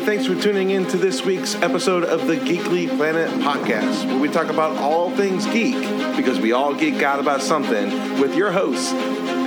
thanks 0.00 0.26
for 0.26 0.34
tuning 0.34 0.70
in 0.70 0.86
to 0.86 0.96
this 0.96 1.24
week's 1.24 1.54
episode 1.56 2.04
of 2.04 2.26
the 2.26 2.36
Geekly 2.36 2.88
Planet 2.96 3.28
podcast, 3.40 4.06
where 4.06 4.18
we 4.18 4.28
talk 4.28 4.48
about 4.48 4.78
all 4.78 5.14
things 5.14 5.46
geek, 5.46 5.74
because 6.16 6.40
we 6.40 6.52
all 6.52 6.74
geek 6.74 7.02
out 7.02 7.20
about 7.20 7.42
something, 7.42 8.18
with 8.18 8.34
your 8.34 8.50
hosts, 8.50 8.92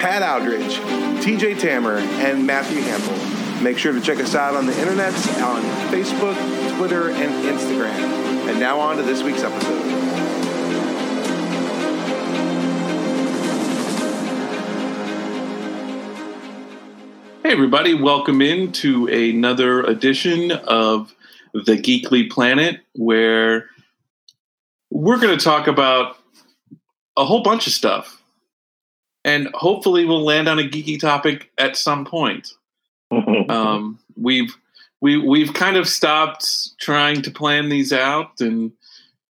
Pat 0.02 0.21
Aldridge, 0.21 0.75
TJ 1.23 1.59
Tammer, 1.59 1.97
and 1.97 2.45
Matthew 2.45 2.81
Hampel. 2.81 3.61
Make 3.63 3.77
sure 3.79 3.93
to 3.93 4.02
check 4.02 4.20
us 4.20 4.36
out 4.36 4.55
on 4.55 4.68
the 4.68 4.79
internet, 4.79 5.13
on 5.41 5.61
Facebook, 5.91 6.36
Twitter, 6.77 7.09
and 7.09 7.31
Instagram. 7.45 8.47
And 8.49 8.59
now 8.59 8.79
on 8.79 8.97
to 8.97 9.04
this 9.04 9.23
week's 9.23 9.43
episode. 9.43 9.93
Everybody, 17.54 17.93
welcome 17.93 18.42
in 18.42 18.71
to 18.71 19.06
another 19.06 19.84
edition 19.84 20.52
of 20.52 21.14
the 21.54 21.78
Geekly 21.78 22.28
Planet, 22.28 22.79
where 22.96 23.70
we're 24.89 25.20
going 25.20 25.38
to 25.38 25.46
talk 25.46 25.68
about 25.68 26.18
a 27.16 27.24
whole 27.24 27.43
bunch 27.43 27.68
of 27.68 27.74
stuff. 27.74 28.24
And 29.24 29.50
hopefully, 29.54 30.04
we'll 30.04 30.26
land 30.26 30.50
on 30.50 30.57
a 30.57 30.64
geeky 30.64 31.00
topic 31.00 31.52
at 31.60 31.78
some 31.78 32.06
point. 32.06 32.53
um, 33.50 34.00
we've 34.17 34.58
we 35.00 35.17
we've 35.17 35.54
kind 35.54 35.78
of 35.78 35.88
stopped 35.88 36.76
trying 36.80 37.22
to 37.22 37.30
plan 37.30 37.70
these 37.70 37.94
out 37.94 38.42
and 38.42 38.72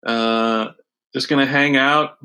uh, 0.06 0.68
just 1.12 1.28
going 1.28 1.44
to 1.44 1.52
hang 1.52 1.76
out 1.76 2.20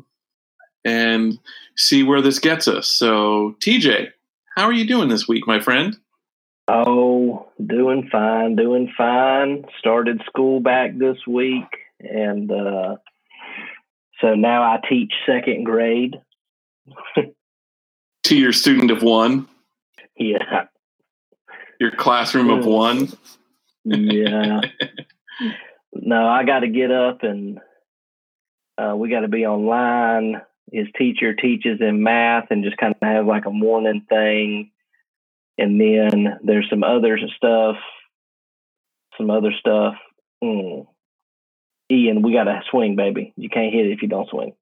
and 0.85 1.39
see 1.75 2.03
where 2.03 2.21
this 2.21 2.39
gets 2.39 2.69
us. 2.69 2.87
So, 2.87 3.57
TJ, 3.61 4.11
how 4.57 4.65
are 4.65 4.73
you 4.73 4.87
doing 4.87 5.09
this 5.09 5.29
week, 5.29 5.47
my 5.47 5.61
friend? 5.61 5.97
Oh, 6.69 7.49
doing 7.65 8.09
fine, 8.11 8.57
doing 8.57 8.93
fine. 8.97 9.65
Started 9.79 10.23
school 10.27 10.61
back 10.61 10.99
this 10.99 11.19
week, 11.27 11.67
and 12.01 12.51
uh, 12.51 12.97
so 14.21 14.35
now 14.35 14.63
I 14.63 14.81
teach 14.89 15.13
second 15.27 15.65
grade. 15.65 16.17
to 18.25 18.37
your 18.37 18.53
student 18.53 18.91
of 18.91 19.03
one? 19.03 19.47
Yeah. 20.17 20.65
Your 21.79 21.93
classroom 21.93 22.51
of 22.51 22.65
one? 22.65 23.13
yeah. 23.85 24.61
no, 25.93 26.27
I 26.27 26.45
got 26.45 26.61
to 26.61 26.69
get 26.69 26.91
up 26.91 27.23
and 27.23 27.61
uh, 28.79 28.95
we 28.97 29.11
got 29.11 29.21
to 29.21 29.29
be 29.29 29.47
online 29.47 30.41
his 30.73 30.87
teacher 30.97 31.35
teaches 31.35 31.81
in 31.81 32.03
math 32.03 32.47
and 32.51 32.65
just 32.65 32.77
kind 32.77 32.95
of 33.01 33.07
have 33.07 33.27
like 33.27 33.47
a 33.47 33.51
morning 33.51 34.05
thing. 34.09 34.71
And 35.59 35.81
then 35.81 36.39
there's 36.43 36.69
some 36.69 36.83
other 36.83 37.19
stuff, 37.37 37.77
some 39.17 39.31
other 39.31 39.53
stuff. 39.59 39.95
Mm. 40.43 40.87
Ian, 41.91 42.23
we 42.23 42.33
got 42.33 42.45
to 42.45 42.61
swing, 42.71 42.97
baby. 42.97 43.33
You 43.37 43.49
can't 43.49 43.73
hit 43.73 43.87
it 43.87 43.93
if 43.93 44.03
you 44.03 44.09
don't 44.09 44.29
swing. 44.29 44.55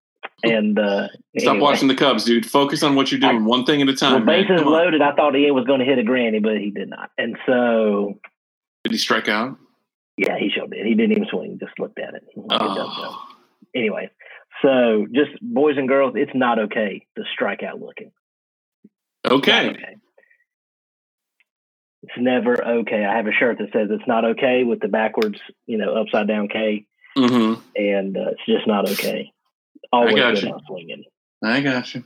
And 0.43 0.79
uh, 0.79 1.09
stop 1.39 1.53
anyway. 1.53 1.59
watching 1.61 1.89
the 1.89 1.95
Cubs, 1.95 2.25
dude. 2.25 2.45
Focus 2.45 2.83
on 2.83 2.95
what 2.97 3.11
you're 3.11 3.21
doing, 3.21 3.39
I, 3.39 3.47
one 3.47 3.65
thing 3.65 3.81
at 3.81 3.89
a 3.89 3.95
time. 3.95 4.27
Well, 4.27 4.43
bases 4.43 4.63
loaded. 4.63 5.01
I 5.01 5.15
thought 5.15 5.35
Ian 5.35 5.55
was 5.55 5.65
going 5.65 5.81
to 5.81 5.87
hit 5.87 5.99
a 5.99 6.03
granny, 6.03 6.39
but 6.39 6.59
he 6.59 6.71
did 6.71 6.91
not. 6.91 7.11
And 7.17 7.37
so, 7.47 8.19
did 8.83 8.93
he 8.93 8.99
strike 8.99 9.29
out? 9.29 9.57
Yeah, 10.17 10.39
he 10.39 10.51
sure 10.51 10.67
did. 10.67 10.87
He 10.87 10.95
didn't 10.95 11.13
even 11.13 11.27
swing; 11.31 11.59
just 11.59 11.79
looked 11.79 11.99
at 11.99 12.15
it. 12.15 12.25
Oh. 12.51 13.27
Anyway, 13.75 14.11
so 14.65 15.07
just 15.13 15.31
boys 15.43 15.77
and 15.77 15.87
girls, 15.87 16.15
it's 16.17 16.35
not 16.35 16.59
okay 16.59 17.07
to 17.17 17.25
strike 17.33 17.63
out 17.63 17.81
looking. 17.81 18.13
Okay. 19.27 19.71
okay. 19.71 19.97
It's 22.03 22.13
never 22.19 22.63
okay. 22.81 23.05
I 23.05 23.17
have 23.17 23.27
a 23.27 23.33
shirt 23.33 23.59
that 23.59 23.73
says 23.73 23.89
it's 23.91 24.07
not 24.07 24.25
okay 24.25 24.65
with 24.65 24.81
the 24.81 24.89
backwards, 24.89 25.39
you 25.67 25.79
know, 25.79 25.95
upside 25.95 26.29
down 26.29 26.49
K. 26.49 26.87
Mm-hmm. 27.17 27.61
And 27.77 28.17
uh, 28.17 28.31
it's 28.31 28.47
just 28.47 28.67
not 28.67 28.91
okay. 28.91 29.33
Always 29.93 30.15
I 30.15 30.19
got 30.19 30.43
you. 30.43 30.59
swinging. 30.67 31.05
I 31.43 31.61
got 31.61 31.95
you. 31.95 32.05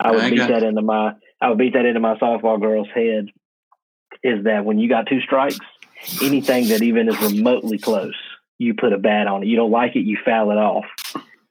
I 0.00 0.10
would 0.12 0.20
I 0.20 0.30
beat 0.30 0.38
that 0.38 0.62
you. 0.62 0.68
into 0.68 0.82
my 0.82 1.12
I 1.40 1.48
would 1.48 1.58
beat 1.58 1.74
that 1.74 1.86
into 1.86 2.00
my 2.00 2.16
softball 2.18 2.60
girl's 2.60 2.88
head. 2.94 3.28
Is 4.22 4.44
that 4.44 4.64
when 4.64 4.78
you 4.78 4.88
got 4.88 5.06
two 5.06 5.20
strikes, 5.20 5.58
anything 6.22 6.68
that 6.68 6.82
even 6.82 7.08
is 7.08 7.20
remotely 7.20 7.78
close, 7.78 8.16
you 8.58 8.74
put 8.74 8.92
a 8.92 8.98
bat 8.98 9.26
on 9.26 9.42
it. 9.42 9.46
You 9.46 9.56
don't 9.56 9.70
like 9.70 9.96
it, 9.96 10.00
you 10.00 10.18
foul 10.24 10.50
it 10.50 10.58
off, 10.58 10.84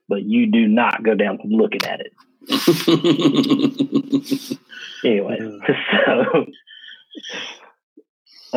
but 0.07 0.23
you 0.23 0.47
do 0.47 0.68
not 0.68 1.03
go 1.03 1.16
down 1.16 1.40
looking 1.44 1.84
at 1.85 2.01
it. 2.01 2.13
anyway, 5.03 5.38
so, 6.06 6.45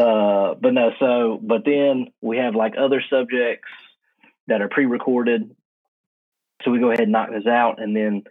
uh, 0.01 0.55
but 0.55 0.73
no, 0.73 0.93
so, 0.99 1.39
but 1.43 1.65
then 1.65 2.13
we 2.21 2.37
have 2.39 2.55
like 2.55 2.75
other 2.79 3.03
subjects 3.11 3.69
that 4.47 4.63
are 4.63 4.69
pre 4.69 4.87
recorded. 4.87 5.55
So 6.63 6.71
we 6.71 6.79
go 6.79 6.89
ahead 6.89 7.01
and 7.01 7.13
knock 7.13 7.31
this 7.31 7.47
out, 7.47 7.83
and 7.83 7.97
then 7.97 8.23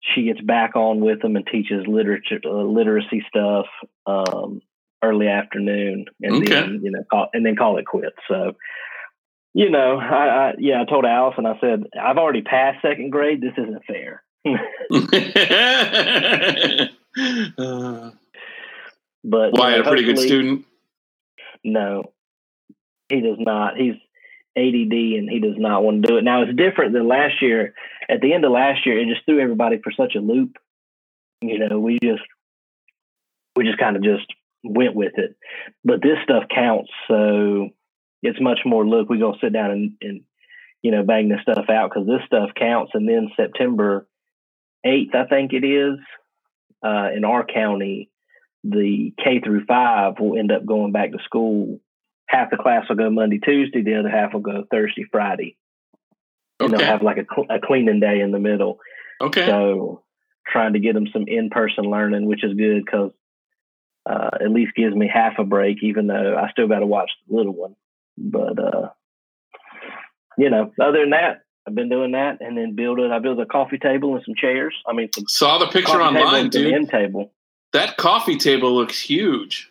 she 0.00 0.24
gets 0.24 0.40
back 0.40 0.74
on 0.76 1.00
with 1.00 1.22
them 1.22 1.36
and 1.36 1.46
teaches 1.46 1.86
literature, 1.86 2.40
uh, 2.44 2.50
literacy 2.50 3.24
stuff 3.28 3.66
um, 4.06 4.60
early 5.02 5.28
afternoon, 5.28 6.04
and 6.20 6.34
okay. 6.36 6.48
then 6.48 6.80
you 6.82 6.90
know, 6.90 7.04
call, 7.10 7.28
and 7.32 7.46
then 7.46 7.56
call 7.56 7.78
it 7.78 7.86
quits. 7.86 8.18
So 8.28 8.56
you 9.58 9.70
know, 9.70 9.98
I, 9.98 10.50
I 10.50 10.54
yeah, 10.58 10.80
I 10.80 10.84
told 10.84 11.04
Allison, 11.04 11.44
I 11.44 11.58
said, 11.60 11.86
I've 12.00 12.16
already 12.16 12.42
passed 12.42 12.80
second 12.80 13.10
grade. 13.10 13.40
This 13.40 13.54
isn't 13.58 13.84
fair. 13.86 14.22
uh, 14.46 14.52
but 19.24 19.58
why 19.58 19.74
you 19.74 19.78
know, 19.78 19.82
a 19.82 19.84
pretty 19.84 20.04
good 20.04 20.20
student? 20.20 20.64
No, 21.64 22.12
he 23.08 23.20
does 23.20 23.38
not. 23.40 23.76
He's 23.76 23.96
ADD 24.56 24.92
and 24.92 25.28
he 25.28 25.40
does 25.40 25.56
not 25.56 25.82
want 25.82 26.02
to 26.02 26.08
do 26.08 26.18
it. 26.18 26.22
Now 26.22 26.42
it's 26.42 26.56
different 26.56 26.92
than 26.92 27.08
last 27.08 27.42
year. 27.42 27.74
At 28.08 28.20
the 28.20 28.32
end 28.32 28.44
of 28.44 28.52
last 28.52 28.86
year, 28.86 29.00
it 29.00 29.08
just 29.12 29.26
threw 29.26 29.40
everybody 29.40 29.80
for 29.82 29.90
such 29.90 30.14
a 30.14 30.20
loop. 30.20 30.56
You 31.40 31.68
know, 31.68 31.80
we 31.80 31.98
just 32.00 32.22
we 33.56 33.64
just 33.64 33.78
kind 33.78 33.96
of 33.96 34.04
just 34.04 34.32
went 34.62 34.94
with 34.94 35.14
it. 35.16 35.34
But 35.84 36.00
this 36.00 36.18
stuff 36.22 36.44
counts, 36.48 36.92
so 37.08 37.70
it's 38.22 38.40
much 38.40 38.60
more 38.64 38.86
look 38.86 39.08
we're 39.08 39.20
gonna 39.20 39.38
sit 39.40 39.52
down 39.52 39.70
and, 39.70 39.92
and 40.00 40.20
you 40.82 40.90
know 40.90 41.02
bang 41.02 41.28
this 41.28 41.40
stuff 41.42 41.68
out 41.70 41.90
because 41.90 42.06
this 42.06 42.26
stuff 42.26 42.50
counts. 42.56 42.92
And 42.94 43.08
then 43.08 43.30
september 43.36 44.06
8th 44.86 45.14
i 45.14 45.26
think 45.26 45.52
it 45.52 45.64
is 45.64 45.98
uh, 46.84 47.08
in 47.14 47.24
our 47.24 47.44
county 47.44 48.10
the 48.64 49.12
k 49.22 49.40
through 49.40 49.64
five 49.66 50.14
will 50.20 50.38
end 50.38 50.52
up 50.52 50.64
going 50.64 50.92
back 50.92 51.12
to 51.12 51.18
school. 51.24 51.80
Half 52.28 52.50
the 52.50 52.56
class 52.56 52.84
will 52.88 52.96
go 52.96 53.10
monday 53.10 53.38
tuesday 53.38 53.82
the 53.82 53.98
other 53.98 54.10
half 54.10 54.32
will 54.32 54.40
go 54.40 54.64
thursday 54.70 55.04
friday. 55.10 55.56
And 56.60 56.72
they'll 56.72 56.80
have 56.84 57.02
like 57.02 57.18
a, 57.18 57.54
a 57.54 57.60
cleaning 57.60 58.00
day 58.00 58.20
in 58.20 58.32
the 58.32 58.40
middle. 58.40 58.80
Okay. 59.20 59.46
So 59.46 60.02
trying 60.44 60.72
to 60.72 60.80
get 60.80 60.94
them 60.94 61.06
some 61.12 61.24
in-person 61.26 61.84
learning 61.84 62.26
which 62.26 62.44
is 62.44 62.54
good 62.54 62.84
because 62.84 63.12
uh, 64.06 64.30
at 64.40 64.50
least 64.50 64.74
gives 64.74 64.94
me 64.94 65.10
half 65.12 65.34
a 65.38 65.44
break 65.44 65.78
even 65.82 66.06
though 66.06 66.36
i 66.36 66.50
still 66.50 66.68
got 66.68 66.78
to 66.78 66.86
watch 66.86 67.10
the 67.28 67.36
little 67.36 67.54
one 67.54 67.74
but 68.18 68.58
uh, 68.58 68.88
you 70.36 70.50
know, 70.50 70.72
other 70.80 71.00
than 71.00 71.10
that, 71.10 71.42
I've 71.66 71.74
been 71.74 71.88
doing 71.88 72.12
that, 72.12 72.38
and 72.40 72.56
then 72.56 72.74
build 72.74 72.98
it. 72.98 73.10
I 73.10 73.18
built 73.18 73.38
a 73.40 73.46
coffee 73.46 73.78
table 73.78 74.14
and 74.14 74.24
some 74.24 74.34
chairs. 74.36 74.74
I 74.86 74.92
mean, 74.92 75.10
saw 75.26 75.58
the 75.58 75.66
picture 75.66 76.00
online, 76.00 76.48
dude. 76.48 76.72
End 76.72 76.88
table. 76.88 77.32
That 77.72 77.96
coffee 77.96 78.36
table 78.36 78.74
looks 78.74 79.00
huge. 79.00 79.70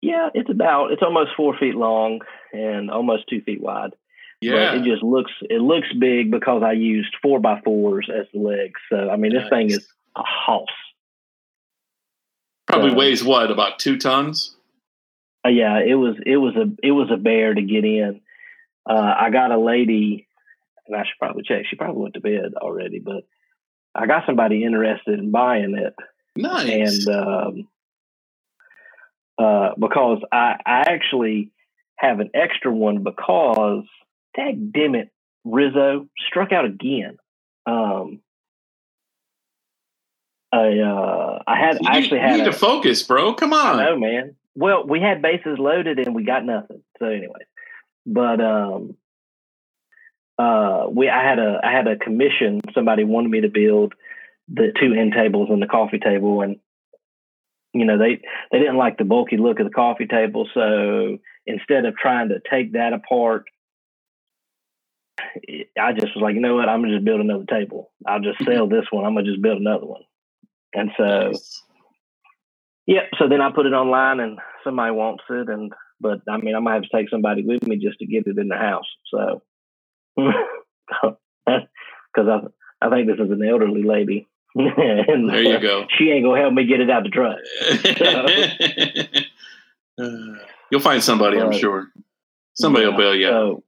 Yeah, 0.00 0.30
it's 0.34 0.50
about 0.50 0.90
it's 0.90 1.02
almost 1.02 1.30
four 1.36 1.56
feet 1.56 1.76
long 1.76 2.20
and 2.52 2.90
almost 2.90 3.24
two 3.30 3.40
feet 3.42 3.62
wide. 3.62 3.92
Yeah, 4.40 4.72
but 4.72 4.78
it 4.78 4.84
just 4.84 5.04
looks 5.04 5.30
it 5.42 5.60
looks 5.60 5.86
big 5.98 6.32
because 6.32 6.64
I 6.64 6.72
used 6.72 7.14
four 7.22 7.38
by 7.38 7.60
fours 7.60 8.10
as 8.12 8.26
the 8.34 8.40
legs. 8.40 8.80
So 8.90 9.10
I 9.10 9.16
mean, 9.16 9.32
this 9.32 9.42
nice. 9.42 9.50
thing 9.50 9.70
is 9.70 9.86
a 10.16 10.24
house. 10.24 10.66
Probably 12.66 12.90
so, 12.90 12.96
weighs 12.96 13.22
what 13.22 13.52
about 13.52 13.78
two 13.78 13.96
tons. 13.96 14.56
Uh, 15.44 15.48
yeah, 15.48 15.80
it 15.80 15.94
was 15.94 16.16
it 16.24 16.36
was 16.36 16.54
a 16.56 16.70
it 16.86 16.92
was 16.92 17.10
a 17.12 17.16
bear 17.16 17.52
to 17.52 17.62
get 17.62 17.84
in. 17.84 18.20
Uh, 18.88 19.14
I 19.18 19.30
got 19.30 19.50
a 19.50 19.58
lady, 19.58 20.26
and 20.86 20.96
I 20.96 21.00
should 21.00 21.18
probably 21.18 21.42
check. 21.42 21.64
She 21.68 21.76
probably 21.76 22.02
went 22.02 22.14
to 22.14 22.20
bed 22.20 22.54
already, 22.56 22.98
but 23.00 23.24
I 23.94 24.06
got 24.06 24.24
somebody 24.26 24.64
interested 24.64 25.18
in 25.18 25.30
buying 25.30 25.76
it. 25.76 25.94
Nice. 26.36 27.06
And 27.06 27.16
um, 27.16 27.68
uh, 29.38 29.70
because 29.78 30.22
I 30.30 30.56
I 30.64 30.80
actually 30.86 31.50
have 31.96 32.20
an 32.20 32.30
extra 32.34 32.72
one 32.72 33.02
because 33.02 33.84
tag 34.36 34.72
damn 34.72 34.94
it, 34.94 35.10
Rizzo 35.44 36.08
struck 36.28 36.52
out 36.52 36.64
again. 36.64 37.16
Um, 37.66 38.20
I 40.52 40.78
uh, 40.78 41.42
I 41.46 41.58
had 41.58 41.78
you, 41.80 41.88
I 41.88 41.96
actually 41.98 42.20
you 42.20 42.26
had 42.26 42.36
need 42.38 42.46
a, 42.46 42.52
to 42.52 42.52
focus, 42.52 43.02
bro. 43.02 43.34
Come 43.34 43.52
on. 43.52 43.80
I 43.80 43.84
know, 43.86 43.98
man. 43.98 44.36
Well, 44.54 44.86
we 44.86 45.00
had 45.00 45.22
bases 45.22 45.58
loaded 45.58 45.98
and 45.98 46.14
we 46.14 46.24
got 46.24 46.44
nothing. 46.44 46.82
So 46.98 47.06
anyway, 47.06 47.46
but 48.06 48.40
um, 48.40 48.96
uh, 50.38 50.86
we 50.90 51.08
I 51.08 51.22
had 51.22 51.38
a 51.38 51.60
I 51.62 51.72
had 51.72 51.86
a 51.86 51.96
commission. 51.96 52.60
Somebody 52.74 53.04
wanted 53.04 53.30
me 53.30 53.42
to 53.42 53.48
build 53.48 53.94
the 54.48 54.72
two 54.78 54.92
end 54.92 55.12
tables 55.16 55.48
and 55.50 55.62
the 55.62 55.66
coffee 55.66 55.98
table, 55.98 56.42
and 56.42 56.58
you 57.72 57.84
know 57.84 57.98
they 57.98 58.20
they 58.50 58.58
didn't 58.58 58.76
like 58.76 58.98
the 58.98 59.04
bulky 59.04 59.36
look 59.36 59.60
of 59.60 59.66
the 59.66 59.72
coffee 59.72 60.06
table, 60.06 60.48
so 60.52 61.18
instead 61.46 61.84
of 61.84 61.96
trying 61.96 62.28
to 62.28 62.40
take 62.50 62.72
that 62.72 62.92
apart, 62.92 63.44
I 65.78 65.92
just 65.92 66.14
was 66.14 66.22
like, 66.22 66.34
you 66.34 66.40
know 66.40 66.56
what, 66.56 66.68
I'm 66.68 66.82
gonna 66.82 66.94
just 66.94 67.04
build 67.04 67.20
another 67.20 67.46
table. 67.48 67.90
I'll 68.06 68.20
just 68.20 68.44
sell 68.44 68.68
this 68.68 68.86
one. 68.90 69.04
I'm 69.04 69.14
gonna 69.14 69.26
just 69.26 69.42
build 69.42 69.60
another 69.60 69.86
one. 69.86 70.02
And 70.74 70.90
so, 70.96 71.04
Nice. 71.04 71.62
Yeah. 72.86 73.02
So 73.18 73.28
then 73.28 73.40
I 73.40 73.50
put 73.54 73.66
it 73.66 73.72
online, 73.72 74.20
and 74.20 74.38
somebody 74.64 74.92
wants 74.92 75.24
it, 75.30 75.48
and 75.48 75.72
but 76.00 76.20
I 76.28 76.36
mean, 76.38 76.54
I 76.54 76.60
might 76.60 76.74
have 76.74 76.82
to 76.82 76.88
take 76.94 77.08
somebody 77.10 77.44
with 77.44 77.66
me 77.66 77.76
just 77.76 77.98
to 78.00 78.06
get 78.06 78.26
it 78.26 78.38
in 78.38 78.48
the 78.48 78.56
house. 78.56 78.86
So, 79.12 79.42
because 80.16 81.16
I 82.16 82.40
I 82.82 82.90
think 82.90 83.06
this 83.06 83.18
is 83.18 83.30
an 83.30 83.46
elderly 83.48 83.84
lady. 83.84 84.28
and, 84.54 85.30
There 85.30 85.42
you 85.42 85.60
go. 85.60 85.86
She 85.96 86.10
ain't 86.10 86.24
gonna 86.24 86.40
help 86.40 86.52
me 86.52 86.66
get 86.66 86.80
it 86.80 86.90
out 86.90 87.04
the 87.04 87.10
truck. 87.10 87.38
Uh, 89.98 90.36
You'll 90.70 90.80
find 90.80 91.02
somebody, 91.02 91.38
I'm 91.38 91.52
sure. 91.52 91.88
Somebody 92.54 92.86
will 92.86 92.92
Yeah, 92.92 92.98
bail 92.98 93.14
you. 93.14 93.28
So, 93.28 93.62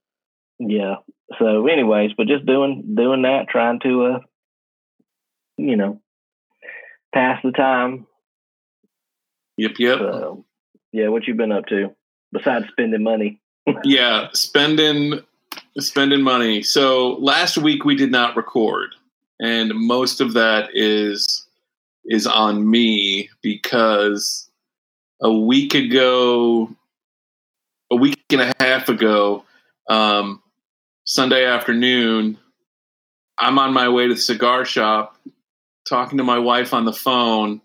yeah. 0.58 0.94
So, 1.38 1.66
anyways, 1.68 2.12
but 2.16 2.26
just 2.26 2.44
doing 2.44 2.94
doing 2.96 3.22
that, 3.22 3.48
trying 3.48 3.80
to, 3.80 4.04
uh, 4.04 4.18
you 5.56 5.76
know, 5.76 6.00
pass 7.14 7.40
the 7.42 7.52
time. 7.52 8.06
Yep, 9.56 9.72
yep. 9.78 9.98
So, 9.98 10.44
yeah, 10.92 11.08
what 11.08 11.26
you 11.26 11.34
been 11.34 11.52
up 11.52 11.66
to 11.66 11.94
besides 12.32 12.66
spending 12.68 13.02
money? 13.02 13.40
yeah, 13.84 14.28
spending 14.32 15.20
spending 15.78 16.22
money. 16.22 16.62
So 16.62 17.14
last 17.14 17.58
week 17.58 17.84
we 17.84 17.96
did 17.96 18.10
not 18.10 18.36
record, 18.36 18.94
and 19.40 19.72
most 19.74 20.20
of 20.20 20.34
that 20.34 20.70
is 20.74 21.46
is 22.04 22.26
on 22.26 22.68
me 22.68 23.30
because 23.42 24.48
a 25.22 25.32
week 25.32 25.74
ago, 25.74 26.68
a 27.90 27.96
week 27.96 28.22
and 28.30 28.42
a 28.42 28.52
half 28.60 28.88
ago, 28.88 29.44
um, 29.88 30.42
Sunday 31.04 31.46
afternoon, 31.46 32.38
I'm 33.38 33.58
on 33.58 33.72
my 33.72 33.88
way 33.88 34.08
to 34.08 34.14
the 34.14 34.20
cigar 34.20 34.64
shop, 34.64 35.16
talking 35.88 36.18
to 36.18 36.24
my 36.24 36.38
wife 36.38 36.74
on 36.74 36.84
the 36.84 36.92
phone, 36.92 37.60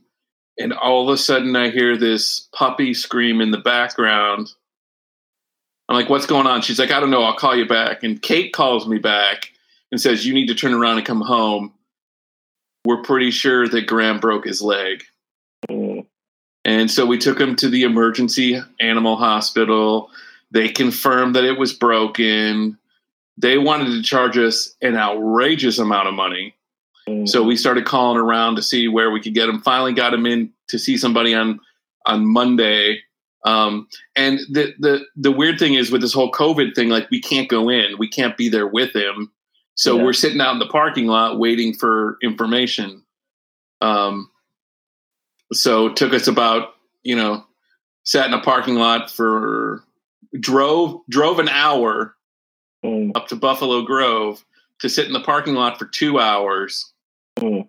and 0.59 0.73
all 0.73 1.07
of 1.07 1.13
a 1.13 1.17
sudden 1.17 1.55
I 1.55 1.69
hear 1.69 1.97
this 1.97 2.47
puppy 2.53 2.93
scream 2.93 3.41
in 3.41 3.51
the 3.51 3.57
background. 3.57 4.53
I'm 5.87 5.95
like, 5.95 6.09
what's 6.09 6.27
going 6.27 6.45
on? 6.45 6.61
She's 6.61 6.77
like, 6.77 6.91
I 6.91 6.99
don't 6.99 7.09
know. 7.09 7.23
I'll 7.23 7.35
call 7.35 7.55
you 7.55 7.65
back. 7.65 8.03
And 8.03 8.21
Kate 8.21 8.53
calls 8.53 8.87
me 8.87 8.99
back 8.99 9.49
and 9.91 9.99
says, 9.99 10.25
you 10.25 10.35
need 10.35 10.47
to 10.47 10.55
turn 10.55 10.73
around 10.73 10.97
and 10.97 11.07
come 11.07 11.21
home. 11.21 11.73
We're 12.85 13.01
pretty 13.01 13.31
sure 13.31 13.67
that 13.67 13.87
Graham 13.87 14.19
broke 14.19 14.45
his 14.45 14.61
leg. 14.61 15.03
And 15.67 16.91
so 16.91 17.05
we 17.05 17.17
took 17.17 17.39
him 17.39 17.55
to 17.55 17.69
the 17.69 17.83
emergency 17.83 18.61
animal 18.79 19.15
hospital. 19.15 20.11
They 20.51 20.69
confirmed 20.69 21.35
that 21.35 21.43
it 21.43 21.57
was 21.57 21.73
broken. 21.73 22.77
They 23.37 23.57
wanted 23.57 23.91
to 23.91 24.03
charge 24.03 24.37
us 24.37 24.75
an 24.81 24.95
outrageous 24.95 25.79
amount 25.79 26.07
of 26.07 26.13
money. 26.13 26.53
So 27.25 27.43
we 27.43 27.55
started 27.55 27.85
calling 27.85 28.17
around 28.17 28.55
to 28.55 28.61
see 28.61 28.87
where 28.87 29.11
we 29.11 29.21
could 29.21 29.33
get 29.33 29.49
him. 29.49 29.61
Finally, 29.61 29.93
got 29.93 30.13
him 30.13 30.25
in 30.25 30.51
to 30.67 30.77
see 30.79 30.97
somebody 30.97 31.33
on 31.33 31.59
on 32.05 32.25
Monday. 32.25 33.01
Um, 33.45 33.87
and 34.15 34.39
the 34.51 34.73
the 34.79 35.05
the 35.15 35.31
weird 35.31 35.59
thing 35.59 35.75
is 35.75 35.91
with 35.91 36.01
this 36.01 36.13
whole 36.13 36.31
COVID 36.31 36.75
thing, 36.75 36.89
like 36.89 37.09
we 37.09 37.21
can't 37.21 37.47
go 37.49 37.69
in, 37.69 37.97
we 37.97 38.07
can't 38.09 38.35
be 38.37 38.49
there 38.49 38.67
with 38.67 38.95
him. 38.95 39.31
So 39.75 39.97
Yeah. 39.97 40.03
we're 40.03 40.13
sitting 40.13 40.41
out 40.41 40.53
in 40.53 40.59
the 40.59 40.67
parking 40.67 41.07
lot 41.07 41.39
waiting 41.39 41.73
for 41.73 42.17
information. 42.21 43.03
Um, 43.81 44.29
so 45.53 45.87
it 45.87 45.95
took 45.95 46.13
us 46.13 46.27
about 46.27 46.75
you 47.03 47.15
know 47.15 47.45
sat 48.03 48.27
in 48.27 48.33
a 48.33 48.41
parking 48.41 48.75
lot 48.75 49.09
for 49.09 49.83
drove 50.39 51.01
drove 51.09 51.39
an 51.39 51.49
hour 51.49 52.15
mm, 52.83 53.11
up 53.15 53.27
to 53.29 53.35
Buffalo 53.35 53.83
Grove 53.83 54.43
to 54.79 54.89
sit 54.89 55.07
in 55.07 55.13
the 55.13 55.21
parking 55.21 55.55
lot 55.55 55.79
for 55.79 55.85
two 55.85 56.19
hours 56.19 56.91
mm. 57.39 57.67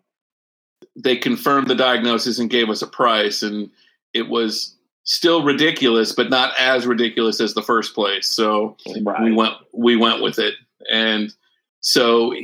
they 0.97 1.17
confirmed 1.17 1.69
the 1.69 1.75
diagnosis 1.75 2.39
and 2.39 2.51
gave 2.51 2.69
us 2.71 2.83
a 2.83 2.87
price 2.87 3.43
and 3.43 3.71
it 4.13 4.29
was 4.29 4.77
still 5.05 5.43
ridiculous 5.45 6.13
but 6.13 6.31
not 6.31 6.53
as 6.59 6.87
ridiculous 6.87 7.41
as 7.41 7.55
the 7.55 7.63
first 7.63 7.95
place 7.95 8.29
so 8.29 8.77
Right. 9.03 9.23
we 9.23 9.33
went 9.33 9.55
we 9.73 9.97
went 9.97 10.23
with 10.23 10.39
it 10.39 10.55
and 10.91 11.33
so 11.81 12.35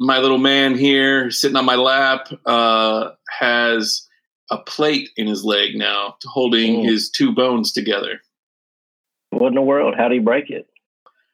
my 0.00 0.18
little 0.18 0.38
man 0.38 0.76
here 0.76 1.30
sitting 1.30 1.56
on 1.56 1.64
my 1.64 1.74
lap 1.74 2.28
uh, 2.46 3.10
has 3.38 4.06
a 4.50 4.58
plate 4.58 5.10
in 5.16 5.26
his 5.26 5.44
leg 5.44 5.74
now 5.74 6.16
holding 6.24 6.76
Mm. 6.80 6.84
his 6.88 7.10
two 7.10 7.32
bones 7.32 7.72
together 7.72 8.20
What 9.30 9.48
in 9.48 9.54
the 9.54 9.60
world? 9.62 9.94
How 9.96 10.08
do 10.08 10.14
you 10.14 10.22
break 10.22 10.48
it? 10.50 10.66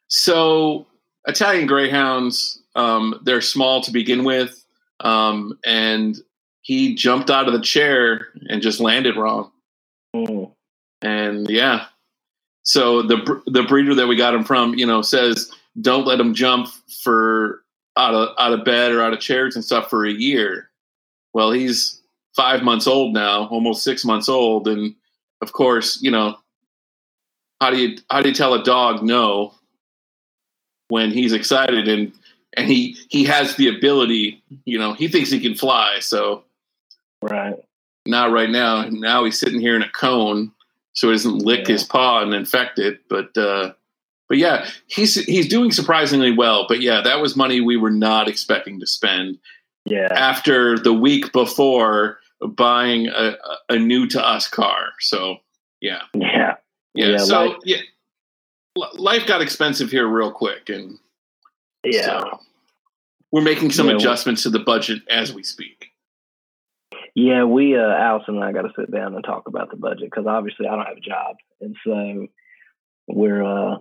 So 0.08 0.86
Italian 1.26 1.66
Greyhounds, 1.66 2.60
um, 2.74 3.20
they're 3.24 3.40
small 3.40 3.80
to 3.82 3.92
begin 3.92 4.24
with, 4.24 4.63
um, 5.00 5.58
and 5.64 6.16
he 6.62 6.94
jumped 6.94 7.30
out 7.30 7.46
of 7.46 7.52
the 7.52 7.60
chair 7.60 8.28
and 8.48 8.62
just 8.62 8.80
landed 8.80 9.16
wrong. 9.16 9.50
Mm, 10.14 10.52
And 11.02 11.48
yeah, 11.50 11.86
so 12.62 13.02
the 13.02 13.42
the 13.46 13.62
breeder 13.64 13.94
that 13.94 14.06
we 14.06 14.16
got 14.16 14.34
him 14.34 14.44
from, 14.44 14.74
you 14.74 14.86
know, 14.86 15.02
says 15.02 15.52
don't 15.80 16.06
let 16.06 16.20
him 16.20 16.34
jump 16.34 16.68
for 17.02 17.62
out 17.96 18.14
of 18.14 18.34
out 18.38 18.52
of 18.52 18.64
bed 18.64 18.92
or 18.92 19.02
out 19.02 19.12
of 19.12 19.20
chairs 19.20 19.54
and 19.54 19.64
stuff 19.64 19.90
for 19.90 20.04
a 20.06 20.12
year. 20.12 20.70
Well, 21.34 21.50
he's 21.52 22.00
five 22.34 22.62
months 22.62 22.86
old 22.86 23.12
now, 23.12 23.46
almost 23.48 23.82
six 23.84 24.04
months 24.04 24.28
old, 24.28 24.66
and 24.68 24.94
of 25.42 25.52
course, 25.52 26.00
you 26.00 26.10
know, 26.10 26.38
how 27.60 27.70
do 27.70 27.78
you 27.78 27.98
how 28.10 28.22
do 28.22 28.28
you 28.28 28.34
tell 28.34 28.54
a 28.54 28.64
dog 28.64 29.02
no 29.02 29.54
when 30.88 31.10
he's 31.10 31.32
excited 31.32 31.88
and 31.88 32.12
and 32.56 32.68
he 32.68 32.96
he 33.08 33.24
has 33.24 33.56
the 33.56 33.68
ability, 33.68 34.42
you 34.64 34.78
know, 34.78 34.92
he 34.94 35.08
thinks 35.08 35.30
he 35.30 35.40
can 35.40 35.54
fly, 35.54 35.98
so 36.00 36.44
right. 37.22 37.56
not 38.06 38.32
right 38.32 38.50
now. 38.50 38.86
Now 38.88 39.24
he's 39.24 39.38
sitting 39.38 39.60
here 39.60 39.76
in 39.76 39.82
a 39.82 39.88
cone, 39.90 40.52
so 40.92 41.08
he 41.08 41.14
doesn't 41.14 41.38
lick 41.38 41.66
Yeah. 41.68 41.72
his 41.74 41.84
paw 41.84 42.22
and 42.22 42.34
infect 42.34 42.78
it. 42.78 43.00
But 43.08 43.36
uh, 43.36 43.72
but 44.28 44.38
yeah, 44.38 44.68
he's 44.86 45.14
he's 45.24 45.48
doing 45.48 45.70
surprisingly 45.72 46.32
well. 46.32 46.66
But 46.68 46.80
yeah, 46.80 47.00
that 47.02 47.20
was 47.20 47.36
money 47.36 47.60
we 47.60 47.76
were 47.76 47.90
not 47.90 48.28
expecting 48.28 48.80
to 48.80 48.86
spend 48.86 49.38
Yeah. 49.84 50.08
after 50.12 50.78
the 50.78 50.92
week 50.92 51.32
before 51.32 52.18
buying 52.40 53.08
a, 53.08 53.36
a 53.68 53.78
new 53.78 54.06
to 54.08 54.26
us 54.26 54.48
car. 54.48 54.88
So 55.00 55.38
yeah, 55.80 56.02
Yeah. 56.14 56.54
yeah. 56.94 57.06
Yeah, 57.08 57.18
so 57.18 57.44
life- 57.46 57.56
yeah, 57.64 57.76
life 58.94 59.26
got 59.26 59.40
expensive 59.42 59.90
here 59.90 60.06
real 60.06 60.30
quick, 60.30 60.68
and 60.68 60.98
Yeah. 61.84 62.20
so 62.20 62.40
we're 63.30 63.42
making 63.42 63.70
some 63.70 63.88
Yeah, 63.88 63.96
adjustments 63.96 64.42
to 64.44 64.50
the 64.50 64.60
budget 64.60 65.02
as 65.10 65.32
we 65.32 65.42
speak. 65.42 65.90
Yeah, 67.14 67.44
we 67.44 67.76
uh 67.76 67.80
Allison 67.82 68.36
and 68.36 68.44
I 68.44 68.52
got 68.52 68.62
to 68.62 68.72
sit 68.78 68.90
down 68.90 69.14
and 69.14 69.24
talk 69.24 69.46
about 69.46 69.70
the 69.70 69.76
budget 69.76 70.10
because 70.10 70.26
obviously 70.26 70.66
I 70.66 70.74
don't 70.76 70.86
have 70.86 70.96
a 70.96 71.00
job, 71.00 71.36
and 71.60 71.76
so 71.84 72.26
we're 73.06 73.42
uh 73.44 73.78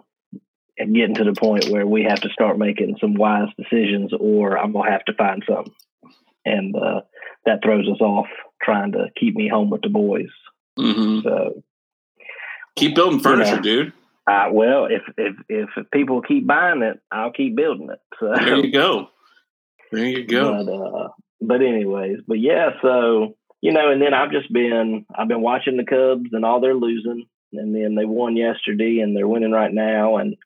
getting 0.77 1.15
to 1.15 1.23
the 1.23 1.33
point 1.33 1.69
where 1.69 1.85
we 1.85 2.03
have 2.03 2.21
to 2.21 2.29
start 2.29 2.57
making 2.57 2.97
some 2.99 3.13
wise 3.15 3.49
decisions, 3.57 4.11
or 4.19 4.57
I'm 4.57 4.71
gonna 4.71 4.91
have 4.91 5.05
to 5.05 5.13
find 5.13 5.43
something, 5.47 5.73
and 6.45 6.75
uh 6.75 7.01
that 7.45 7.59
throws 7.63 7.87
us 7.89 7.99
off 8.01 8.27
trying 8.61 8.93
to 8.93 9.07
keep 9.19 9.35
me 9.35 9.47
home 9.49 9.69
with 9.69 9.81
the 9.81 9.89
boys. 9.89 10.29
hmm 10.77 11.19
So, 11.23 11.63
Keep 12.75 12.95
building 12.95 13.19
furniture, 13.19 13.59
dude. 13.59 13.93
Uh, 14.25 14.47
well, 14.51 14.85
if 14.85 15.01
if 15.17 15.35
if 15.49 15.69
people 15.91 16.21
keep 16.21 16.47
buying 16.47 16.81
it, 16.81 16.99
I'll 17.11 17.31
keep 17.31 17.55
building 17.55 17.89
it. 17.91 17.99
So 18.19 18.31
There 18.33 18.57
you 18.57 18.71
go. 18.71 19.09
There 19.91 20.05
you 20.05 20.25
go. 20.25 20.63
But 20.63 20.71
uh, 20.71 21.07
but 21.41 21.61
anyways, 21.61 22.19
but 22.27 22.39
yeah, 22.39 22.71
so 22.81 23.35
you 23.61 23.73
know, 23.73 23.91
and 23.91 24.01
then 24.01 24.13
I've 24.13 24.31
just 24.31 24.51
been 24.51 25.05
I've 25.13 25.27
been 25.27 25.41
watching 25.41 25.77
the 25.77 25.83
Cubs 25.83 26.29
and 26.31 26.45
all 26.45 26.61
they're 26.61 26.73
losing, 26.73 27.25
and 27.51 27.75
then 27.75 27.95
they 27.95 28.05
won 28.05 28.37
yesterday 28.37 28.99
and 28.99 29.15
they're 29.15 29.27
winning 29.27 29.51
right 29.51 29.73
now, 29.73 30.17
and 30.17 30.37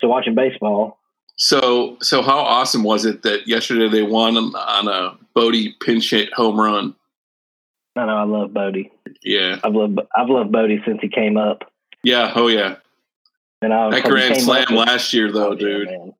so 0.00 0.08
watching 0.08 0.34
baseball. 0.34 0.98
So, 1.40 1.96
so 2.02 2.20
how 2.20 2.40
awesome 2.40 2.82
was 2.82 3.04
it 3.04 3.22
that 3.22 3.46
yesterday 3.46 3.88
they 3.88 4.02
won 4.02 4.36
on, 4.36 4.56
on 4.56 4.88
a 4.88 5.16
Bote 5.34 5.54
pinch 5.80 6.10
hit 6.10 6.32
home 6.32 6.58
run? 6.58 6.96
I 7.96 8.06
know 8.06 8.16
I 8.16 8.24
love 8.24 8.52
Bote. 8.52 8.90
Yeah, 9.22 9.60
I've 9.64 9.74
loved 9.74 9.98
I've 10.14 10.28
loved 10.28 10.52
Bote 10.52 10.80
since 10.84 10.98
he 11.00 11.08
came 11.08 11.36
up, 11.36 11.62
yeah, 12.02 12.32
oh 12.34 12.48
yeah. 12.48 12.76
And 13.60 13.72
I 13.72 13.90
That 13.90 14.02
he 14.02 14.08
grand 14.08 14.40
slam 14.40 14.66
last 14.70 15.12
year, 15.12 15.32
though, 15.32 15.50
oh, 15.50 15.54
dude. 15.54 15.88
man. 15.88 16.12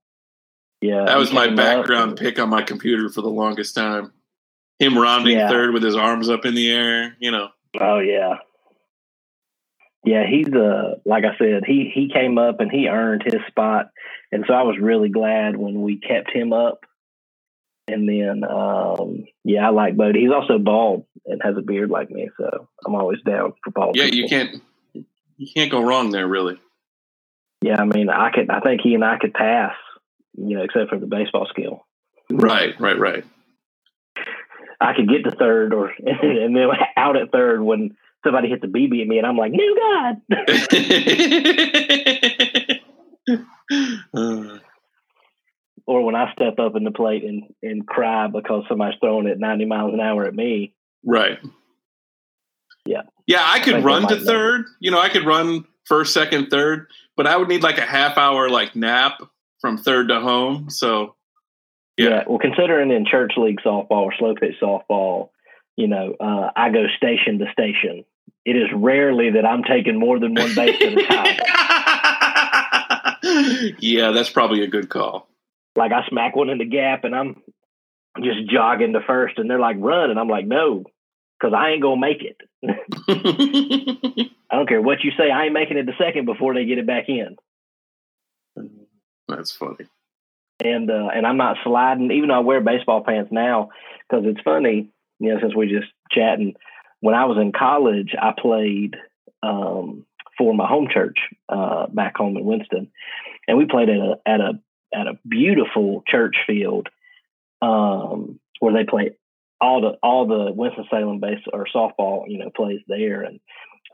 Yeah, 0.80 1.04
That 1.06 1.18
was 1.18 1.32
my 1.32 1.46
up 1.46 1.56
background 1.56 2.16
pick 2.16 2.38
on 2.38 2.48
my 2.48 2.62
computer 2.62 3.08
for 3.08 3.20
the 3.20 3.28
longest 3.30 3.74
time. 3.74 4.12
Him 4.78 4.96
rounding 4.96 5.36
Yeah. 5.36 5.48
third 5.48 5.74
with 5.74 5.82
his 5.82 5.96
arms 5.96 6.30
up 6.30 6.44
in 6.44 6.54
the 6.54 6.70
air, 6.70 7.16
you 7.18 7.30
know. 7.32 7.48
Oh 7.80 7.98
yeah. 7.98 8.36
Yeah, 10.04 10.24
he's 10.28 10.48
uh 10.54 10.94
like 11.04 11.24
I 11.24 11.36
said, 11.36 11.64
he 11.66 11.90
he 11.92 12.08
came 12.12 12.38
up 12.38 12.60
and 12.60 12.70
he 12.70 12.88
earned 12.88 13.22
his 13.24 13.40
spot. 13.48 13.90
And 14.30 14.44
so 14.46 14.54
I 14.54 14.62
was 14.62 14.78
really 14.80 15.08
glad 15.08 15.56
when 15.56 15.82
we 15.82 15.98
kept 15.98 16.30
him 16.30 16.52
up. 16.52 16.84
And 17.88 18.08
then 18.08 18.44
um 18.48 19.24
yeah, 19.44 19.66
I 19.66 19.70
like 19.70 19.96
Bote. 19.96 20.14
He's 20.14 20.30
also 20.30 20.58
bald 20.58 21.06
and 21.26 21.42
has 21.42 21.56
a 21.56 21.62
beard 21.62 21.90
like 21.90 22.10
me. 22.10 22.30
So 22.38 22.68
I'm 22.86 22.94
always 22.94 23.20
down 23.22 23.54
for 23.64 23.70
bald. 23.72 23.96
Yeah, 23.96 24.04
you 24.04 24.28
can't 24.28 24.62
you 24.94 25.48
can't 25.54 25.72
go 25.72 25.82
wrong 25.82 26.10
there, 26.10 26.28
really. 26.28 26.58
Yeah, 27.60 27.80
I 27.80 27.84
mean, 27.84 28.08
I 28.08 28.30
could. 28.30 28.50
I 28.50 28.60
think 28.60 28.80
he 28.82 28.94
and 28.94 29.04
I 29.04 29.18
could 29.18 29.34
pass, 29.34 29.74
you 30.34 30.56
know, 30.56 30.62
except 30.62 30.90
for 30.90 30.98
the 30.98 31.06
baseball 31.06 31.46
skill. 31.50 31.84
Right, 32.30 32.78
right, 32.78 32.98
right. 32.98 33.24
I 34.80 34.92
could 34.94 35.08
get 35.08 35.24
to 35.24 35.36
third, 35.36 35.74
or 35.74 35.90
and 35.98 36.54
then 36.56 36.68
out 36.96 37.16
at 37.16 37.32
third 37.32 37.62
when 37.62 37.96
somebody 38.24 38.48
hits 38.48 38.62
a 38.64 38.68
BB 38.68 39.02
at 39.02 39.08
me, 39.08 39.18
and 39.18 39.26
I'm 39.26 39.36
like, 39.36 39.52
"New 39.52 39.76
God!" 39.76 40.22
uh, 44.14 44.58
or 45.88 46.04
when 46.04 46.14
I 46.14 46.32
step 46.34 46.58
up 46.58 46.76
in 46.76 46.84
the 46.84 46.90
plate 46.90 47.24
and, 47.24 47.44
and 47.62 47.86
cry 47.86 48.28
because 48.28 48.64
somebody's 48.68 48.98
throwing 49.00 49.26
it 49.26 49.38
90 49.38 49.64
miles 49.64 49.94
an 49.94 50.00
hour 50.00 50.26
at 50.26 50.34
me. 50.34 50.74
Right. 51.04 51.38
Yeah. 52.84 53.02
Yeah, 53.26 53.42
I 53.42 53.58
could 53.60 53.76
I 53.76 53.80
run 53.80 54.06
to 54.08 54.20
third. 54.20 54.60
Know. 54.60 54.66
You 54.80 54.90
know, 54.90 55.00
I 55.00 55.08
could 55.08 55.24
run 55.24 55.64
first, 55.86 56.12
second, 56.12 56.48
third, 56.50 56.88
but 57.18 57.26
I 57.26 57.36
would 57.36 57.48
need 57.48 57.62
like 57.62 57.76
a 57.76 57.84
half 57.84 58.16
hour 58.16 58.48
like 58.48 58.74
nap 58.74 59.20
from 59.60 59.76
third 59.76 60.08
to 60.08 60.20
home. 60.20 60.70
So, 60.70 61.16
yeah. 61.98 62.08
yeah 62.08 62.24
well, 62.26 62.38
considering 62.38 62.90
in 62.90 63.04
church 63.04 63.32
league 63.36 63.60
softball 63.60 63.90
or 63.90 64.14
slow 64.18 64.34
pitch 64.34 64.54
softball, 64.62 65.28
you 65.76 65.88
know, 65.88 66.14
uh, 66.18 66.50
I 66.56 66.70
go 66.70 66.86
station 66.96 67.38
to 67.40 67.52
station. 67.52 68.06
It 68.46 68.56
is 68.56 68.70
rarely 68.74 69.32
that 69.32 69.44
I'm 69.44 69.64
taking 69.64 69.98
more 69.98 70.18
than 70.18 70.34
one 70.34 70.54
base 70.54 70.80
at 70.80 70.94
a 70.94 71.06
time. 73.22 73.76
yeah, 73.80 74.12
that's 74.12 74.30
probably 74.30 74.62
a 74.62 74.68
good 74.68 74.88
call 74.88 75.28
like 75.78 75.92
I 75.92 76.06
smack 76.08 76.36
one 76.36 76.50
in 76.50 76.58
the 76.58 76.66
gap 76.66 77.04
and 77.04 77.14
I'm 77.14 77.40
just 78.22 78.50
jogging 78.50 78.92
to 78.92 79.00
first 79.06 79.38
and 79.38 79.48
they're 79.48 79.60
like 79.60 79.76
run 79.78 80.10
and 80.10 80.18
I'm 80.18 80.28
like 80.28 80.46
no 80.46 80.84
because 81.38 81.54
I 81.56 81.70
ain't 81.70 81.82
gonna 81.82 82.00
make 82.00 82.22
it. 82.22 82.40
I 84.50 84.56
don't 84.56 84.68
care 84.68 84.82
what 84.82 85.04
you 85.04 85.12
say. 85.16 85.30
I 85.30 85.44
ain't 85.44 85.52
making 85.52 85.76
it 85.76 85.84
to 85.84 85.92
second 85.98 86.24
before 86.24 86.54
they 86.54 86.64
get 86.64 86.78
it 86.78 86.86
back 86.86 87.08
in. 87.08 87.36
That's 89.28 89.52
funny. 89.52 89.86
And 90.64 90.90
uh, 90.90 91.08
and 91.14 91.26
I'm 91.26 91.36
not 91.36 91.58
sliding, 91.62 92.10
even 92.10 92.28
though 92.28 92.36
I 92.36 92.40
wear 92.40 92.60
baseball 92.60 93.04
pants 93.04 93.30
now, 93.30 93.70
because 94.08 94.24
it's 94.26 94.40
funny. 94.40 94.88
You 95.20 95.34
know, 95.34 95.40
since 95.40 95.54
we're 95.54 95.68
just 95.68 95.92
chatting, 96.10 96.54
when 97.00 97.14
I 97.14 97.26
was 97.26 97.38
in 97.38 97.52
college, 97.52 98.14
I 98.20 98.32
played 98.36 98.96
um, 99.42 100.06
for 100.36 100.54
my 100.54 100.66
home 100.66 100.88
church 100.92 101.18
uh, 101.48 101.86
back 101.88 102.16
home 102.16 102.36
in 102.36 102.44
Winston, 102.44 102.90
and 103.46 103.58
we 103.58 103.66
played 103.66 103.88
at 103.88 103.98
a 103.98 104.18
at 104.26 104.40
a 104.40 104.60
at 104.92 105.06
a 105.06 105.18
beautiful 105.28 106.02
church 106.08 106.36
field 106.46 106.88
um, 107.62 108.40
where 108.60 108.72
they 108.72 108.88
play 108.88 109.12
all 109.60 109.80
the 109.80 109.98
all 110.02 110.26
the 110.26 110.52
Winston 110.52 110.86
Salem 110.90 111.20
base 111.20 111.40
or 111.52 111.66
softball, 111.74 112.24
you 112.28 112.38
know, 112.38 112.50
plays 112.54 112.80
there. 112.86 113.22
And 113.22 113.40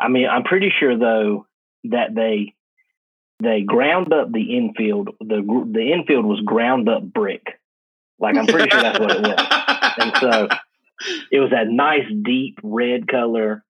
I 0.00 0.08
mean, 0.08 0.26
I'm 0.28 0.44
pretty 0.44 0.72
sure 0.78 0.98
though 0.98 1.46
that 1.84 2.14
they 2.14 2.54
they 3.42 3.62
ground 3.62 4.12
up 4.12 4.32
the 4.32 4.56
infield. 4.56 5.10
The 5.20 5.68
the 5.72 5.92
infield 5.92 6.24
was 6.24 6.40
ground 6.40 6.88
up 6.88 7.02
brick. 7.02 7.58
Like 8.18 8.36
I'm 8.36 8.46
pretty 8.46 8.70
sure 8.70 8.82
that's 8.82 9.00
what 9.00 9.10
it 9.10 9.22
was. 9.22 9.94
And 9.96 10.12
so 10.20 10.48
it 11.30 11.40
was 11.40 11.50
that 11.50 11.68
nice 11.68 12.06
deep 12.24 12.58
red 12.62 13.08
color, 13.08 13.64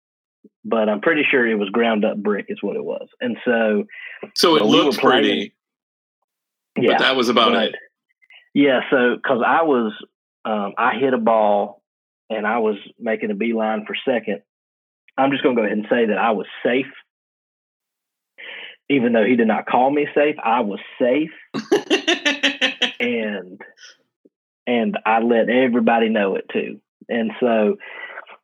but 0.65 0.89
I'm 0.89 1.01
pretty 1.01 1.23
sure 1.31 1.47
it 1.47 1.57
was 1.57 1.69
ground 1.71 2.05
up 2.05 2.17
brick 2.17 2.47
is 2.49 2.63
what 2.63 2.77
it 2.77 2.85
was. 2.85 3.09
And 3.21 3.37
so 3.45 3.85
so 4.35 4.57
it 4.57 4.65
looked 4.65 4.99
pretty. 4.99 5.55
Yeah, 6.77 6.93
but 6.93 6.99
that 7.01 7.17
was 7.17 7.29
about 7.29 7.53
but, 7.53 7.69
it. 7.69 7.75
Yeah, 8.53 8.81
so 8.91 9.17
because 9.17 9.43
I 9.47 9.63
was, 9.63 9.93
um, 10.45 10.75
I 10.79 10.95
hit 10.99 11.15
a 11.15 11.19
ball 11.19 11.83
and 12.31 12.47
I 12.47 12.59
was 12.59 12.77
making 12.99 13.31
a 13.31 13.35
beeline 13.35 13.85
for 13.87 13.97
second. 14.09 14.43
I'm 15.17 15.31
just 15.31 15.43
going 15.43 15.57
to 15.57 15.63
go 15.63 15.67
ahead 15.67 15.79
and 15.79 15.87
say 15.89 16.07
that 16.07 16.19
I 16.19 16.33
was 16.33 16.47
safe. 16.65 16.93
Even 18.91 19.13
though 19.13 19.25
he 19.25 19.37
did 19.37 19.49
not 19.49 19.67
call 19.67 19.91
me 19.91 20.07
safe, 20.15 20.37
I 20.43 20.61
was 20.61 20.81
safe. 21.01 21.31
and 23.01 23.61
and 24.67 24.99
I 25.05 25.21
let 25.21 25.49
everybody 25.49 26.09
know 26.09 26.37
it 26.37 26.47
too. 26.53 26.81
And 27.09 27.33
so, 27.41 27.77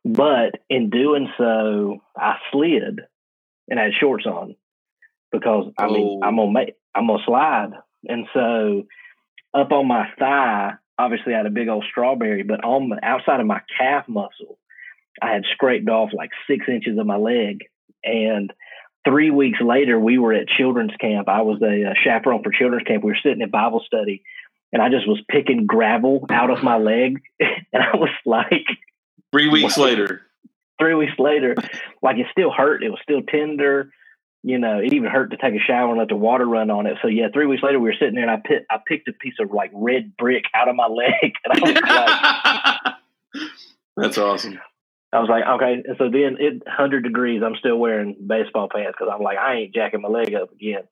but 0.03 0.59
in 0.69 0.89
doing 0.89 1.31
so, 1.37 2.01
I 2.17 2.37
slid 2.51 3.01
and 3.69 3.79
I 3.79 3.85
had 3.85 3.93
shorts 3.99 4.25
on 4.25 4.55
because 5.31 5.71
I 5.77 5.87
mean 5.87 6.21
oh. 6.23 6.27
I'm 6.27 6.37
gonna 6.37 6.51
make 6.51 6.73
I'm 6.95 7.07
gonna 7.07 7.23
slide 7.25 7.71
and 8.07 8.27
so 8.33 8.83
up 9.53 9.71
on 9.71 9.87
my 9.87 10.07
thigh, 10.17 10.73
obviously 10.97 11.33
I 11.33 11.37
had 11.37 11.45
a 11.45 11.51
big 11.51 11.67
old 11.67 11.85
strawberry, 11.89 12.43
but 12.43 12.63
on 12.63 12.89
the 12.89 12.99
outside 13.03 13.39
of 13.39 13.47
my 13.47 13.61
calf 13.77 14.07
muscle, 14.07 14.57
I 15.21 15.31
had 15.31 15.43
scraped 15.53 15.89
off 15.89 16.09
like 16.13 16.31
six 16.47 16.65
inches 16.67 16.97
of 16.97 17.05
my 17.05 17.17
leg. 17.17 17.59
And 18.03 18.51
three 19.07 19.29
weeks 19.29 19.59
later, 19.61 19.99
we 19.99 20.17
were 20.17 20.33
at 20.33 20.47
children's 20.47 20.95
camp. 20.99 21.27
I 21.27 21.41
was 21.41 21.61
a, 21.61 21.91
a 21.91 21.93
chaperone 22.03 22.43
for 22.43 22.51
children's 22.51 22.83
camp. 22.83 23.03
We 23.03 23.11
were 23.11 23.17
sitting 23.21 23.41
at 23.41 23.51
Bible 23.51 23.83
study, 23.85 24.23
and 24.71 24.81
I 24.81 24.89
just 24.89 25.07
was 25.07 25.21
picking 25.29 25.65
gravel 25.65 26.25
out 26.29 26.49
of 26.49 26.63
my 26.63 26.77
leg. 26.77 27.21
and 27.39 27.83
I 27.83 27.95
was 27.95 28.09
like, 28.25 28.65
Three 29.31 29.49
weeks 29.49 29.77
later. 29.77 30.21
Three 30.79 30.95
weeks 30.95 31.17
later, 31.19 31.55
like 32.01 32.17
it 32.17 32.25
still 32.31 32.51
hurt. 32.51 32.83
It 32.83 32.89
was 32.89 32.99
still 33.03 33.21
tender 33.21 33.91
you 34.43 34.57
know, 34.57 34.79
it 34.79 34.93
even 34.93 35.09
hurt 35.09 35.31
to 35.31 35.37
take 35.37 35.53
a 35.53 35.59
shower 35.59 35.89
and 35.89 35.99
let 35.99 36.07
the 36.07 36.15
water 36.15 36.45
run 36.45 36.71
on 36.71 36.87
it. 36.87 36.97
So 37.01 37.07
yeah, 37.07 37.27
three 37.31 37.45
weeks 37.45 37.61
later 37.63 37.79
we 37.79 37.89
were 37.89 37.95
sitting 37.99 38.15
there 38.15 38.27
and 38.27 38.31
I 38.31 38.41
picked 38.43 38.65
I 38.71 38.77
picked 38.85 39.07
a 39.07 39.13
piece 39.13 39.35
of 39.39 39.51
like 39.51 39.71
red 39.73 40.17
brick 40.17 40.45
out 40.53 40.67
of 40.67 40.75
my 40.75 40.87
leg 40.87 41.33
and 41.45 41.53
I 41.53 41.59
was 41.59 42.93
like 43.35 43.47
That's 43.97 44.17
awesome. 44.17 44.59
I 45.13 45.19
was 45.19 45.29
like, 45.29 45.43
okay. 45.45 45.83
And 45.85 45.97
so 45.97 46.09
then 46.09 46.37
it 46.39 46.63
hundred 46.67 47.03
degrees, 47.03 47.41
I'm 47.45 47.55
still 47.57 47.77
wearing 47.77 48.15
baseball 48.25 48.69
pants 48.73 48.95
because 48.97 49.13
I'm 49.13 49.21
like, 49.21 49.37
I 49.37 49.55
ain't 49.55 49.75
jacking 49.75 50.01
my 50.01 50.09
leg 50.09 50.33
up 50.33 50.51
again. 50.51 50.83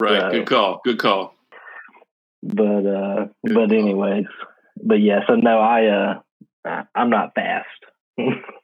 Right. 0.00 0.20
So, 0.20 0.30
Good 0.30 0.46
call. 0.46 0.80
Good 0.84 0.98
call. 0.98 1.34
But 2.42 2.86
uh 2.86 3.26
Good 3.46 3.54
but 3.54 3.68
call. 3.70 3.78
anyways. 3.78 4.26
But 4.82 5.00
yeah, 5.00 5.20
so 5.26 5.36
no, 5.36 5.58
I 5.58 5.86
uh 6.66 6.82
I'm 6.94 7.10
not 7.10 7.34
fast. 7.34 7.66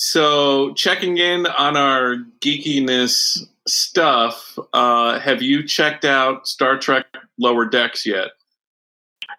So, 0.00 0.74
checking 0.74 1.18
in 1.18 1.44
on 1.44 1.76
our 1.76 2.18
geekiness 2.38 3.48
stuff, 3.66 4.56
uh, 4.72 5.18
have 5.18 5.42
you 5.42 5.66
checked 5.66 6.04
out 6.04 6.46
Star 6.46 6.78
Trek 6.78 7.06
Lower 7.36 7.64
Decks 7.64 8.06
yet? 8.06 8.28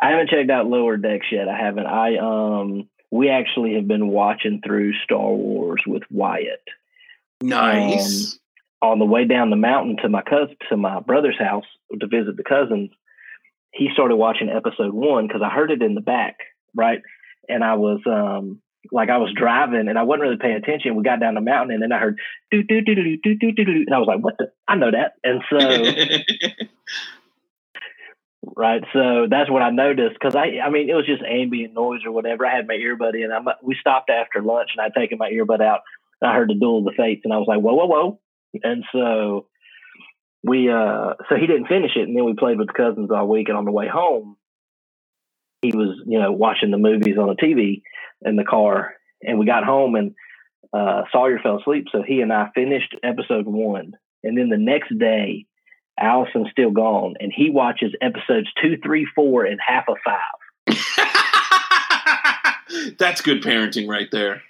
I 0.02 0.10
haven't 0.10 0.30
checked 0.30 0.50
out 0.50 0.68
Lower 0.68 0.98
Decks 0.98 1.28
yet. 1.32 1.48
I 1.48 1.58
haven't. 1.58 1.86
I 1.86 2.18
um, 2.18 2.90
we 3.10 3.30
actually 3.30 3.76
have 3.76 3.88
been 3.88 4.10
watching 4.10 4.60
through 4.62 4.96
Star 5.06 5.32
Wars 5.32 5.82
with 5.88 6.04
Wyatt. 6.12 6.68
Nice. 7.42 8.38
Um, 8.82 8.90
on 8.92 9.00
the 9.00 9.06
way 9.06 9.24
down 9.24 9.52
the 9.52 9.56
mountain 9.56 9.96
to 10.02 10.10
my 10.10 10.24
cousin, 10.24 10.58
to 10.68 10.76
my 10.76 11.00
brother's 11.00 11.40
house 11.40 11.64
to 11.98 12.06
visit 12.06 12.36
the 12.36 12.44
cousins, 12.44 12.90
he 13.74 13.88
started 13.94 14.18
watching 14.18 14.50
episode 14.50 14.94
one 14.94 15.26
because 15.26 15.42
I 15.42 15.52
heard 15.52 15.72
it 15.72 15.82
in 15.82 15.96
the 15.96 16.02
back, 16.02 16.40
right? 16.76 17.02
And 17.48 17.64
I 17.64 17.76
was 17.76 18.02
um, 18.06 18.62
like 18.92 19.10
I 19.10 19.18
was 19.18 19.34
driving 19.36 19.88
and 19.88 19.98
I 19.98 20.04
wasn't 20.04 20.24
really 20.24 20.38
paying 20.38 20.56
attention. 20.56 20.96
We 20.96 21.04
got 21.04 21.20
down 21.20 21.36
the 21.36 21.42
mountain 21.42 21.74
and 21.74 21.84
then 21.84 21.92
I 21.92 22.00
heard 22.00 22.18
do 22.52 22.64
do 22.64 22.82
do 22.82 22.96
do 22.96 23.18
do 23.18 23.36
do 23.36 23.52
do 23.52 23.66
do, 23.66 23.72
and 23.86 23.94
I 23.94 24.00
was 24.00 24.08
like, 24.08 24.24
"What 24.24 24.38
the? 24.38 24.52
I 24.68 24.76
know 24.76 24.92
that." 24.92 25.14
And 25.24 25.42
so, 25.50 25.58
right, 28.56 28.84
so 28.94 29.28
that's 29.30 29.50
what 29.50 29.62
I 29.62 29.70
noticed 29.70 30.16
because 30.20 30.36
I, 30.36 30.60
I 30.66 30.70
mean, 30.70 30.90
it 30.90 30.96
was 30.96 31.06
just 31.06 31.22
ambient 31.24 31.74
noise 31.74 32.02
or 32.06 32.12
whatever. 32.12 32.46
I 32.46 32.56
had 32.56 32.68
my 32.68 32.76
earbud 32.76 33.16
in. 33.16 33.32
I'm, 33.32 33.48
we 33.62 33.76
stopped 33.80 34.10
after 34.10 34.42
lunch 34.42 34.70
and 34.76 34.82
I'd 34.82 35.00
taken 35.00 35.18
my 35.18 35.30
earbud 35.30 35.62
out. 35.62 35.82
And 36.22 36.32
I 36.32 36.36
heard 36.36 36.50
the 36.50 36.56
duel 36.56 36.80
of 36.80 36.86
the 36.86 36.94
fates 36.98 37.22
and 37.24 37.34
I 37.34 37.38
was 37.38 37.48
like, 37.48 37.60
"Whoa, 37.60 37.74
whoa, 37.74 37.86
whoa!" 37.86 38.20
And 38.64 38.84
so 38.92 39.48
we, 40.44 40.70
uh, 40.72 41.14
so 41.28 41.36
he 41.36 41.48
didn't 41.48 41.68
finish 41.68 41.92
it, 41.96 42.08
and 42.08 42.16
then 42.16 42.26
we 42.26 42.34
played 42.34 42.58
with 42.58 42.68
the 42.68 42.74
cousins 42.74 43.12
all 43.12 43.28
week. 43.28 43.50
And 43.50 43.58
on 43.58 43.66
the 43.66 43.72
way 43.72 43.88
home, 43.88 44.38
he 45.62 45.72
was, 45.76 46.02
you 46.06 46.20
know, 46.20 46.32
watching 46.32 46.72
the 46.72 46.78
movies 46.78 47.18
on 47.20 47.28
the 47.28 47.36
TV 47.36 47.82
in 48.22 48.36
the 48.36 48.44
car, 48.44 48.94
and 49.22 49.40
we 49.40 49.46
got 49.46 49.64
home 49.64 49.96
and 49.96 50.16
uh, 50.74 51.04
Sawyer 51.12 51.40
fell 51.42 51.60
asleep. 51.60 51.86
So 51.92 52.04
he 52.06 52.22
and 52.22 52.32
I 52.32 52.50
finished 52.54 52.96
episode 53.04 53.46
one, 53.46 53.94
and 54.24 54.38
then 54.38 54.50
the 54.50 54.58
next 54.58 54.98
day, 54.98 55.46
Allison's 56.00 56.52
still 56.52 56.72
gone, 56.72 57.16
and 57.20 57.34
he 57.36 57.50
watches 57.50 57.94
episodes 58.02 58.48
two, 58.62 58.78
three, 58.84 59.08
four, 59.16 59.46
and 59.46 59.60
half 59.66 59.86
of 59.90 59.98
five. 60.06 60.68
That's 62.98 63.22
good 63.22 63.42
parenting 63.42 63.90
right 63.90 64.10
there. 64.12 64.44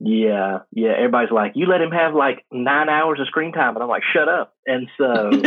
Yeah, 0.00 0.60
yeah. 0.72 0.92
Everybody's 0.96 1.30
like, 1.30 1.52
you 1.54 1.66
let 1.66 1.80
him 1.80 1.92
have 1.92 2.14
like 2.14 2.44
nine 2.50 2.88
hours 2.88 3.20
of 3.20 3.26
screen 3.26 3.52
time, 3.52 3.76
and 3.76 3.82
I'm 3.82 3.88
like, 3.88 4.02
shut 4.12 4.28
up. 4.28 4.54
And 4.66 4.88
so, 4.98 5.30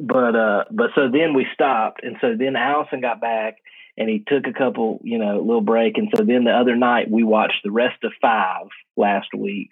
but 0.00 0.36
uh, 0.36 0.64
but 0.70 0.90
so 0.94 1.08
then 1.12 1.34
we 1.34 1.46
stopped, 1.54 2.02
and 2.02 2.16
so 2.20 2.34
then 2.38 2.56
Allison 2.56 3.00
got 3.00 3.20
back, 3.20 3.56
and 3.96 4.08
he 4.08 4.22
took 4.26 4.46
a 4.46 4.52
couple, 4.52 5.00
you 5.02 5.18
know, 5.18 5.38
a 5.38 5.44
little 5.44 5.60
break. 5.60 5.98
And 5.98 6.12
so 6.14 6.24
then 6.24 6.44
the 6.44 6.50
other 6.50 6.76
night 6.76 7.10
we 7.10 7.22
watched 7.22 7.62
the 7.64 7.70
rest 7.70 8.02
of 8.04 8.12
five 8.20 8.66
last 8.96 9.28
week. 9.36 9.70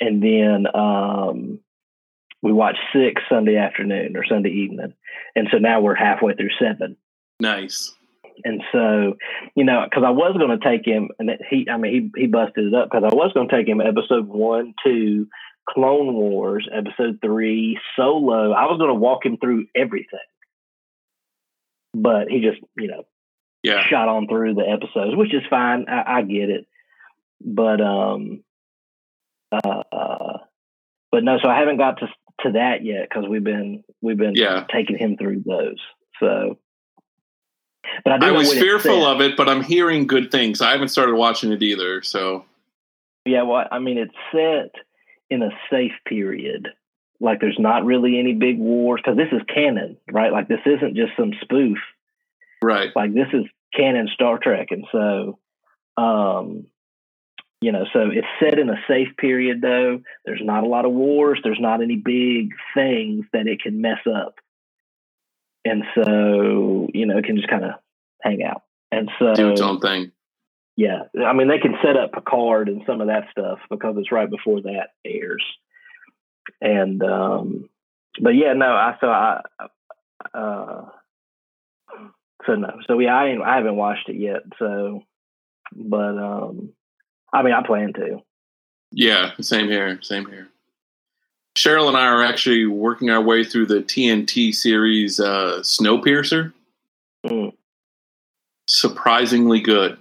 And 0.00 0.22
then 0.22 0.66
um, 0.74 1.60
we 2.42 2.52
watched 2.52 2.80
six 2.92 3.22
Sunday 3.28 3.56
afternoon 3.56 4.16
or 4.16 4.24
Sunday 4.26 4.50
evening. 4.50 4.94
And 5.34 5.48
so 5.50 5.58
now 5.58 5.80
we're 5.80 5.94
halfway 5.94 6.34
through 6.34 6.50
seven. 6.60 6.96
Nice. 7.40 7.94
And 8.44 8.62
so, 8.72 9.14
you 9.54 9.64
know, 9.64 9.84
because 9.88 10.02
I 10.04 10.10
was 10.10 10.36
going 10.36 10.58
to 10.58 10.64
take 10.64 10.84
him, 10.84 11.10
and 11.18 11.30
he, 11.48 11.68
I 11.70 11.76
mean, 11.76 12.10
he 12.14 12.22
he 12.22 12.26
busted 12.26 12.66
it 12.66 12.74
up 12.74 12.90
because 12.90 13.04
I 13.04 13.14
was 13.14 13.32
going 13.32 13.48
to 13.48 13.56
take 13.56 13.68
him 13.68 13.80
episode 13.80 14.26
one, 14.26 14.74
two, 14.84 15.28
Clone 15.68 16.14
Wars, 16.14 16.68
episode 16.72 17.20
three, 17.22 17.78
Solo. 17.96 18.52
I 18.52 18.64
was 18.64 18.78
going 18.78 18.90
to 18.90 18.94
walk 18.94 19.24
him 19.24 19.36
through 19.36 19.66
everything, 19.74 20.18
but 21.94 22.28
he 22.28 22.40
just, 22.40 22.60
you 22.76 22.88
know, 22.88 23.04
Yeah. 23.62 23.86
shot 23.88 24.08
on 24.08 24.26
through 24.28 24.54
the 24.54 24.68
episodes, 24.68 25.16
which 25.16 25.32
is 25.32 25.42
fine. 25.48 25.86
I, 25.88 26.18
I 26.18 26.22
get 26.22 26.50
it, 26.50 26.66
but 27.40 27.80
um, 27.80 28.42
uh, 29.52 30.38
but 31.10 31.22
no. 31.24 31.38
So 31.42 31.48
I 31.48 31.58
haven't 31.58 31.76
got 31.78 31.98
to 32.00 32.08
to 32.40 32.52
that 32.52 32.84
yet 32.84 33.08
because 33.08 33.24
we've 33.28 33.44
been 33.44 33.84
we've 34.02 34.16
been 34.18 34.34
Yeah. 34.34 34.64
taking 34.72 34.98
him 34.98 35.16
through 35.16 35.44
those. 35.46 35.78
So, 36.20 36.58
but 38.04 38.22
I, 38.22 38.28
I 38.28 38.30
was 38.32 38.52
fearful 38.52 39.02
set. 39.02 39.08
of 39.14 39.20
it, 39.20 39.36
but 39.36 39.48
I'm 39.48 39.62
hearing 39.62 40.06
good 40.06 40.30
things. 40.30 40.60
I 40.60 40.72
haven't 40.72 40.88
started 40.88 41.14
watching 41.14 41.52
it 41.52 41.62
either. 41.62 42.02
So 42.02 42.44
Yeah, 43.24 43.42
well, 43.42 43.66
I 43.70 43.78
mean, 43.78 43.98
it's 43.98 44.14
set 44.32 44.72
in 45.30 45.42
a 45.42 45.50
safe 45.70 45.92
period. 46.06 46.68
Like, 47.20 47.40
there's 47.40 47.58
not 47.58 47.84
really 47.84 48.18
any 48.18 48.34
big 48.34 48.58
wars 48.58 49.00
because 49.02 49.16
this 49.16 49.32
is 49.32 49.42
canon, 49.52 49.96
right? 50.10 50.32
Like, 50.32 50.48
this 50.48 50.60
isn't 50.66 50.96
just 50.96 51.12
some 51.18 51.32
spoof. 51.42 51.78
right. 52.62 52.90
Like, 52.94 53.14
this 53.14 53.28
is 53.32 53.44
canon 53.74 54.08
Star 54.12 54.38
Trek, 54.38 54.68
and 54.70 54.84
so, 54.92 55.38
um, 55.96 56.66
you 57.60 57.72
know, 57.72 57.84
so 57.92 58.10
it's 58.12 58.26
set 58.40 58.58
in 58.58 58.68
a 58.68 58.76
safe 58.88 59.16
period. 59.16 59.60
Though 59.62 60.00
there's 60.24 60.42
not 60.42 60.64
a 60.64 60.68
lot 60.68 60.84
of 60.84 60.92
wars, 60.92 61.40
there's 61.42 61.60
not 61.60 61.82
any 61.82 61.96
big 61.96 62.50
things 62.74 63.24
that 63.32 63.46
it 63.46 63.62
can 63.62 63.80
mess 63.80 64.00
up, 64.06 64.34
and 65.64 65.82
so 65.94 66.88
you 66.92 67.06
know, 67.06 67.18
it 67.18 67.24
can 67.24 67.36
just 67.36 67.48
kind 67.48 67.64
of 67.64 67.70
hang 68.22 68.42
out. 68.42 68.62
And 68.92 69.10
so, 69.18 69.34
Do 69.34 69.50
its 69.50 69.60
own 69.60 69.80
thing. 69.80 70.12
yeah, 70.76 71.04
I 71.24 71.32
mean 71.32 71.48
they 71.48 71.58
can 71.58 71.74
set 71.82 71.96
up 71.96 72.12
Picard 72.12 72.68
and 72.68 72.82
some 72.86 73.00
of 73.00 73.06
that 73.06 73.28
stuff 73.30 73.58
because 73.70 73.96
it's 73.98 74.12
right 74.12 74.28
before 74.28 74.60
that 74.62 74.88
airs. 75.04 75.44
And 76.60 77.02
um 77.02 77.68
but 78.20 78.30
yeah, 78.30 78.52
no, 78.52 78.66
I 78.66 78.96
so 79.00 79.08
I 79.08 79.40
uh 80.32 80.84
so 82.46 82.54
no. 82.54 82.80
So 82.86 82.98
yeah, 82.98 83.16
I 83.16 83.26
ain't, 83.28 83.42
I 83.42 83.56
haven't 83.56 83.76
watched 83.76 84.08
it 84.08 84.16
yet, 84.16 84.42
so 84.58 85.02
but 85.74 86.18
um 86.18 86.70
I 87.32 87.42
mean 87.42 87.54
I 87.54 87.66
plan 87.66 87.92
to. 87.94 88.22
Yeah, 88.92 89.32
same 89.40 89.68
here. 89.68 90.00
Same 90.02 90.26
here. 90.26 90.48
Cheryl 91.56 91.88
and 91.88 91.96
I 91.96 92.06
are 92.06 92.22
actually 92.22 92.66
working 92.66 93.10
our 93.10 93.22
way 93.22 93.44
through 93.44 93.66
the 93.66 93.80
TNT 93.80 94.52
series 94.54 95.20
uh, 95.20 95.60
Snowpiercer. 95.62 96.52
Mm. 97.24 97.52
Surprisingly 98.68 99.60
good. 99.60 99.98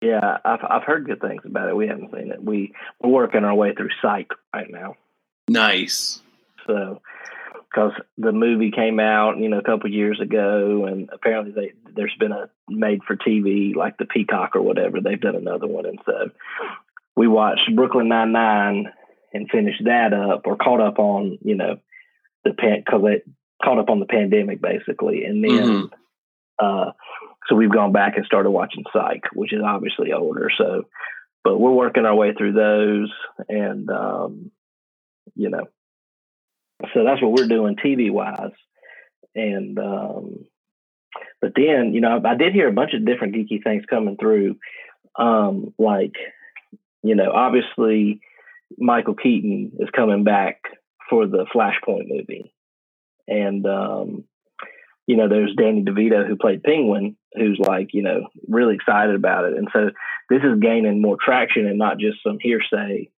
Yeah, 0.00 0.38
I've 0.44 0.64
I've 0.68 0.82
heard 0.82 1.06
good 1.06 1.20
things 1.20 1.42
about 1.44 1.68
it. 1.68 1.76
We 1.76 1.86
haven't 1.86 2.10
seen 2.12 2.30
it. 2.30 2.42
We 2.42 2.74
we're 3.00 3.10
working 3.10 3.44
our 3.44 3.54
way 3.54 3.74
through 3.74 3.90
Psych 4.02 4.30
right 4.54 4.70
now. 4.70 4.96
Nice. 5.48 6.20
So, 6.66 7.00
because 7.74 7.92
the 8.16 8.32
movie 8.32 8.70
came 8.70 9.00
out, 9.00 9.38
you 9.38 9.48
know, 9.48 9.58
a 9.58 9.62
couple 9.62 9.90
years 9.90 10.20
ago, 10.20 10.86
and 10.86 11.10
apparently 11.12 11.52
they 11.52 11.72
there's 11.94 12.14
been 12.18 12.32
a 12.32 12.48
made 12.68 13.02
for 13.04 13.16
TV 13.16 13.74
like 13.74 13.96
the 13.98 14.06
Peacock 14.06 14.54
or 14.54 14.62
whatever. 14.62 15.00
They've 15.00 15.20
done 15.20 15.36
another 15.36 15.66
one, 15.66 15.86
and 15.86 15.98
so 16.06 16.30
we 17.16 17.28
watched 17.28 17.74
Brooklyn 17.74 18.08
Nine 18.08 18.32
Nine 18.32 18.92
and 19.32 19.50
finished 19.50 19.82
that 19.84 20.12
up 20.12 20.42
or 20.46 20.56
caught 20.56 20.80
up 20.80 20.98
on 20.98 21.38
you 21.42 21.56
know 21.56 21.78
the 22.44 22.54
pan 22.54 22.84
caught 22.86 23.78
up 23.78 23.90
on 23.90 24.00
the 24.00 24.06
pandemic 24.06 24.60
basically, 24.60 25.24
and 25.24 25.42
then 25.42 25.50
Mhm. 25.52 25.90
uh, 26.60 26.92
so 27.48 27.56
we've 27.56 27.72
gone 27.72 27.92
back 27.92 28.16
and 28.16 28.24
started 28.24 28.50
watching 28.50 28.84
Psych, 28.92 29.24
which 29.32 29.52
is 29.52 29.62
obviously 29.62 30.12
older. 30.12 30.48
So, 30.56 30.84
but 31.42 31.58
we're 31.58 31.72
working 31.72 32.06
our 32.06 32.14
way 32.14 32.32
through 32.32 32.52
those, 32.52 33.12
and 33.48 33.90
um, 33.90 34.50
you 35.34 35.50
know, 35.50 35.66
so 36.92 37.04
that's 37.04 37.22
what 37.22 37.32
we're 37.32 37.48
doing 37.48 37.76
TV 37.76 38.10
wise. 38.10 38.52
And 39.34 39.78
um, 39.78 40.44
but 41.40 41.52
then 41.56 41.92
you 41.94 42.00
know, 42.00 42.20
I, 42.24 42.30
I 42.30 42.34
did 42.36 42.52
hear 42.52 42.68
a 42.68 42.72
bunch 42.72 42.92
of 42.94 43.04
different 43.04 43.34
geeky 43.34 43.62
things 43.62 43.84
coming 43.88 44.16
through, 44.16 44.56
um, 45.18 45.74
like 45.78 46.14
you 47.02 47.14
know, 47.14 47.30
obviously 47.32 48.20
Michael 48.78 49.14
Keaton 49.14 49.72
is 49.78 49.88
coming 49.94 50.24
back 50.24 50.60
for 51.10 51.26
the 51.26 51.46
Flashpoint 51.54 52.08
movie, 52.08 52.54
and 53.26 53.66
um, 53.66 54.24
you 55.06 55.16
know, 55.16 55.28
there's 55.28 55.54
Danny 55.56 55.82
DeVito 55.82 56.26
who 56.26 56.36
played 56.36 56.62
Penguin, 56.62 57.16
who's 57.34 57.58
like, 57.58 57.90
you 57.92 58.02
know, 58.02 58.28
really 58.48 58.74
excited 58.74 59.14
about 59.14 59.44
it. 59.44 59.56
And 59.56 59.68
so 59.72 59.90
this 60.30 60.40
is 60.42 60.60
gaining 60.60 61.02
more 61.02 61.16
traction 61.22 61.66
and 61.66 61.78
not 61.78 61.98
just 61.98 62.22
some 62.22 62.38
hearsay, 62.40 63.10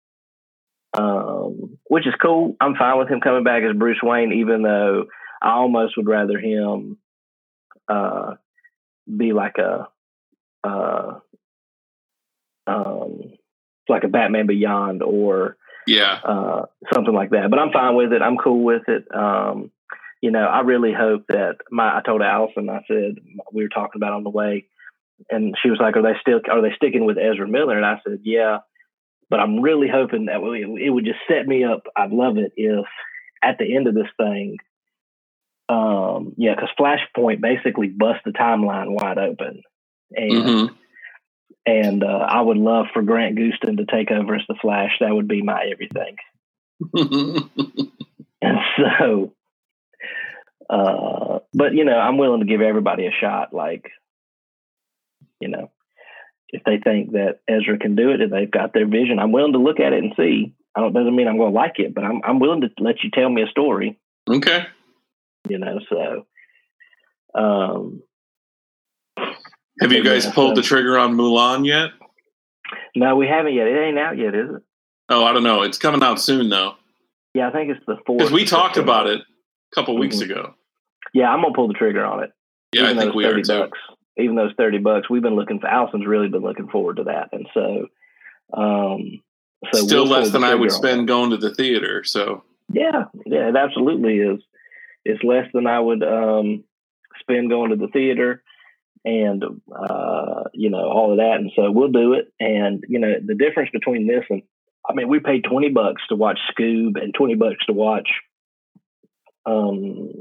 um, 0.97 1.77
which 1.87 2.07
is 2.07 2.13
cool. 2.21 2.55
I'm 2.59 2.75
fine 2.75 2.97
with 2.97 3.09
him 3.09 3.21
coming 3.21 3.43
back 3.43 3.63
as 3.63 3.75
Bruce 3.77 3.99
Wayne, 4.01 4.33
even 4.33 4.61
though 4.61 5.05
I 5.41 5.51
almost 5.51 5.97
would 5.97 6.07
rather 6.07 6.39
him 6.39 6.97
uh, 7.87 8.35
be 9.15 9.33
like 9.33 9.57
a, 9.57 9.87
uh, 10.63 11.19
um, 12.67 13.21
like 13.87 14.03
a 14.03 14.07
Batman 14.07 14.47
Beyond 14.47 15.03
or 15.03 15.57
Yeah. 15.87 16.19
uh, 16.23 16.65
something 16.93 17.13
like 17.13 17.31
that. 17.31 17.49
But 17.49 17.59
I'm 17.59 17.71
fine 17.71 17.95
with 17.95 18.13
it. 18.13 18.21
I'm 18.21 18.37
cool 18.37 18.63
with 18.63 18.83
it. 18.87 19.05
Um, 19.13 19.71
you 20.21 20.31
know, 20.31 20.45
I 20.45 20.61
really 20.61 20.93
hope 20.93 21.25
that 21.29 21.57
my. 21.69 21.97
I 21.97 22.01
told 22.01 22.21
Allison, 22.23 22.69
I 22.69 22.79
said 22.87 23.15
we 23.53 23.61
were 23.63 23.69
talking 23.69 23.99
about 23.99 24.13
on 24.13 24.23
the 24.23 24.29
way, 24.31 24.65
and 25.29 25.55
she 25.61 25.69
was 25.69 25.77
like, 25.79 25.95
"Are 25.97 26.01
they 26.01 26.17
still? 26.19 26.39
Are 26.49 26.61
they 26.63 26.73
sticking 26.75 27.05
with 27.05 27.17
Ezra 27.19 27.47
Miller?" 27.47 27.77
And 27.77 27.85
I 27.85 27.99
said, 28.07 28.21
"Yeah." 28.23 28.59
But 29.29 29.39
I'm 29.39 29.61
really 29.61 29.87
hoping 29.91 30.25
that 30.25 30.41
it 30.41 30.89
would 30.89 31.05
just 31.05 31.19
set 31.27 31.47
me 31.47 31.63
up. 31.63 31.87
I'd 31.95 32.11
love 32.11 32.37
it 32.37 32.53
if 32.55 32.85
at 33.43 33.57
the 33.57 33.75
end 33.75 33.87
of 33.87 33.95
this 33.95 34.07
thing, 34.17 34.57
um, 35.67 36.33
yeah, 36.37 36.53
because 36.55 36.69
Flashpoint 36.79 37.41
basically 37.41 37.87
bust 37.87 38.19
the 38.23 38.31
timeline 38.31 38.91
wide 38.91 39.17
open, 39.17 39.63
and 40.11 40.43
hmm 40.43 40.75
and 41.67 42.03
uh, 42.03 42.27
I 42.29 42.41
would 42.41 42.57
love 42.57 42.85
for 42.93 43.01
Grant 43.01 43.37
Gustin 43.37 43.77
to 43.77 43.85
take 43.85 44.11
over 44.11 44.35
as 44.35 44.43
the 44.47 44.55
Flash. 44.61 44.91
That 44.99 45.13
would 45.13 45.27
be 45.27 45.41
my 45.41 45.65
everything. 45.71 46.17
And 48.41 48.59
so, 48.77 49.33
uh, 50.69 51.39
but 51.53 51.73
you 51.73 51.83
know, 51.83 51.97
I'm 51.97 52.17
willing 52.17 52.41
to 52.41 52.45
give 52.45 52.61
everybody 52.61 53.07
a 53.07 53.11
shot. 53.11 53.53
Like, 53.53 53.89
you 55.39 55.47
know, 55.47 55.71
if 56.55 56.63
they 56.63 56.77
think 56.77 57.11
that 57.11 57.39
Ezra 57.47 57.77
can 57.77 57.95
do 57.95 58.11
it, 58.11 58.21
if 58.21 58.31
they've 58.31 58.49
got 58.49 58.73
their 58.73 58.87
vision, 58.87 59.19
I'm 59.19 59.31
willing 59.31 59.53
to 59.53 59.59
look 59.59 59.79
at 59.79 59.93
it 59.93 60.03
and 60.03 60.13
see. 60.17 60.53
I 60.75 60.81
don't 60.81 60.93
doesn't 60.93 61.15
mean 61.15 61.27
I'm 61.27 61.37
going 61.37 61.51
to 61.53 61.55
like 61.59 61.79
it, 61.79 61.93
but 61.93 62.03
I'm 62.03 62.21
I'm 62.23 62.39
willing 62.39 62.61
to 62.61 62.69
let 62.79 63.03
you 63.03 63.09
tell 63.11 63.29
me 63.29 63.41
a 63.41 63.47
story. 63.47 63.99
okay. 64.29 64.65
You 65.47 65.59
know, 65.59 65.79
so. 65.89 66.25
Um, 67.39 68.01
Have 69.81 69.91
you 69.91 70.03
guys 70.03 70.25
pulled 70.25 70.55
so- 70.55 70.61
the 70.61 70.67
trigger 70.67 70.97
on 70.97 71.15
Mulan 71.15 71.65
yet? 71.65 71.91
no, 72.95 73.15
we 73.15 73.27
haven't 73.27 73.53
yet. 73.53 73.67
It 73.67 73.77
ain't 73.77 73.99
out 73.99 74.17
yet, 74.17 74.33
is 74.33 74.49
it? 74.55 74.61
Oh, 75.09 75.23
I 75.23 75.33
don't 75.33 75.43
know. 75.43 75.61
It's 75.61 75.77
coming 75.77 76.01
out 76.01 76.19
soon 76.19 76.49
though. 76.49 76.75
Yeah, 77.33 77.49
I 77.49 77.51
think 77.51 77.69
it's 77.69 77.85
the 77.85 77.97
fourth. 78.07 78.17
Because 78.19 78.31
we 78.31 78.45
talked 78.45 78.77
about 78.77 79.07
it 79.07 79.19
a 79.19 79.75
couple 79.75 79.97
weeks 79.97 80.17
Mhm. 80.17 80.31
ago. 80.31 80.53
Yeah, 81.13 81.29
I'm 81.31 81.41
gonna 81.41 81.53
pull 81.53 81.67
the 81.67 81.73
trigger 81.73 82.03
on 82.05 82.23
it. 82.23 82.31
Yeah, 82.73 82.89
I 82.89 82.93
think 82.95 83.13
we 83.13 83.25
are 83.25 83.31
30 83.33 83.43
too. 83.43 83.69
Even 84.17 84.35
those 84.35 84.53
thirty 84.57 84.77
bucks, 84.77 85.09
we've 85.09 85.21
been 85.21 85.35
looking 85.35 85.59
for. 85.59 85.67
Allison's 85.67 86.05
really 86.05 86.29
been 86.29 86.41
looking 86.43 86.69
forward 86.69 86.97
to 86.97 87.03
that, 87.05 87.29
and 87.31 87.47
so, 87.53 87.87
um, 88.53 89.21
so 89.73 89.79
Still 89.85 90.03
we'll 90.03 90.19
less 90.19 90.31
than 90.31 90.43
I 90.43 90.55
would 90.55 90.71
spend 90.71 91.07
going 91.07 91.31
to 91.31 91.37
the 91.37 91.53
theater. 91.53 92.03
So. 92.03 92.43
Yeah, 92.73 93.05
yeah, 93.27 93.49
it 93.49 93.55
absolutely 93.55 94.17
is. 94.17 94.41
It's 95.03 95.23
less 95.23 95.45
than 95.53 95.67
I 95.67 95.79
would 95.79 96.01
um, 96.01 96.63
spend 97.19 97.49
going 97.51 97.69
to 97.69 97.75
the 97.75 97.89
theater, 97.89 98.41
and 99.05 99.43
uh, 99.71 100.45
you 100.53 100.71
know 100.71 100.89
all 100.89 101.11
of 101.11 101.17
that, 101.17 101.35
and 101.35 101.51
so 101.55 101.69
we'll 101.69 101.91
do 101.91 102.13
it. 102.13 102.33
And 102.39 102.83
you 102.87 102.99
know 102.99 103.13
the 103.23 103.35
difference 103.35 103.69
between 103.71 104.07
this 104.07 104.23
and, 104.31 104.41
I 104.89 104.93
mean, 104.93 105.09
we 105.09 105.19
paid 105.19 105.43
twenty 105.43 105.69
bucks 105.69 106.01
to 106.09 106.15
watch 106.15 106.39
Scoob 106.51 107.01
and 107.01 107.13
twenty 107.13 107.35
bucks 107.35 107.65
to 107.67 107.73
watch. 107.73 108.09
Um, 109.45 110.11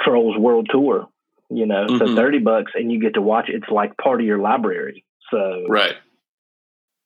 Trolls 0.00 0.36
World 0.38 0.68
Tour, 0.70 1.08
you 1.50 1.66
know, 1.66 1.86
so 1.98 2.06
Mhm. 2.06 2.16
30 2.16 2.38
bucks 2.38 2.72
and 2.74 2.90
you 2.92 3.00
get 3.00 3.14
to 3.14 3.22
watch 3.22 3.48
it. 3.48 3.56
It's 3.56 3.70
like 3.70 3.96
part 3.96 4.20
of 4.20 4.26
your 4.26 4.38
library. 4.38 5.04
So, 5.30 5.66
right. 5.68 5.94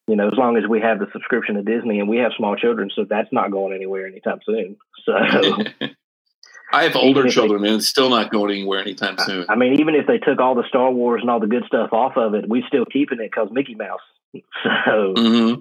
you 0.09 0.17
know, 0.17 0.29
as 0.29 0.35
long 0.37 0.57
as 0.57 0.67
we 0.69 0.81
have 0.81 0.99
the 0.99 1.07
subscription 1.13 1.55
to 1.57 1.63
Disney 1.63 1.99
and 2.01 2.09
we 2.09 2.19
have 2.19 2.33
small 2.37 2.57
children, 2.57 2.91
so 2.95 3.05
that's 3.05 3.33
not 3.33 3.51
going 3.51 3.73
anywhere 3.75 4.07
anytime 4.07 4.41
soon. 4.45 4.77
So, 5.05 5.13
I 6.75 6.85
have 6.85 6.97
older 6.97 7.21
if 7.21 7.27
they- 7.27 7.31
children 7.33 7.65
and 7.65 7.77
it's 7.77 7.89
still 7.89 8.09
not 8.09 8.31
going 8.31 8.51
anywhere 8.53 8.81
anytime 8.81 9.19
soon. 9.19 9.45
I 9.49 9.57
mean, 9.57 9.81
even 9.81 9.95
if 9.95 10.07
they 10.07 10.19
took 10.19 10.41
all 10.41 10.55
the 10.55 10.67
Star 10.69 10.91
Wars 10.91 11.21
and 11.21 11.31
all 11.31 11.41
the 11.41 11.47
good 11.47 11.65
stuff 11.67 11.93
off 11.93 12.17
of 12.17 12.35
it, 12.35 12.49
we 12.49 12.65
still 12.67 12.87
keeping 12.87 13.19
it 13.21 13.31
because 13.31 13.49
Mickey 13.53 13.75
Mouse. 13.75 14.01
So, 14.87 15.15
hmm 15.17 15.55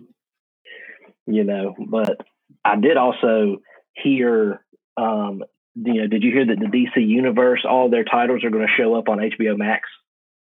you 1.28 1.44
know, 1.44 1.76
but 1.78 2.18
I 2.66 2.76
did 2.78 2.98
also 2.98 3.58
hear 3.94 4.64
um, 4.98 5.44
you 5.76 6.02
know, 6.02 6.08
did 6.08 6.24
you 6.24 6.32
hear 6.32 6.46
that 6.46 6.60
the 6.60 6.66
DC 6.66 7.08
Universe, 7.08 7.66
all 7.68 7.90
their 7.90 8.04
titles 8.04 8.44
are 8.44 8.50
going 8.50 8.66
to 8.66 8.82
show 8.82 8.96
up 8.96 9.10
on 9.10 9.20
HBO 9.20 9.58
Max? 9.58 9.90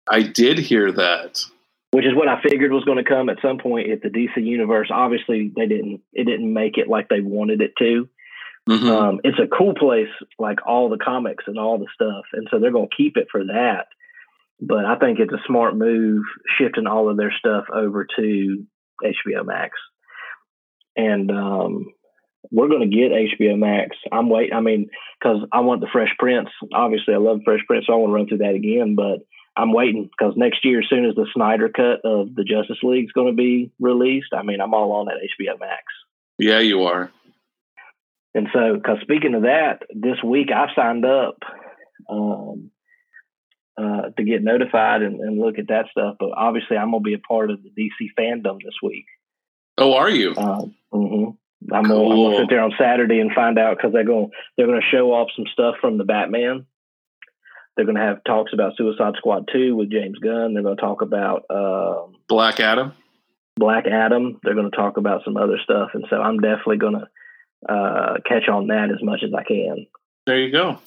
I 0.09 0.23
did 0.23 0.59
hear 0.59 0.91
that. 0.91 1.43
Which 1.91 2.05
is 2.05 2.15
what 2.15 2.27
I 2.27 2.41
figured 2.41 2.71
was 2.71 2.85
going 2.85 2.97
to 2.97 3.09
come 3.09 3.29
at 3.29 3.37
some 3.41 3.59
point 3.59 3.91
at 3.91 4.01
the 4.01 4.09
DC 4.09 4.43
Universe. 4.43 4.89
Obviously, 4.91 5.51
they 5.55 5.67
didn't. 5.67 6.01
It 6.11 6.25
didn't 6.25 6.51
make 6.51 6.77
it 6.77 6.87
like 6.87 7.07
they 7.07 7.21
wanted 7.21 7.61
it 7.61 7.73
to. 7.77 8.09
Mhm. 8.69 8.89
Um, 8.89 9.21
it's 9.23 9.39
a 9.39 9.47
cool 9.47 9.75
place, 9.75 10.09
like 10.39 10.65
all 10.65 10.89
the 10.89 10.97
comics 10.97 11.43
and 11.47 11.59
all 11.59 11.77
the 11.77 11.87
stuff, 11.93 12.25
and 12.31 12.47
so 12.49 12.59
they're 12.59 12.71
going 12.71 12.89
to 12.89 12.95
keep 12.95 13.17
it 13.17 13.27
for 13.29 13.43
that. 13.45 13.87
But 14.61 14.85
I 14.85 14.95
think 14.95 15.19
it's 15.19 15.33
a 15.33 15.43
smart 15.45 15.75
move 15.75 16.23
shifting 16.57 16.87
all 16.87 17.09
of 17.09 17.17
their 17.17 17.33
stuff 17.37 17.65
over 17.73 18.07
to 18.15 18.65
HBO 19.03 19.43
Max, 19.43 19.77
and 20.95 21.29
um, 21.29 21.93
we're 22.51 22.67
going 22.67 22.89
to 22.89 22.95
get 22.95 23.11
HBO 23.11 23.57
Max. 23.57 23.95
I'm 24.11 24.29
wait. 24.29 24.53
I 24.53 24.59
mean, 24.59 24.89
because 25.19 25.47
I 25.51 25.61
want 25.61 25.81
the 25.81 25.87
Fresh 25.91 26.15
Prince. 26.19 26.49
Obviously, 26.73 27.13
I 27.13 27.17
love 27.17 27.41
Fresh 27.45 27.61
Prince, 27.67 27.85
so 27.87 27.93
I 27.93 27.97
want 27.97 28.09
to 28.09 28.15
run 28.15 28.27
through 28.27 28.39
that 28.39 28.55
again. 28.55 28.95
But 28.95 29.25
I'm 29.55 29.73
waiting 29.73 30.09
because 30.09 30.33
next 30.35 30.65
year, 30.65 30.79
as 30.79 30.89
soon 30.89 31.05
as 31.05 31.15
the 31.15 31.27
Snyder 31.33 31.69
cut 31.69 32.01
of 32.03 32.33
the 32.35 32.43
Justice 32.43 32.79
League 32.83 33.05
is 33.05 33.11
going 33.11 33.27
to 33.27 33.37
be 33.37 33.71
released, 33.79 34.33
I 34.33 34.43
mean, 34.43 34.61
I'm 34.61 34.73
all 34.73 34.91
on 34.93 35.05
that 35.05 35.17
HBO 35.39 35.59
Max. 35.59 35.83
yeah, 36.37 36.59
you 36.59 36.83
are. 36.83 37.11
And 38.35 38.47
so, 38.51 38.75
because 38.75 38.97
speaking 39.01 39.35
of 39.35 39.43
that, 39.43 39.83
this 39.93 40.21
week 40.23 40.49
I've 40.51 40.75
signed 40.75 41.05
up 41.05 41.37
um, 42.09 42.71
uh, 43.77 44.09
to 44.17 44.23
get 44.23 44.43
notified 44.43 45.03
and, 45.03 45.19
and 45.19 45.39
look 45.39 45.59
at 45.59 45.67
that 45.67 45.85
stuff. 45.91 46.15
But 46.19 46.31
obviously, 46.35 46.77
I'm 46.77 46.91
going 46.91 47.03
to 47.03 47.07
be 47.07 47.13
a 47.13 47.19
part 47.19 47.51
of 47.51 47.59
the 47.61 47.69
DC 47.69 48.09
fandom 48.19 48.57
this 48.63 48.75
week. 48.81 49.05
Oh, 49.77 49.93
are 49.93 50.09
you? 50.09 50.35
Um, 50.35 50.75
hmm 50.91 51.29
I'm 51.71 51.83
gonna, 51.83 52.09
I'm 52.09 52.15
gonna 52.15 52.37
sit 52.37 52.49
there 52.49 52.61
on 52.61 52.73
Saturday 52.79 53.19
and 53.19 53.31
find 53.33 53.57
out 53.57 53.77
because 53.77 53.93
they're 53.93 54.03
going 54.03 54.31
they're 54.57 54.67
to 54.67 54.81
show 54.91 55.13
off 55.13 55.29
some 55.35 55.45
stuff 55.51 55.75
from 55.79 55.97
the 55.97 56.03
Batman. 56.03 56.65
They're 57.75 57.85
going 57.85 57.97
to 57.97 58.03
have 58.03 58.23
talks 58.23 58.53
about 58.53 58.73
Suicide 58.77 59.13
Squad 59.17 59.49
2 59.51 59.75
with 59.75 59.91
James 59.91 60.19
Gunn. 60.19 60.53
They're 60.53 60.61
going 60.61 60.75
to 60.75 60.81
talk 60.81 61.01
about 61.01 61.45
um, 61.49 62.15
Black 62.27 62.59
Adam. 62.59 62.93
Black 63.55 63.85
Adam. 63.87 64.39
They're 64.43 64.53
going 64.53 64.69
to 64.69 64.77
talk 64.77 64.97
about 64.97 65.23
some 65.25 65.37
other 65.37 65.57
stuff, 65.63 65.89
and 65.93 66.05
so 66.09 66.17
I'm 66.17 66.39
definitely 66.39 66.77
going 66.77 66.99
to 66.99 67.73
uh, 67.73 68.17
catch 68.27 68.47
on 68.47 68.67
that 68.67 68.89
as 68.93 69.01
much 69.01 69.21
as 69.23 69.31
I 69.33 69.43
can. 69.43 69.87
There 70.27 70.39
you 70.39 70.51
go. 70.51 70.79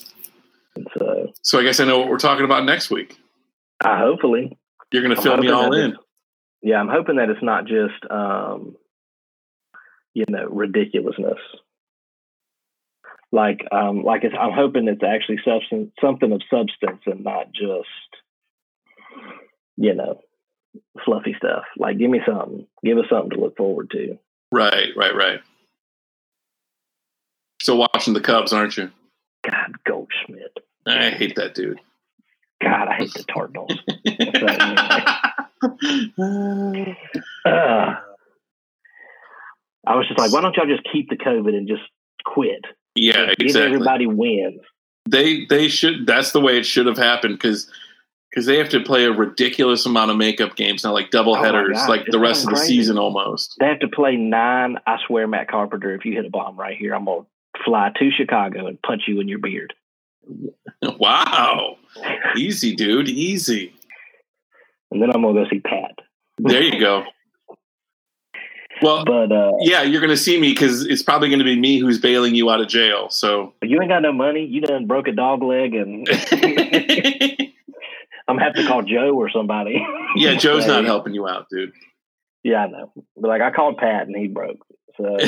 And 0.77 0.87
so 0.97 1.33
So 1.43 1.59
I 1.59 1.65
guess 1.65 1.81
I 1.81 1.85
know 1.85 1.99
what 1.99 2.09
we're 2.09 2.19
talking 2.19 2.45
about 2.45 2.65
next 2.65 2.91
week. 2.91 3.19
I 3.85 3.99
hopefully, 3.99 4.57
You're 4.93 5.03
going 5.03 5.15
to 5.15 5.21
I'm 5.21 5.25
fill 5.25 5.37
me 5.39 5.51
all 5.51 5.75
in. 5.75 5.97
yeah, 6.63 6.77
I'm 6.77 6.89
hoping 6.89 7.17
that 7.17 7.31
it's 7.31 7.43
not 7.43 7.67
just 7.67 8.11
um, 8.11 8.77
you 10.17 10.25
know 10.31 10.47
ridiculousness. 10.47 11.39
Like, 13.31 13.67
um, 13.71 14.03
like 14.03 14.25
it's, 14.25 14.35
I'm 14.39 14.53
hoping 14.53 14.89
it's 14.89 15.03
actually 15.03 15.41
substance, 15.45 15.91
something 16.01 16.33
of 16.33 16.41
substance, 16.51 17.03
and 17.05 17.23
not 17.23 17.53
just 17.53 17.87
you 19.77 19.95
know 19.95 20.21
fluffy 21.05 21.35
stuff. 21.37 21.65
Like, 21.77 21.99
give 21.99 22.09
me 22.09 22.21
something, 22.27 22.67
give 22.83 22.97
us 22.97 23.05
something 23.11 23.31
to 23.31 23.41
look 23.41 23.59
forward 23.59 23.91
to. 23.91 24.19
Right, 24.51 24.89
right, 24.97 25.15
right. 25.15 25.41
So 27.61 27.77
watching 27.77 28.15
the 28.15 28.21
Cubs, 28.23 28.55
aren't 28.55 28.79
you? 28.79 28.91
God, 29.45 29.73
Goldschmidt. 29.87 30.57
I 30.87 31.11
hate 31.11 31.37
that 31.37 31.55
dude. 31.55 31.81
God, 32.63 32.89
I 32.89 32.95
hate 32.95 33.13
the 33.13 33.25
Cardinals. 33.25 33.73
Uh, 37.47 37.95
I 39.87 39.95
was 39.95 40.07
just 40.09 40.19
like, 40.19 40.33
why 40.33 40.41
don't 40.41 40.57
y'all 40.57 40.67
just 40.67 40.87
keep 40.93 41.09
the 41.11 41.17
COVID 41.17 41.55
and 41.57 41.69
just 41.69 41.83
quit? 42.25 42.65
yeah, 42.95 43.33
exactly. 43.39 43.63
everybody 43.75 44.07
wins. 44.07 44.61
They 45.09 45.45
they 45.47 45.69
should. 45.69 46.07
That's 46.07 46.33
the 46.33 46.41
way 46.41 46.59
it 46.59 46.65
should 46.65 46.87
have 46.87 46.97
happened 46.99 47.35
because 47.35 47.71
because 48.31 48.47
they 48.47 48.59
have 48.59 48.69
to 48.71 48.81
play 48.81 49.05
a 49.05 49.13
ridiculous 49.13 49.87
amount 49.87 50.11
of 50.11 50.17
makeup 50.17 50.57
games 50.57 50.83
now, 50.85 50.93
like 50.93 51.11
double 51.11 51.37
Oh 51.37 51.43
headers, 51.43 51.77
God, 51.77 51.89
like 51.89 52.01
it's 52.03 52.11
the 52.11 52.19
rest 52.19 52.45
of 52.45 52.51
the 52.51 52.57
crazy. 52.57 52.75
season 52.79 52.99
almost. 52.99 53.57
They 53.61 53.67
have 53.67 53.81
to 53.81 53.89
play 53.89 54.17
nine. 54.17 54.79
I 54.87 54.97
swear, 55.07 55.27
Matt 55.29 55.49
Carpenter, 55.49 55.95
if 55.95 56.05
you 56.05 56.13
hit 56.15 56.27
a 56.27 56.31
bomb 56.31 56.57
right 56.59 56.77
here, 56.77 56.95
I'm 56.95 57.05
gonna 57.05 57.25
fly 57.65 57.93
to 57.99 58.11
Chicago 58.11 58.67
and 58.67 58.81
punch 58.83 59.03
you 59.07 59.21
in 59.21 59.29
your 59.29 59.39
beard. 59.39 59.75
Wow, 60.99 61.77
easy, 62.37 62.75
dude, 62.77 63.09
easy. 63.09 63.73
And 64.91 65.01
then 65.01 65.11
I'm 65.15 65.23
gonna 65.23 65.45
go 65.45 65.49
see 65.51 65.61
Pat. 65.61 65.93
There 66.39 66.63
you 66.63 66.79
go. 66.79 67.05
Well, 68.83 69.05
But 69.05 69.33
uh, 69.33 69.53
yeah, 69.61 69.83
you're 69.83 70.01
going 70.01 70.11
to 70.11 70.17
see 70.17 70.41
me 70.41 70.53
because 70.53 70.87
it's 70.87 71.03
probably 71.03 71.29
going 71.29 71.39
to 71.39 71.45
be 71.45 71.59
me 71.59 71.79
who's 71.79 71.99
bailing 71.99 72.35
you 72.35 72.51
out 72.51 72.61
of 72.61 72.69
jail. 72.69 73.09
So 73.11 73.55
you 73.63 73.81
ain't 73.81 73.91
got 73.91 74.03
no 74.03 74.13
money. 74.13 74.45
You 74.45 74.61
done 74.61 74.87
broke 74.87 75.09
a 75.09 75.13
dog 75.13 75.43
leg, 75.43 75.75
and 75.75 76.07
I'm 78.29 78.37
gonna 78.37 78.45
have 78.45 78.55
to 78.55 78.67
call 78.67 78.83
Joe 78.83 79.15
or 79.15 79.31
somebody. 79.31 79.85
yeah, 80.17 80.35
Joe's 80.35 80.67
not 80.67 80.85
helping 80.85 81.15
you 81.15 81.27
out, 81.27 81.47
dude. 81.51 81.73
Yeah, 82.43 82.65
I 82.65 82.69
know. 82.69 82.93
But 83.17 83.29
like, 83.29 83.43
I 83.43 83.51
called 83.51 83.79
Pat, 83.79 84.07
and 84.07 84.17
he 84.17 84.29
broke. 84.29 84.59
So. 84.97 85.17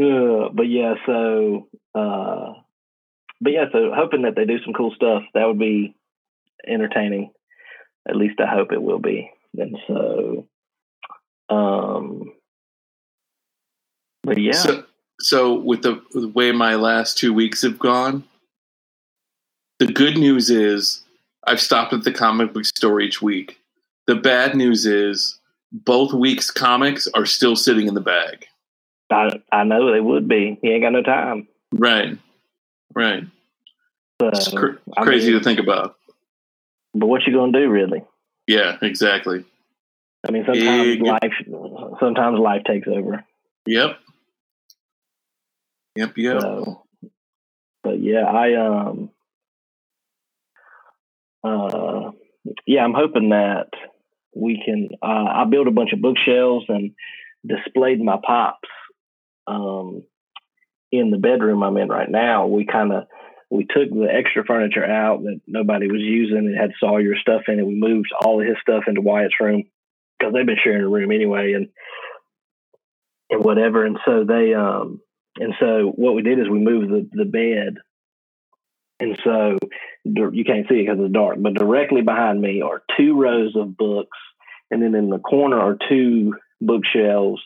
Uh, 0.00 0.50
but 0.52 0.68
yeah, 0.68 0.94
so 1.06 1.66
uh, 1.92 2.52
but 3.40 3.52
yeah, 3.52 3.64
so 3.72 3.90
hoping 3.92 4.22
that 4.22 4.36
they 4.36 4.44
do 4.44 4.62
some 4.64 4.72
cool 4.72 4.92
stuff. 4.94 5.24
That 5.34 5.46
would 5.46 5.58
be 5.58 5.96
entertaining. 6.66 7.32
At 8.08 8.16
least 8.16 8.38
I 8.40 8.46
hope 8.46 8.72
it 8.72 8.80
will 8.80 9.00
be. 9.00 9.30
And 9.58 9.76
so, 9.86 10.46
um, 11.48 12.32
but 14.22 14.38
yeah, 14.38 14.52
So, 14.52 14.84
so 15.20 15.54
with 15.54 15.82
the, 15.82 16.02
the 16.12 16.28
way 16.28 16.52
my 16.52 16.76
last 16.76 17.18
two 17.18 17.34
weeks 17.34 17.62
have 17.62 17.78
gone, 17.78 18.24
the 19.78 19.86
good 19.86 20.16
news 20.16 20.50
is 20.50 21.02
I've 21.46 21.60
stopped 21.60 21.92
at 21.92 22.04
the 22.04 22.12
comic 22.12 22.52
book 22.52 22.64
store 22.64 23.00
each 23.00 23.20
week. 23.22 23.58
The 24.06 24.14
bad 24.16 24.54
news 24.54 24.86
is 24.86 25.38
both 25.72 26.12
weeks' 26.12 26.50
comics 26.50 27.06
are 27.14 27.26
still 27.26 27.56
sitting 27.56 27.88
in 27.88 27.94
the 27.94 28.00
bag. 28.00 28.46
I 29.10 29.40
I 29.52 29.64
know 29.64 29.92
they 29.92 30.00
would 30.00 30.28
be. 30.28 30.58
He 30.60 30.70
ain't 30.70 30.82
got 30.82 30.92
no 30.92 31.02
time. 31.02 31.48
Right, 31.72 32.18
right. 32.94 33.24
So, 34.20 34.28
It's 34.28 34.48
cr- 34.48 34.78
I 34.96 35.02
crazy 35.04 35.30
mean, 35.30 35.38
to 35.38 35.44
think 35.44 35.60
about. 35.60 35.96
But 36.94 37.06
what 37.06 37.26
you 37.26 37.32
gonna 37.32 37.52
do, 37.52 37.68
really? 37.68 38.02
Yeah, 38.48 38.78
exactly. 38.80 39.44
I 40.26 40.32
mean, 40.32 40.44
sometimes 40.46 41.00
life, 41.00 41.96
sometimes 42.00 42.38
life 42.38 42.62
takes 42.66 42.88
over. 42.88 43.22
Yep. 43.66 43.98
Yep. 45.96 46.12
Yep. 46.16 46.40
So, 46.40 46.82
but 47.84 48.00
yeah, 48.00 48.24
I 48.24 48.54
um, 48.54 49.10
uh, 51.44 52.12
yeah, 52.66 52.84
I'm 52.84 52.94
hoping 52.94 53.28
that 53.28 53.68
we 54.34 54.62
can. 54.64 54.88
Uh, 55.02 55.26
I 55.30 55.44
built 55.44 55.68
a 55.68 55.72
bunch 55.72 55.92
of 55.92 56.00
bookshelves 56.00 56.64
and 56.68 56.92
displayed 57.46 58.00
my 58.00 58.16
pops 58.26 58.68
um, 59.46 60.04
in 60.90 61.10
the 61.10 61.18
bedroom 61.18 61.62
I'm 61.62 61.76
in 61.76 61.88
right 61.88 62.10
now. 62.10 62.46
We 62.46 62.64
kind 62.64 62.92
of 62.92 63.04
we 63.50 63.64
took 63.64 63.90
the 63.90 64.08
extra 64.10 64.44
furniture 64.44 64.84
out 64.84 65.22
that 65.22 65.40
nobody 65.46 65.90
was 65.90 66.02
using. 66.02 66.48
It 66.54 66.60
had 66.60 66.72
Sawyer 66.78 67.14
stuff 67.20 67.42
in 67.48 67.58
it. 67.58 67.66
We 67.66 67.74
moved 67.74 68.08
all 68.20 68.40
of 68.40 68.46
his 68.46 68.56
stuff 68.60 68.84
into 68.86 69.00
Wyatt's 69.00 69.40
room 69.40 69.64
because 70.18 70.34
they've 70.34 70.46
been 70.46 70.58
sharing 70.62 70.82
a 70.82 70.88
room 70.88 71.10
anyway, 71.10 71.54
and 71.54 71.68
and 73.30 73.44
whatever. 73.44 73.84
And 73.84 73.98
so 74.04 74.24
they 74.24 74.54
um 74.54 75.00
and 75.38 75.54
so 75.60 75.92
what 75.94 76.14
we 76.14 76.22
did 76.22 76.38
is 76.38 76.48
we 76.48 76.58
moved 76.58 76.90
the, 76.90 77.08
the 77.12 77.24
bed. 77.24 77.76
And 79.00 79.16
so 79.22 79.58
you 80.04 80.44
can't 80.44 80.66
see 80.68 80.80
it 80.80 80.86
because 80.86 80.98
it's 81.00 81.12
dark, 81.12 81.36
but 81.38 81.54
directly 81.54 82.02
behind 82.02 82.40
me 82.40 82.62
are 82.62 82.82
two 82.96 83.20
rows 83.20 83.54
of 83.54 83.76
books. 83.76 84.18
And 84.70 84.82
then 84.82 84.94
in 84.96 85.08
the 85.08 85.20
corner 85.20 85.58
are 85.58 85.78
two 85.88 86.34
bookshelves 86.60 87.40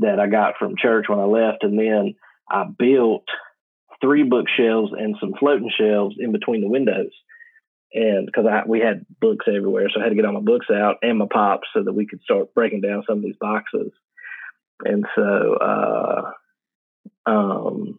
that 0.00 0.20
I 0.20 0.26
got 0.26 0.54
from 0.58 0.76
church 0.76 1.06
when 1.08 1.18
I 1.18 1.24
left. 1.24 1.64
And 1.64 1.78
then 1.78 2.14
I 2.50 2.64
built 2.64 3.24
three 4.04 4.22
bookshelves 4.22 4.92
and 4.92 5.16
some 5.18 5.32
floating 5.38 5.70
shelves 5.76 6.16
in 6.18 6.30
between 6.32 6.60
the 6.60 6.68
windows. 6.68 7.12
And 7.94 8.26
because 8.26 8.44
I 8.46 8.62
we 8.66 8.80
had 8.80 9.06
books 9.20 9.46
everywhere, 9.48 9.88
so 9.88 10.00
I 10.00 10.02
had 10.04 10.10
to 10.10 10.16
get 10.16 10.24
all 10.24 10.32
my 10.32 10.40
books 10.40 10.66
out 10.70 10.96
and 11.00 11.18
my 11.18 11.26
pops 11.32 11.68
so 11.72 11.82
that 11.84 11.92
we 11.92 12.06
could 12.06 12.20
start 12.22 12.52
breaking 12.54 12.80
down 12.80 13.04
some 13.06 13.18
of 13.18 13.24
these 13.24 13.36
boxes. 13.40 13.92
And 14.84 15.06
so 15.14 15.54
uh 15.54 16.30
um, 17.26 17.98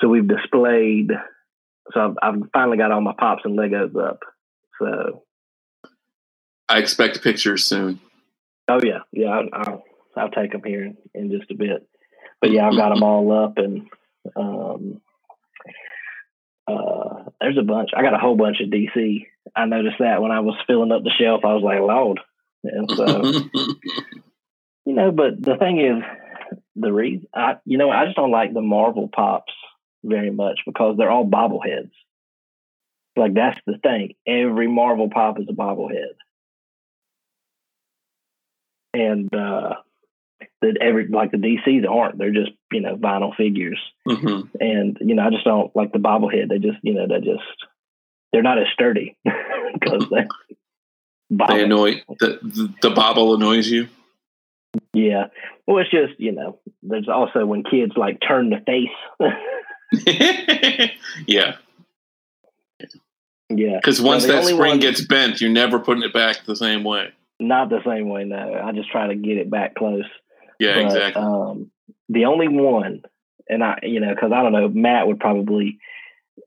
so 0.00 0.08
we've 0.08 0.28
displayed. 0.28 1.10
So 1.92 2.00
I've, 2.00 2.16
I've 2.22 2.42
finally 2.52 2.76
got 2.76 2.92
all 2.92 3.00
my 3.00 3.14
pops 3.18 3.42
and 3.44 3.58
Legos 3.58 3.96
up. 3.96 4.20
So 4.78 5.22
I 6.68 6.78
expect 6.78 7.22
pictures 7.22 7.64
soon. 7.64 8.00
oh 8.68 8.80
yeah, 8.82 9.00
yeah, 9.12 9.28
I'll 9.28 9.48
I'll, 9.52 9.84
I'll 10.16 10.30
take 10.30 10.52
them 10.52 10.62
here 10.64 10.84
in, 10.84 10.96
in 11.14 11.30
just 11.30 11.50
a 11.50 11.54
bit. 11.54 11.86
But 12.40 12.50
yeah, 12.50 12.66
I've 12.66 12.76
got 12.76 12.94
them 12.94 13.02
all 13.02 13.44
up, 13.44 13.58
and 13.58 13.88
um, 14.36 15.00
uh, 16.66 17.24
there's 17.40 17.58
a 17.58 17.62
bunch. 17.62 17.90
I 17.96 18.02
got 18.02 18.14
a 18.14 18.18
whole 18.18 18.36
bunch 18.36 18.60
of 18.60 18.70
DC. 18.70 19.26
I 19.54 19.66
noticed 19.66 19.96
that 19.98 20.22
when 20.22 20.30
I 20.30 20.40
was 20.40 20.56
filling 20.66 20.92
up 20.92 21.02
the 21.02 21.10
shelf, 21.10 21.44
I 21.44 21.54
was 21.54 21.62
like, 21.62 21.80
Lord. 21.80 22.20
And 22.64 22.90
so 22.90 23.22
you 24.84 24.94
know, 24.94 25.10
but 25.10 25.42
the 25.42 25.56
thing 25.56 25.80
is, 25.80 26.02
the 26.76 26.92
reason 26.92 27.26
I 27.34 27.56
you 27.64 27.78
know 27.78 27.90
I 27.90 28.04
just 28.04 28.16
don't 28.16 28.30
like 28.30 28.54
the 28.54 28.60
Marvel 28.60 29.08
pops 29.08 29.52
very 30.04 30.30
much 30.30 30.60
because 30.66 30.96
they're 30.96 31.10
all 31.10 31.26
bobbleheads. 31.26 31.90
Like 33.16 33.34
that's 33.34 33.60
the 33.66 33.78
thing. 33.78 34.14
Every 34.26 34.68
Marvel 34.68 35.10
pop 35.10 35.38
is 35.40 35.46
a 35.48 35.52
bobblehead. 35.52 36.14
And 38.94 39.34
uh 39.34 39.74
that 40.62 40.78
every 40.80 41.08
like 41.08 41.30
the 41.32 41.36
DCs 41.36 41.88
aren't. 41.88 42.18
They're 42.18 42.32
just, 42.32 42.52
you 42.72 42.80
know, 42.80 42.96
vinyl 42.96 43.34
figures. 43.36 43.78
hmm 44.06 44.42
And, 44.58 44.96
you 45.00 45.14
know, 45.14 45.26
I 45.26 45.30
just 45.30 45.44
don't 45.44 45.74
like 45.76 45.92
the 45.92 45.98
bobblehead. 45.98 46.48
They 46.48 46.58
just, 46.58 46.78
you 46.82 46.94
know, 46.94 47.06
they 47.06 47.18
just 47.18 47.42
they're 48.32 48.42
not 48.42 48.58
as 48.58 48.68
sturdy 48.72 49.16
because 49.74 50.08
they 50.10 50.26
bobble. 51.30 51.54
They 51.54 51.64
annoy 51.64 52.02
the, 52.18 52.38
the 52.42 52.74
the 52.82 52.90
bobble 52.90 53.34
annoys 53.34 53.68
you. 53.68 53.88
Yeah. 54.94 55.26
Well, 55.66 55.78
it's 55.78 55.90
just, 55.90 56.18
you 56.18 56.32
know, 56.32 56.58
there's 56.82 57.08
also 57.08 57.44
when 57.44 57.62
kids 57.64 57.92
like 57.96 58.18
turn 58.26 58.50
the 58.50 58.60
face. 58.64 58.88
yeah, 61.26 61.56
yeah. 63.50 63.76
because 63.76 64.00
once 64.00 64.24
that 64.26 64.44
spring 64.44 64.56
one- 64.58 64.80
gets 64.80 65.04
bent, 65.04 65.40
you're 65.40 65.50
never 65.50 65.78
putting 65.78 66.02
it 66.02 66.14
back 66.14 66.44
the 66.46 66.56
same 66.56 66.82
way. 66.84 67.10
Not 67.38 67.68
the 67.70 67.80
same 67.84 68.08
way, 68.08 68.24
no. 68.24 68.60
I 68.64 68.72
just 68.72 68.90
try 68.90 69.08
to 69.08 69.14
get 69.14 69.36
it 69.36 69.50
back 69.50 69.74
close. 69.74 70.04
Yeah, 70.62 70.74
But, 70.76 70.86
exactly. 70.86 71.22
Um, 71.22 71.70
the 72.08 72.26
only 72.26 72.48
one, 72.48 73.02
and 73.48 73.64
I, 73.64 73.78
you 73.82 74.00
know, 74.00 74.14
because 74.14 74.32
I 74.32 74.42
don't 74.42 74.52
know, 74.52 74.68
Matt 74.68 75.06
would 75.06 75.18
probably, 75.18 75.78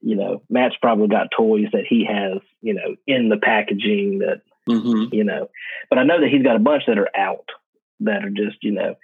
you 0.01 0.15
know, 0.15 0.41
Matt's 0.49 0.75
probably 0.82 1.08
got 1.08 1.32
toys 1.36 1.67
that 1.73 1.86
he 1.88 2.06
has, 2.06 2.39
you 2.62 2.73
know, 2.73 2.95
in 3.08 3.30
the 3.30 3.38
packaging 3.38 4.19
that, 4.19 4.41
hmm 4.67 5.06
you 5.12 5.23
know, 5.23 5.49
but 5.89 5.99
I 5.99 6.04
know 6.04 6.19
that 6.19 6.30
he's 6.30 6.43
got 6.43 6.56
a 6.56 6.60
bunch 6.60 6.84
that 6.88 6.97
are 6.97 7.15
out 7.15 7.49
that 8.01 8.23
are 8.25 8.30
just, 8.30 8.58
you 8.63 8.71
know, 8.71 8.95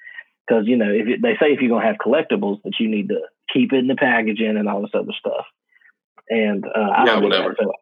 because 0.47 0.65
you 0.67 0.77
know, 0.77 0.89
if 0.89 1.21
they 1.21 1.33
say 1.39 1.53
if 1.53 1.61
you're 1.61 1.69
gonna 1.69 1.85
have 1.85 1.97
collectibles, 1.97 2.61
that 2.63 2.79
you 2.79 2.87
need 2.89 3.09
to 3.09 3.21
keep 3.53 3.71
it 3.73 3.77
in 3.77 3.87
the 3.87 3.95
packaging 3.95 4.57
and 4.57 4.67
all 4.67 4.81
this 4.81 4.91
other 4.93 5.13
stuff. 5.19 5.45
And 6.29 6.65
uh, 6.65 6.69
I 6.79 7.05
Yeah, 7.05 7.13
don't 7.13 7.23
do 7.23 7.29
that. 7.29 7.43
whatever. 7.43 7.55
So, 7.59 7.73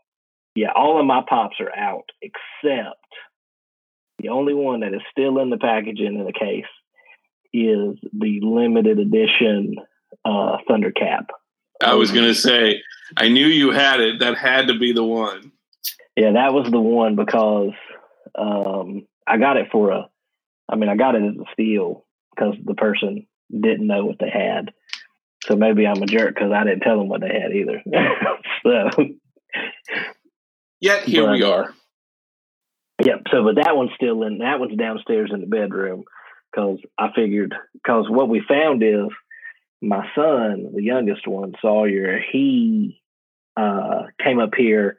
yeah, 0.55 0.71
all 0.75 0.99
of 0.99 1.05
my 1.05 1.21
pops 1.27 1.59
are 1.59 1.75
out 1.75 2.09
except 2.21 2.99
the 4.19 4.29
only 4.29 4.53
one 4.53 4.81
that 4.81 4.93
is 4.93 5.01
still 5.11 5.39
in 5.39 5.49
the 5.49 5.57
packaging 5.57 6.15
in 6.19 6.25
the 6.25 6.33
case 6.33 6.65
is 7.53 7.97
the 8.13 8.39
limited 8.41 8.99
edition 8.99 9.75
uh, 10.25 10.57
Thundercap. 10.69 11.27
I 11.81 11.95
was 11.95 12.11
gonna 12.11 12.35
say, 12.35 12.81
I 13.17 13.29
knew 13.29 13.47
you 13.47 13.71
had 13.71 13.99
it. 14.01 14.19
That 14.19 14.37
had 14.37 14.67
to 14.67 14.77
be 14.77 14.91
the 14.91 15.03
one. 15.03 15.51
Yeah, 16.15 16.33
that 16.33 16.53
was 16.53 16.69
the 16.69 16.79
one 16.79 17.15
because 17.15 17.71
um, 18.37 19.07
I 19.25 19.37
got 19.37 19.57
it 19.57 19.69
for 19.71 19.91
a. 19.91 20.09
I 20.67 20.75
mean, 20.75 20.89
I 20.89 20.95
got 20.95 21.15
it 21.15 21.23
as 21.23 21.35
a 21.35 21.51
steal 21.53 22.05
because 22.35 22.55
the 22.63 22.75
person 22.75 23.25
didn't 23.49 23.87
know 23.87 24.05
what 24.05 24.19
they 24.19 24.29
had. 24.29 24.71
So 25.45 25.55
maybe 25.55 25.87
I'm 25.87 26.03
a 26.03 26.05
jerk 26.05 26.35
because 26.35 26.51
I 26.51 26.63
didn't 26.63 26.81
tell 26.81 26.97
them 26.97 27.07
what 27.07 27.21
they 27.21 27.27
had 27.29 27.53
either. 27.53 27.81
so 28.63 29.05
Yet 30.79 31.03
here 31.03 31.29
we 31.29 31.41
But, 31.41 31.47
uh, 31.47 31.53
are. 31.53 31.73
Yep. 33.03 33.19
So, 33.31 33.43
but 33.43 33.55
that 33.55 33.75
one's 33.75 33.91
still 33.95 34.23
in. 34.23 34.39
That 34.39 34.59
one's 34.59 34.77
downstairs 34.77 35.31
in 35.33 35.41
the 35.41 35.47
bedroom 35.47 36.03
because 36.51 36.79
I 36.97 37.09
figured 37.15 37.53
because 37.73 38.05
what 38.09 38.29
we 38.29 38.41
found 38.47 38.83
is 38.83 39.07
my 39.81 40.05
son, 40.15 40.71
the 40.75 40.83
youngest 40.83 41.27
one, 41.27 41.53
Sawyer, 41.61 42.19
he 42.31 43.01
uh, 43.55 44.03
came 44.23 44.39
up 44.39 44.51
here 44.57 44.97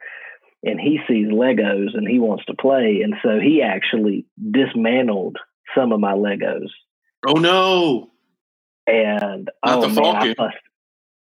and 0.63 0.79
he 0.79 0.99
sees 1.07 1.27
Legos 1.27 1.95
and 1.95 2.07
he 2.07 2.19
wants 2.19 2.45
to 2.45 2.53
play, 2.53 3.01
and 3.03 3.15
so 3.23 3.39
he 3.39 3.61
actually 3.61 4.25
dismantled 4.51 5.37
some 5.75 5.91
of 5.91 5.99
my 5.99 6.13
Legos. 6.13 6.69
Oh 7.27 7.33
no! 7.39 8.11
And 8.87 9.49
Not 9.65 9.77
oh 9.77 9.81
the 9.81 9.87
man, 9.89 9.97
I 9.97 10.11
Falcon. 10.11 10.35
fussed. 10.35 10.57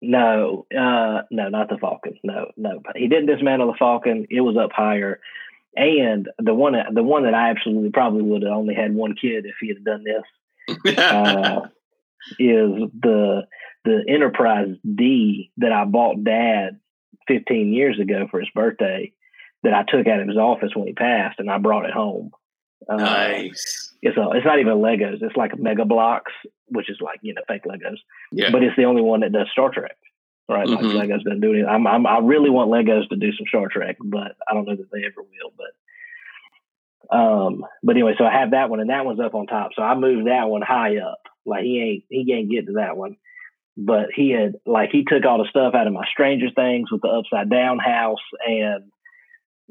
No, 0.05 0.67
uh, 0.77 1.23
no, 1.31 1.49
not 1.49 1.69
the 1.69 1.79
Falcon. 1.79 2.19
No, 2.25 2.51
no, 2.57 2.83
he 2.97 3.09
didn't 3.09 3.27
dismantle 3.27 3.69
the 3.69 3.79
Falcon. 3.79 4.27
It 4.31 4.41
was 4.41 4.57
up 4.57 4.73
higher, 4.73 5.21
and 5.77 6.29
the 6.39 6.55
one, 6.55 6.73
that- 6.75 6.95
the 6.95 7.03
one 7.03 7.25
that 7.25 7.35
I 7.35 7.51
absolutely 7.51 7.91
probably 7.91 8.23
would 8.23 8.43
have 8.43 8.53
only 8.53 8.75
had 8.75 8.95
one 8.95 9.15
kid 9.21 9.47
if 9.47 9.55
he 9.61 9.69
had 9.69 9.85
done 9.85 10.05
this 10.05 10.97
uh, 10.99 11.61
is 12.39 12.91
the 13.01 13.43
the 13.85 14.05
Enterprise 14.09 14.69
D 14.95 15.51
that 15.57 15.73
I 15.73 15.85
bought 15.85 16.23
Dad 16.23 16.79
15 17.27 17.73
years 17.73 17.99
ago 17.99 18.29
for 18.31 18.39
his 18.41 18.49
birthday. 18.55 19.13
That 19.65 19.75
I 19.75 19.85
took 19.85 20.09
out 20.09 20.19
of 20.21 20.27
his 20.27 20.37
office 20.37 20.73
when 20.75 20.89
he 20.89 20.93
passed, 20.93 21.39
and 21.39 21.49
I 21.49 21.59
brought 21.59 21.85
it 21.85 21.93
home. 21.93 22.33
Uh, 22.89 22.97
nice. 22.97 23.93
It's 24.03 24.17
a, 24.17 24.31
it's 24.35 24.45
not 24.45 24.59
even 24.59 24.79
Legos. 24.79 25.23
It's 25.23 25.37
like 25.37 25.57
Mega 25.57 25.85
Bloks, 25.85 26.33
which 26.67 26.91
is 26.91 26.97
like 27.01 27.21
you 27.23 27.33
know 27.33 27.43
fake 27.47 27.63
Legos 27.65 27.99
Yeah. 28.33 28.51
but 28.51 28.65
it's 28.65 28.75
the 28.77 28.87
only 28.87 29.03
one 29.03 29.21
that 29.21 29.31
does 29.31 29.47
Star 29.53 29.71
Trek. 29.71 29.97
Right, 30.49 30.67
Mhm. 30.67 30.95
like 30.95 31.09
Legos 31.09 31.23
doesn't 31.25 31.41
do 31.41 31.53
anything. 31.53 31.69
I'm, 31.69 31.87
I'm, 31.87 32.07
I 32.07 32.19
really 32.19 32.51
want 32.51 32.71
Legos 32.71 33.09
to 33.09 33.17
do 33.17 33.33
some 33.33 33.47
Star 33.47 33.69
Trek, 33.69 33.97
but 34.03 34.37
I 34.49 34.55
don't 34.55 34.67
know 34.67 34.77
that 34.77 34.91
they 34.93 35.05
ever 35.05 35.23
will. 35.23 35.53
But, 37.09 37.17
um, 37.17 37.65
but 37.83 37.93
anyway, 37.97 38.15
so 38.19 38.25
I 38.25 38.33
have 38.39 38.51
that 38.51 38.69
one, 38.71 38.81
and 38.81 38.91
that 38.91 39.05
one's 39.05 39.21
up 39.21 39.35
on 39.35 39.47
top. 39.47 39.71
So 39.75 39.83
I 39.83 39.95
moved 39.95 40.27
that 40.27 40.49
one 40.49 40.63
high 40.63 40.99
up. 40.99 41.21
Like 41.47 41.63
he 41.65 41.81
ain't, 41.81 42.05
he 42.09 42.33
ain't 42.33 42.51
get 42.51 42.67
to 42.67 42.73
that 42.75 42.97
one. 42.97 43.17
But 43.77 44.09
he 44.15 44.31
had, 44.31 44.57
like, 44.67 44.91
he 44.93 45.05
took 45.05 45.25
all 45.25 45.39
the 45.39 45.49
stuff 45.49 45.75
out 45.75 45.87
of 45.87 45.93
my 45.95 46.05
Stranger 46.11 46.51
Things 46.55 46.93
with 46.93 47.01
the 47.01 47.09
upside 47.09 47.49
down 47.49 47.79
house, 47.79 48.21
and 48.47 48.91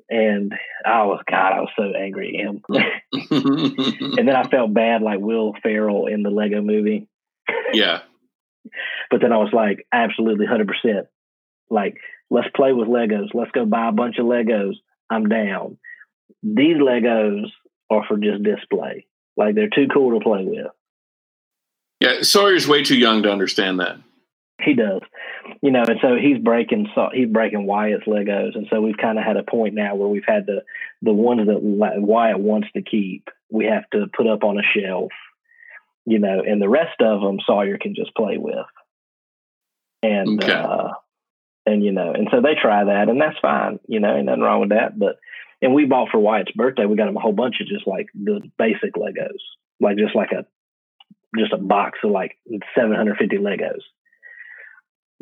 and 0.09 0.53
I 0.85 1.03
was, 1.03 1.21
God, 1.29 1.53
I 1.53 1.59
was 1.61 1.69
so 1.77 1.83
angry 1.95 2.35
at 2.39 2.45
him. 2.45 2.63
and 3.31 4.27
then 4.27 4.35
I 4.35 4.49
felt 4.49 4.73
bad, 4.73 5.01
like 5.03 5.19
Will 5.19 5.53
Ferrell 5.61 6.07
in 6.07 6.23
the 6.23 6.31
Lego 6.31 6.61
Movie. 6.61 7.07
yeah. 7.73 7.99
But 9.09 9.21
then 9.21 9.31
I 9.31 9.37
was 9.37 9.51
like, 9.53 9.85
absolutely 9.91 10.45
100%. 10.45 11.07
Like, 11.69 11.97
let's 12.29 12.47
play 12.55 12.73
with 12.73 12.87
Legos. 12.87 13.33
Let's 13.33 13.51
go 13.51 13.65
buy 13.65 13.89
a 13.89 13.93
bunch 13.93 14.17
of 14.19 14.25
Legos. 14.25 14.75
I'm 15.09 15.27
down. 15.27 15.77
These 16.43 16.77
Legos 16.77 17.47
are 17.89 18.05
for 18.07 18.17
just 18.17 18.43
display. 18.43 19.05
Like, 19.37 19.55
they're 19.55 19.69
too 19.69 19.87
cool 19.93 20.17
to 20.17 20.23
play 20.23 20.45
with. 20.45 20.67
Yeah. 21.99 22.21
Sawyer's 22.21 22.67
way 22.67 22.83
too 22.83 22.97
young 22.97 23.23
to 23.23 23.31
understand 23.31 23.79
that. 23.79 23.97
He 24.63 24.73
does, 24.75 25.01
you 25.61 25.71
know, 25.71 25.83
and 25.87 25.99
so 26.01 26.15
he's 26.15 26.37
breaking 26.37 26.87
so 26.93 27.09
he's 27.11 27.27
breaking 27.27 27.65
Wyatt's 27.65 28.05
Legos, 28.05 28.55
and 28.55 28.67
so 28.69 28.79
we've 28.79 28.97
kind 28.97 29.17
of 29.17 29.23
had 29.23 29.37
a 29.37 29.43
point 29.43 29.73
now 29.73 29.95
where 29.95 30.07
we've 30.07 30.21
had 30.27 30.45
the 30.45 30.63
the 31.01 31.13
ones 31.13 31.47
that 31.47 31.61
Wyatt 31.61 32.39
wants 32.39 32.67
to 32.75 32.83
keep, 32.83 33.27
we 33.49 33.65
have 33.65 33.89
to 33.91 34.05
put 34.15 34.27
up 34.27 34.43
on 34.43 34.59
a 34.59 34.61
shelf, 34.61 35.11
you 36.05 36.19
know, 36.19 36.41
and 36.45 36.61
the 36.61 36.69
rest 36.69 36.99
of 37.01 37.21
them 37.21 37.39
Sawyer 37.45 37.77
can 37.77 37.95
just 37.95 38.13
play 38.15 38.37
with, 38.37 38.65
and 40.03 40.43
Okay. 40.43 40.53
uh, 40.53 40.89
and 41.65 41.83
you 41.83 41.91
know, 41.91 42.11
and 42.13 42.27
so 42.31 42.41
they 42.41 42.55
try 42.59 42.83
that, 42.85 43.09
and 43.09 43.19
that's 43.21 43.37
fine, 43.39 43.79
you 43.87 43.99
know, 43.99 44.15
ain't 44.15 44.25
nothing 44.25 44.41
wrong 44.41 44.61
with 44.61 44.69
that, 44.69 44.97
but. 44.97 45.17
And 45.63 45.75
we 45.75 45.85
bought 45.85 46.09
for 46.11 46.17
Wyatt's 46.17 46.51
birthday. 46.53 46.87
We 46.87 46.95
got 46.95 47.07
him 47.07 47.17
a 47.17 47.19
whole 47.19 47.33
bunch 47.33 47.57
of 47.61 47.67
just 47.67 47.85
like 47.85 48.07
the 48.15 48.41
basic 48.57 48.95
Legos, 48.95 49.37
like 49.79 49.95
just 49.95 50.15
like 50.15 50.31
a 50.31 50.43
just 51.37 51.53
a 51.53 51.57
box 51.59 51.99
of 52.03 52.09
like 52.09 52.35
750 52.75 53.37
Legos 53.37 53.81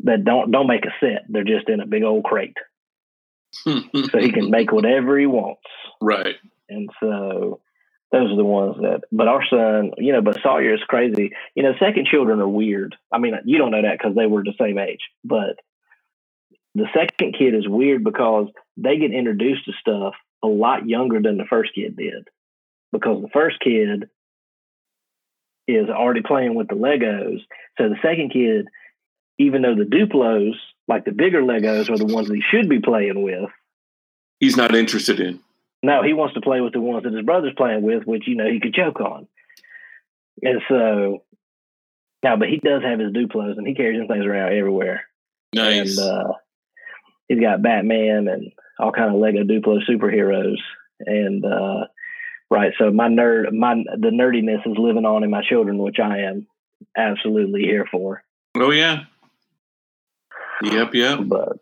that 0.06 0.24
don't 0.24 0.50
don't 0.50 0.68
make 0.68 0.86
a 0.86 0.94
set. 1.02 1.26
They're 1.28 1.44
just 1.44 1.68
in 1.68 1.82
a 1.82 1.86
big 1.86 2.04
old 2.04 2.24
crate, 2.24 2.56
so 3.54 3.82
he 4.18 4.32
can 4.32 4.50
make 4.50 4.72
whatever 4.72 5.20
he 5.20 5.26
wants. 5.26 5.60
right. 6.00 6.38
And 6.70 6.90
so 7.02 7.60
those 8.12 8.32
are 8.32 8.36
the 8.36 8.44
ones 8.44 8.78
that. 8.82 9.02
But 9.12 9.28
our 9.28 9.44
son, 9.50 9.92
you 9.98 10.14
know, 10.14 10.22
but 10.22 10.42
Sawyer 10.42 10.74
is 10.74 10.82
crazy. 10.88 11.32
You 11.56 11.64
know, 11.64 11.74
second 11.80 12.08
children 12.08 12.40
are 12.40 12.48
weird. 12.48 12.96
I 13.12 13.20
mean, 13.20 13.34
you 13.46 13.58
don't 13.58 13.72
know 13.72 13.82
that 13.82 13.98
because 13.98 14.16
they 14.16 14.26
were 14.26 14.44
the 14.44 14.54
same 14.60 14.78
age, 14.78 15.02
but 15.24 15.60
the 16.76 16.88
second 16.94 17.36
kid 17.38 17.54
is 17.56 17.68
weird 17.68 18.04
because 18.04 18.48
they 18.78 18.98
get 18.98 19.12
introduced 19.12 19.66
to 19.66 19.72
stuff 19.80 20.14
a 20.44 20.48
lot 20.48 20.88
younger 20.88 21.22
than 21.22 21.38
the 21.38 21.46
first 21.50 21.72
kid 21.76 21.98
did, 21.98 22.28
because 22.92 23.22
the 23.22 23.30
first 23.30 23.60
kid 23.60 24.10
is 25.68 25.90
already 25.90 26.22
playing 26.22 26.56
with 26.56 26.68
the 26.68 26.76
Legos. 26.76 27.42
So 27.78 27.90
the 27.90 27.98
second 28.02 28.32
kid, 28.32 28.68
even 29.38 29.62
though 29.62 29.76
the 29.76 29.84
Duplos, 29.84 30.54
like 30.88 31.06
the 31.06 31.12
bigger 31.12 31.42
Legos, 31.42 31.90
are 31.90 31.98
the 31.98 32.12
ones 32.12 32.30
he 32.30 32.42
should 32.50 32.70
be 32.70 32.80
playing 32.80 33.22
with, 33.22 33.50
He's 34.40 34.56
not 34.56 34.74
interested 34.74 35.20
in. 35.20 35.42
No, 35.82 36.04
he 36.04 36.14
wants 36.14 36.34
to 36.34 36.42
play 36.42 36.62
with 36.62 36.74
the 36.74 36.82
ones 36.82 37.04
that 37.04 37.14
his 37.14 37.26
brother's 37.26 37.54
playing 37.56 37.84
with, 37.84 38.04
which 38.04 38.28
you 38.28 38.36
know 38.36 38.50
he 38.50 38.60
could 38.60 38.74
choke 38.74 39.00
on. 39.00 39.28
And 40.42 40.62
so, 40.68 41.24
now, 42.24 42.38
but 42.38 42.50
he 42.50 42.58
does 42.58 42.84
have 42.84 43.00
his 43.00 43.12
Duplos, 43.14 43.58
and 43.58 43.68
he 43.68 43.76
carries 43.76 44.00
them 44.00 44.08
things 44.08 44.26
around 44.26 44.54
everywhere. 44.54 45.04
Nice. 45.54 45.98
And 45.98 46.08
uh, 46.08 46.34
he's 47.28 47.40
got 47.40 47.62
Batman 47.62 48.28
and 48.28 48.52
all 48.78 48.92
kind 48.92 49.14
of 49.14 49.20
Lego 49.20 49.44
Duplo 49.44 49.80
superheroes. 49.90 50.58
And 51.00 51.46
uh, 51.46 51.86
right, 52.52 52.74
so 52.78 52.92
my 52.92 53.08
nerd, 53.08 53.54
my 53.54 53.76
the 53.76 54.10
nerdiness 54.10 54.70
is 54.70 54.78
living 54.78 55.06
on 55.06 55.24
in 55.24 55.30
my 55.30 55.44
children, 55.48 55.78
which 55.78 56.00
I 56.00 56.20
am 56.20 56.48
absolutely 56.96 57.62
here 57.62 57.86
for. 57.90 58.24
oh 58.56 58.72
yeah. 58.72 59.04
Yep. 60.62 60.94
Yep. 60.94 61.20
But 61.24 61.58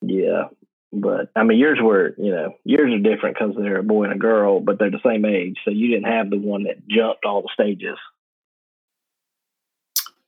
yeah, 0.00 0.44
but 1.00 1.30
I 1.36 1.42
mean, 1.44 1.58
yours 1.58 1.78
were 1.82 2.14
you 2.18 2.30
know 2.32 2.54
yours 2.64 2.92
are 2.92 2.98
different 2.98 3.36
because 3.38 3.54
they're 3.56 3.78
a 3.78 3.82
boy 3.82 4.04
and 4.04 4.12
a 4.12 4.18
girl, 4.18 4.60
but 4.60 4.78
they're 4.78 4.90
the 4.90 5.00
same 5.04 5.24
age. 5.24 5.58
So 5.64 5.70
you 5.70 5.88
didn't 5.88 6.10
have 6.12 6.30
the 6.30 6.38
one 6.38 6.64
that 6.64 6.86
jumped 6.88 7.24
all 7.24 7.42
the 7.42 7.48
stages. 7.54 7.98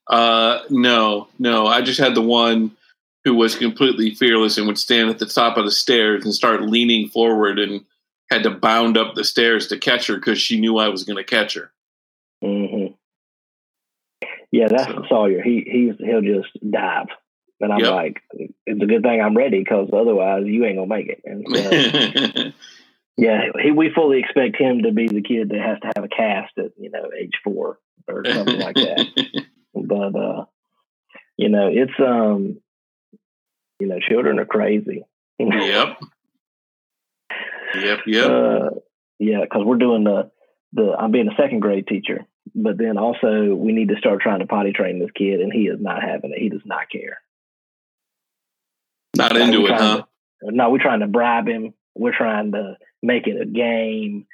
Uh, 0.06 0.60
no, 0.70 1.28
no. 1.38 1.66
I 1.66 1.82
just 1.82 2.00
had 2.00 2.14
the 2.14 2.22
one 2.22 2.72
who 3.24 3.34
was 3.34 3.56
completely 3.56 4.14
fearless 4.14 4.56
and 4.56 4.66
would 4.66 4.78
stand 4.78 5.10
at 5.10 5.18
the 5.18 5.26
top 5.26 5.56
of 5.56 5.64
the 5.64 5.70
stairs 5.70 6.24
and 6.24 6.32
start 6.32 6.62
leaning 6.62 7.08
forward 7.08 7.58
and 7.58 7.84
had 8.30 8.42
to 8.44 8.50
bound 8.50 8.96
up 8.96 9.14
the 9.14 9.24
stairs 9.24 9.66
to 9.68 9.78
catch 9.78 10.06
her 10.06 10.16
because 10.16 10.40
she 10.40 10.60
knew 10.60 10.78
I 10.78 10.88
was 10.88 11.04
going 11.04 11.16
to 11.16 11.24
catch 11.24 11.54
her. 11.54 11.70
Mm-hmm. 12.42 12.94
Yeah, 14.50 14.68
that's 14.68 14.84
So- 14.84 15.04
Sawyer. 15.08 15.42
He 15.42 15.64
he's 15.70 15.94
he'll 15.98 16.22
just 16.22 16.48
dive, 16.70 17.08
and 17.60 17.72
I'm 17.72 17.80
Yep. 17.80 17.90
like, 17.92 18.22
it's 18.66 18.82
a 18.82 18.86
good 18.86 19.02
thing 19.02 19.20
I'm 19.20 19.36
ready 19.36 19.58
because 19.58 19.88
otherwise 19.92 20.44
you 20.46 20.64
ain't 20.64 20.76
gonna 20.76 20.86
make 20.86 21.08
it. 21.08 21.22
And 21.24 21.46
so, 21.48 22.50
yeah, 23.16 23.42
he, 23.62 23.70
we 23.72 23.90
fully 23.94 24.20
expect 24.20 24.56
him 24.60 24.82
to 24.82 24.92
be 24.92 25.08
the 25.08 25.22
kid 25.22 25.48
that 25.50 25.60
has 25.60 25.78
to 25.80 25.90
have 25.96 26.04
a 26.04 26.08
cast 26.08 26.52
at 26.58 26.72
you 26.78 26.90
know 26.90 27.10
age 27.20 27.32
four 27.44 27.78
or 28.06 28.24
something 28.26 28.58
like 28.60 28.76
that. 28.76 29.06
But 29.74 30.16
uh, 30.16 30.44
you 31.36 31.48
know, 31.50 31.68
it's 31.72 31.92
um, 32.00 32.60
you 33.78 33.86
know, 33.86 33.98
children 34.00 34.38
are 34.40 34.44
crazy. 34.44 35.04
yep. 35.38 35.98
Yep. 37.74 37.98
Yep. 38.06 38.26
Uh, 38.30 38.70
yeah, 39.18 39.40
because 39.42 39.62
we're 39.64 39.76
doing 39.76 40.04
the 40.04 40.30
the 40.72 40.94
I'm 40.98 41.12
being 41.12 41.28
a 41.28 41.36
second 41.40 41.60
grade 41.60 41.86
teacher, 41.86 42.26
but 42.54 42.76
then 42.78 42.98
also 42.98 43.54
we 43.54 43.72
need 43.72 43.88
to 43.88 43.96
start 43.98 44.20
trying 44.20 44.40
to 44.40 44.46
potty 44.46 44.72
train 44.72 44.98
this 44.98 45.10
kid, 45.14 45.40
and 45.40 45.52
he 45.52 45.62
is 45.68 45.80
not 45.80 46.02
having 46.02 46.32
it. 46.32 46.40
He 46.40 46.48
does 46.48 46.62
not 46.64 46.90
care. 46.90 47.20
Not 49.18 49.32
Like, 49.34 49.42
into 49.42 49.66
it, 49.66 49.72
huh? 49.72 50.02
to- 50.42 50.50
no, 50.54 50.70
we're 50.70 50.78
trying 50.82 51.00
to 51.00 51.06
bribe 51.08 51.48
him. 51.48 51.74
We're 51.94 52.16
trying 52.16 52.52
to 52.52 52.76
make 53.02 53.26
it 53.26 53.40
a 53.40 53.44
game. 53.46 54.26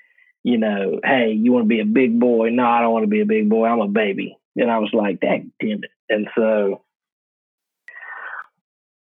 You 0.42 0.58
know, 0.58 1.00
hey, 1.02 1.32
you 1.32 1.52
want 1.52 1.64
to 1.64 1.68
be 1.68 1.80
a 1.80 1.86
big 1.86 2.20
boy? 2.20 2.50
No, 2.50 2.66
I 2.66 2.82
don't 2.82 2.92
want 2.92 3.04
to 3.04 3.08
be 3.10 3.22
a 3.22 3.26
big 3.26 3.48
boy. 3.48 3.66
I'm 3.66 3.80
a 3.80 3.88
baby. 3.88 4.36
And 4.56 4.70
I 4.70 4.78
was 4.78 4.90
like, 4.92 5.20
dang, 5.20 5.52
damn 5.58 5.82
it. 5.82 5.90
And 6.10 6.28
so, 6.36 6.84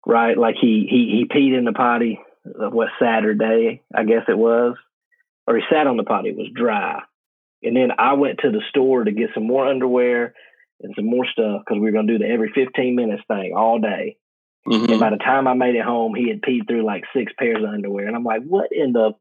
right, 0.07 0.37
like 0.39 0.55
he 0.61 0.87
he 0.89 1.11
he 1.11 1.25
peed 1.29 1.57
in 1.59 1.65
the 1.65 1.73
potty. 1.73 2.21
uh, 2.47 2.71
What 2.71 2.89
Saturday? 3.01 3.83
I 3.95 4.05
guess 4.05 4.23
it 4.29 4.39
was, 4.39 4.77
or 5.47 5.57
he 5.57 5.63
sat 5.71 5.87
on 5.87 5.97
the 5.97 6.05
potty. 6.05 6.31
It 6.31 6.37
was 6.37 6.49
dry. 6.55 7.03
And 7.63 7.77
then 7.77 7.89
I 7.99 8.13
went 8.15 8.39
to 8.41 8.51
the 8.51 8.61
store 8.69 9.05
to 9.05 9.11
get 9.13 9.31
some 9.35 9.47
more 9.47 9.67
underwear 9.67 10.35
and 10.83 10.93
some 10.97 11.07
more 11.07 11.27
stuff 11.27 11.63
because 11.67 11.81
we 11.81 11.87
were 11.87 11.93
going 11.93 12.07
to 12.07 12.19
do 12.19 12.25
the 12.25 12.31
every 12.31 12.53
15 12.55 12.95
minutes 12.95 13.23
thing 13.27 13.55
all 13.57 13.79
day. 13.81 14.19
Mhm. 14.67 14.91
And 14.91 15.01
by 15.01 15.11
the 15.11 15.17
time 15.17 15.47
I 15.47 15.55
made 15.55 15.75
it 15.75 15.85
home, 15.85 16.15
he 16.15 16.29
had 16.29 16.41
peed 16.43 16.67
through 16.67 16.85
like 16.85 17.05
six 17.15 17.33
pairs 17.39 17.63
of 17.63 17.69
underwear. 17.69 18.07
And 18.07 18.17
I'm 18.17 18.25
like, 18.25 18.43
what 18.45 18.71
in 18.73 18.93
the? 18.93 19.13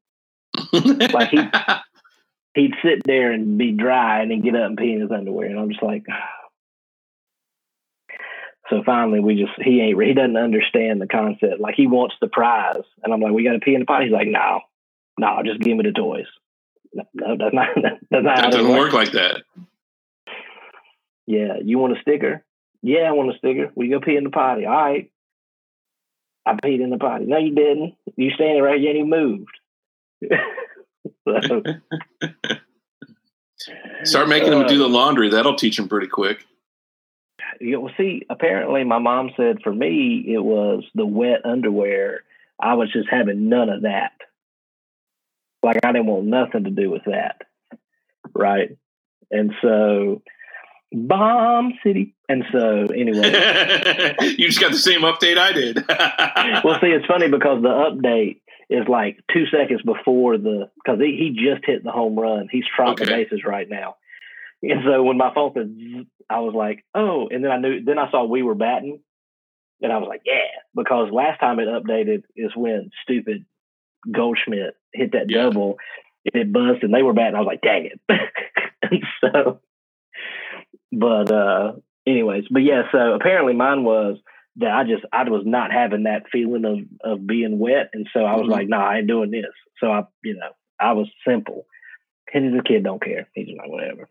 Like 1.14 1.30
he- 1.30 1.40
He'd 2.56 2.76
sit 2.84 3.02
there 3.04 3.32
and 3.32 3.58
be 3.58 3.72
dry 3.72 4.22
and 4.22 4.30
then 4.30 4.42
get 4.42 4.56
up 4.56 4.68
and 4.68 4.78
pee 4.78 4.94
in 4.94 5.02
his 5.02 5.10
underwear. 5.12 5.48
And 5.50 5.60
I'm 5.60 5.72
just 5.72 5.82
like, 5.82 6.06
so 8.70 8.84
finally 8.86 9.20
we 9.20 9.36
just, 9.36 9.54
he 9.60 9.82
ain't, 9.82 10.02
he 10.02 10.14
doesn't 10.14 10.38
understand 10.38 11.02
the 11.02 11.08
concept. 11.08 11.60
Like 11.60 11.74
he 11.76 11.88
wants 11.88 12.16
the 12.22 12.28
prize. 12.28 12.84
And 13.04 13.12
I'm 13.12 13.22
like, 13.22 13.34
we 13.34 13.44
got 13.44 13.54
to 13.54 13.60
pee 13.60 13.74
in 13.74 13.80
the 13.80 13.86
pot. 13.88 14.04
He's 14.04 14.12
like, 14.12 14.28
no, 14.28 14.62
no, 15.20 15.42
just 15.44 15.62
give 15.62 15.76
me 15.76 15.84
the 15.84 15.92
toys. 15.94 16.28
No, 16.94 17.04
no 17.16 17.38
that's 17.40 17.56
not, 17.56 17.68
that's 17.76 18.24
not 18.24 18.24
that 18.36 18.46
it 18.50 18.52
doesn't 18.52 18.72
work 18.78 18.94
like 18.94 19.14
that. 19.14 19.42
Yeah. 21.26 21.56
You 21.64 21.80
want 21.80 21.98
a 21.98 22.02
sticker? 22.02 22.46
Yeah, 22.84 23.04
I 23.08 23.12
want 23.14 23.34
a 23.34 23.38
sticker. 23.40 23.72
We 23.76 23.90
go 23.90 24.00
pee 24.00 24.16
in 24.16 24.26
the 24.26 24.30
potty. 24.30 24.66
All 24.68 24.74
right. 24.76 25.10
I 26.46 26.54
peed 26.54 26.82
in 26.82 26.90
the 26.90 26.98
potty. 26.98 27.26
No, 27.26 27.38
you 27.38 27.56
didn't. 27.56 27.96
You 28.18 28.32
standing 28.32 28.62
right 28.62 28.80
here 28.80 28.90
and 28.90 29.00
you 29.00 29.06
moved. 29.06 29.50
so, 31.28 31.64
Start 34.04 34.28
making 34.28 34.52
them 34.52 34.68
do 34.68 34.78
the 34.78 34.86
uh, 34.86 34.90
laundry. 34.90 35.30
That'll 35.30 35.56
teach 35.56 35.78
them 35.78 35.88
pretty 35.88 36.08
quick. 36.08 36.46
Yeah, 37.62 37.78
well, 37.78 37.94
see, 37.98 38.24
apparently 38.30 38.84
my 38.84 39.00
mom 39.00 39.32
said 39.38 39.62
for 39.64 39.74
me 39.74 40.26
it 40.28 40.44
was 40.44 40.84
the 40.96 41.06
wet 41.06 41.46
underwear. 41.46 42.24
I 42.60 42.74
was 42.74 42.92
just 42.92 43.08
having 43.10 43.50
none 43.50 43.70
of 43.70 43.84
that. 43.84 44.14
Like 45.62 45.78
I 45.84 45.92
didn't 45.92 46.08
want 46.08 46.26
nothing 46.26 46.66
to 46.66 46.72
do 46.72 46.90
with 46.90 47.04
that, 47.06 47.42
right? 48.34 48.78
And 49.32 49.54
so, 49.62 50.22
bomb 50.94 51.74
city. 51.84 52.16
And 52.30 52.44
so, 52.52 52.88
anyway, 52.88 54.16
you 54.38 54.48
just 54.48 54.60
got 54.62 54.72
the 54.72 54.78
same 54.78 55.02
update 55.02 55.38
I 55.38 55.52
did. 55.52 55.78
well, 56.64 56.80
see, 56.82 56.88
it's 56.88 57.06
funny 57.06 57.30
because 57.30 57.62
the 57.62 57.70
update 57.70 58.40
is 58.70 58.88
like 58.88 59.20
two 59.34 59.46
seconds 59.48 59.82
before 59.84 60.38
the 60.38 60.70
because 60.84 61.00
he, 61.00 61.18
he 61.18 61.30
just 61.52 61.66
hit 61.66 61.84
the 61.84 61.92
home 61.92 62.18
run. 62.18 62.48
He's 62.52 62.64
trotting 62.76 63.06
the 63.06 63.12
bases 63.12 63.44
right 63.46 63.70
now. 63.70 63.96
And 64.62 64.82
so 64.86 65.04
when 65.04 65.18
my 65.18 65.34
phone 65.34 65.52
said, 65.54 66.06
I 66.30 66.40
was 66.40 66.54
like, 66.56 66.86
oh, 66.96 67.28
and 67.30 67.44
then 67.44 67.52
I 67.52 67.58
knew. 67.58 67.84
Then 67.84 68.00
I 68.00 68.10
saw 68.10 68.24
we 68.24 68.44
were 68.44 68.56
batting, 68.56 69.02
and 69.82 69.92
I 69.92 69.98
was 69.98 70.08
like, 70.08 70.22
yeah, 70.26 70.48
because 70.74 71.12
last 71.12 71.40
time 71.40 71.60
it 71.60 71.68
updated 71.68 72.24
is 72.36 72.52
when 72.56 72.90
stupid 73.04 73.46
Goldschmidt 74.10 74.76
hit 74.94 75.12
that 75.12 75.30
Yeah. 75.30 75.44
double, 75.44 75.78
and 76.34 76.42
it 76.42 76.54
buzzed, 76.54 76.84
and 76.84 76.94
they 76.94 77.04
were 77.04 77.14
batting. 77.14 77.36
I 77.36 77.40
was 77.40 77.48
like, 77.48 77.62
dang 77.62 77.88
it. 77.88 78.00
and 78.84 79.04
so, 79.22 79.60
but 81.00 81.32
uh 81.32 81.74
anyways, 82.08 82.46
but 82.52 82.64
yeah, 82.64 82.84
so 82.92 83.14
apparently 83.14 83.54
mine 83.54 83.84
was 83.84 84.18
that 84.58 84.72
I 84.72 84.84
just 84.84 85.04
I 85.12 85.28
was 85.30 85.44
not 85.46 85.72
having 85.72 86.04
that 86.04 86.24
feeling 86.32 86.66
of 86.66 86.80
of 87.14 87.26
being 87.28 87.60
wet, 87.60 87.90
and 87.94 88.08
so 88.14 88.22
I 88.26 88.36
was 88.36 88.48
Mhm. 88.48 88.52
like, 88.52 88.68
nah, 88.70 88.88
I 88.88 88.98
ain't 89.00 89.08
doing 89.08 89.32
this. 89.32 89.46
So 89.80 89.92
I, 89.92 90.04
you 90.24 90.36
know, 90.36 90.52
I 90.80 90.94
was 90.94 91.08
simple. 91.28 91.66
And 92.34 92.58
the 92.58 92.64
kid 92.64 92.84
don't 92.84 93.02
care. 93.02 93.28
He's 93.36 93.56
like 93.58 93.70
whatever. 93.70 94.10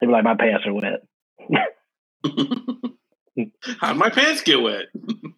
They 0.00 0.06
were 0.06 0.12
like, 0.12 0.24
my 0.24 0.34
pants 0.36 0.66
are 0.66 0.74
wet. 0.74 1.02
How'd 3.80 3.96
my 3.96 4.10
pants 4.10 4.42
get 4.42 4.60
wet? 4.60 4.86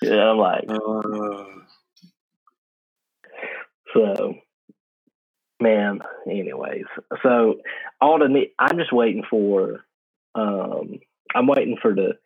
Yeah, 0.00 0.30
I'm 0.30 0.38
like, 0.38 0.64
Uh, 0.68 1.44
so 3.94 4.34
man. 5.60 6.00
Anyways, 6.26 6.84
so 7.22 7.60
all 8.00 8.18
the 8.18 8.46
I'm 8.58 8.78
just 8.78 8.92
waiting 8.92 9.24
for. 9.28 9.84
um 10.34 11.00
I'm 11.34 11.46
waiting 11.46 11.76
for 11.80 11.94
the 11.94 12.18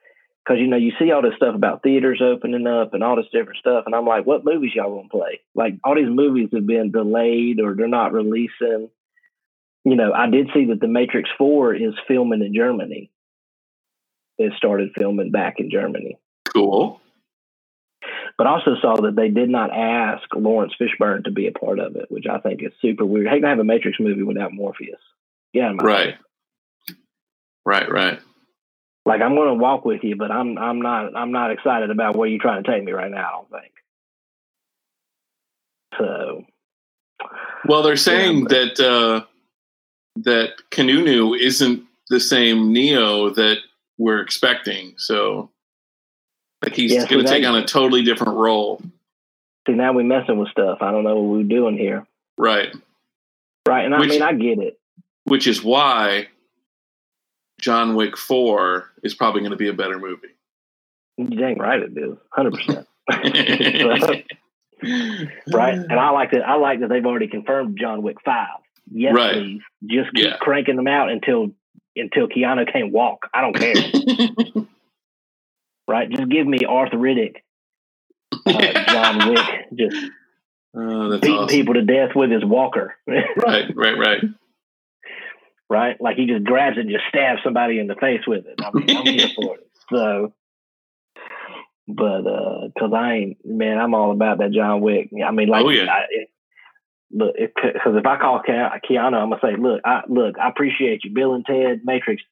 because 0.45 0.61
you 0.61 0.67
know 0.67 0.77
you 0.77 0.93
see 0.99 1.13
all 1.13 1.23
this 1.23 1.37
stuff 1.37 1.55
about 1.55 1.83
theaters 1.83 2.21
opening 2.23 2.67
up 2.67 2.95
and 2.95 3.03
all 3.03 3.17
this 3.17 3.27
different 3.33 3.59
stuff, 3.59 3.85
and 3.87 3.95
I'm 3.95 4.07
like, 4.07 4.27
what 4.27 4.45
movies 4.45 4.73
y'all 4.75 4.97
gonna 4.97 5.09
play? 5.09 5.41
Like 5.55 5.75
all 5.85 5.95
these 5.95 6.09
movies 6.09 6.49
have 6.53 6.67
been 6.67 6.91
delayed 6.91 7.61
or 7.61 7.75
they're 7.75 7.89
not 7.89 8.13
releasing. 8.13 8.91
You 9.85 9.97
know, 9.97 10.13
I 10.13 10.31
did 10.31 10.51
see 10.55 10.67
that 10.67 10.81
the 10.81 10.89
Matrix 10.89 11.31
Four 11.37 11.75
is 11.75 11.95
filming 12.07 12.43
in 12.43 12.55
Germany. 12.55 13.11
It 14.39 14.53
started 14.57 14.91
filming 14.97 15.31
back 15.31 15.57
in 15.59 15.71
Germany, 15.71 16.19
cool. 16.53 17.02
But 18.43 18.49
also 18.49 18.75
saw 18.83 19.01
that 19.03 19.15
they 19.15 19.29
did 19.29 19.49
not 19.49 19.71
ask 19.73 20.25
Laurence 20.35 20.73
Fishburne 20.77 21.23
to 21.27 21.31
be 21.31 21.47
a 21.47 21.53
part 21.53 21.79
of 21.79 21.95
it, 21.95 22.11
which 22.11 22.27
I 22.29 22.41
think 22.41 22.61
is 22.61 22.73
super 22.83 23.05
weird. 23.07 23.29
How 23.29 23.37
you 23.37 23.41
gonna 23.41 23.53
have 23.53 23.61
a 23.61 23.65
Matrix 23.65 24.01
movie 24.01 24.25
without 24.25 24.53
Morpheus? 24.53 24.99
Yeah, 25.53 25.73
Right. 25.81 26.17
Right, 27.65 27.89
right. 27.89 28.19
like 29.07 29.21
I'm 29.23 29.37
going 29.37 29.47
to 29.47 29.55
walk 29.55 29.85
with 29.85 30.03
you, 30.03 30.17
but 30.17 30.33
I'm 30.33 30.59
I'm 30.59 30.83
not 30.83 31.15
I'm 31.15 31.31
not 31.31 31.53
excited 31.53 31.91
about 31.93 32.17
where 32.17 32.29
you're 32.29 32.41
trying 32.43 32.65
to 32.65 32.69
take 32.69 32.83
me 32.83 32.91
right 32.91 33.13
now. 33.13 33.29
I 33.29 33.31
don't 33.31 33.51
think. 33.63 33.73
So 36.01 36.45
Well, 37.69 37.85
they're 37.85 37.95
saying 37.97 38.47
but- 38.47 38.51
that 38.51 38.81
uh, 38.81 39.25
that 40.17 40.55
Keanu 40.73 41.39
isn't 41.39 41.85
the 42.11 42.19
same 42.19 42.73
Neo 42.73 43.31
that 43.31 43.59
we're 43.99 44.21
expecting. 44.21 44.95
So, 44.97 45.53
like, 46.63 46.75
he's 46.75 46.93
Yeah, 46.93 47.07
going 47.07 47.25
to 47.25 47.31
take 47.31 47.45
on 47.45 47.55
a 47.57 47.65
totally 47.65 48.03
different 48.03 48.37
role. 48.37 48.81
see 49.67 49.73
now 49.75 49.93
we're 49.93 50.03
messing 50.05 50.39
with 50.39 50.49
stuff. 50.51 50.79
I 50.81 50.91
don't 50.91 51.05
know 51.05 51.17
what 51.17 51.37
we're 51.39 51.43
doing 51.45 51.77
here, 51.77 52.07
Right. 52.39 52.75
right? 53.67 53.85
And 53.85 53.95
I 53.95 54.01
Which- 54.01 54.11
mean 54.11 54.23
I 54.23 54.33
get 54.33 54.59
it. 54.59 54.79
Which 55.25 55.47
is 55.47 55.63
why 55.63 56.29
John 57.61 57.95
Wick 57.95 58.17
4 58.17 58.91
is 59.05 59.15
probably 59.15 59.41
going 59.43 59.53
to 59.53 59.57
be 59.57 59.69
a 59.69 59.73
better 59.73 59.99
movie. 59.99 60.29
You 61.17 61.27
dang 61.27 61.59
right 61.59 61.81
it 61.81 61.97
is, 61.97 62.17
hundred 62.31 62.55
percent. 62.55 62.89
Right, 65.53 65.75
and 65.75 65.93
I 65.93 66.11
like 66.11 66.33
that. 66.33 66.43
I 66.45 66.57
like 66.57 66.81
that 66.81 66.89
they've 66.89 67.07
already 67.07 67.29
confirmed 67.29 67.79
John 67.81 68.03
Wick 68.03 68.17
Five. 68.25 68.49
Yes, 68.91 69.15
Right. 69.15 69.35
please. 69.35 69.61
Just 69.87 70.13
keep 70.13 70.25
Yeah. 70.25 70.37
cranking 70.41 70.75
them 70.75 70.89
out 70.89 71.09
until 71.11 71.53
until 71.95 72.27
Keanu 72.27 72.71
can't 72.73 72.91
walk. 72.91 73.29
I 73.33 73.41
don't 73.43 73.53
care. 73.55 73.75
right? 75.89 76.09
Just 76.11 76.29
give 76.29 76.47
me 76.47 76.61
arthritic 76.67 77.45
uh, 78.47 78.85
John 78.87 79.29
Wick 79.31 79.47
just 79.77 79.97
oh, 80.75 81.19
beating 81.19 81.37
awesome. 81.37 81.49
people 81.49 81.75
to 81.75 81.83
death 81.83 82.11
with 82.15 82.31
his 82.31 82.45
walker. 82.45 82.95
Right, 83.07 83.71
right, 83.75 83.99
right. 83.99 84.23
right? 85.69 86.01
Like 86.01 86.17
he 86.17 86.27
just 86.27 86.45
grabs 86.45 86.77
it 86.77 86.83
and 86.83 86.91
just 86.91 87.05
stabs 87.09 87.41
somebody 87.45 87.79
in 87.79 87.87
the 87.87 87.95
face 87.95 88.23
with 88.27 88.47
it. 88.47 88.61
I 88.63 88.71
mean, 88.73 88.97
I'm 88.97 89.07
here 89.07 89.29
for 89.35 89.57
it. 89.57 89.69
So, 89.91 90.33
but 91.89 92.23
because 92.75 92.93
I 92.95 93.13
ain't 93.15 93.39
man, 93.45 93.79
I'm 93.79 93.95
all 93.95 94.13
about 94.13 94.39
that 94.39 94.53
John 94.53 94.81
Wick. 94.81 95.11
I 95.27 95.31
mean, 95.33 95.49
like, 95.49 95.65
Oh, 95.65 95.71
yeah. 95.71 95.91
I, 95.91 96.05
it, 96.11 96.29
look, 97.11 97.35
because 97.37 97.97
if 97.97 98.07
I 98.07 98.19
call 98.19 98.41
Ke- 98.41 98.83
Keanu, 98.89 99.15
I'm 99.15 99.31
gonna 99.31 99.39
say, 99.43 99.57
look, 99.59 99.81
I 99.85 100.03
look, 100.09 100.39
I 100.39 100.49
appreciate 100.49 101.05
you, 101.05 101.13
Bill 101.13 101.35
and 101.35 101.45
Ted, 101.45 101.81
Matrix, 101.85 102.23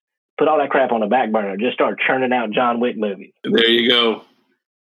put 0.40 0.48
all 0.48 0.56
that 0.58 0.70
crap 0.70 0.90
on 0.90 1.00
the 1.00 1.06
back 1.06 1.30
burner. 1.30 1.54
Just 1.58 1.74
start 1.74 2.00
churning 2.00 2.32
out 2.32 2.50
John 2.50 2.80
Wick 2.80 2.96
movies. 2.96 3.32
There 3.44 3.68
you 3.68 3.90
go. 3.90 4.22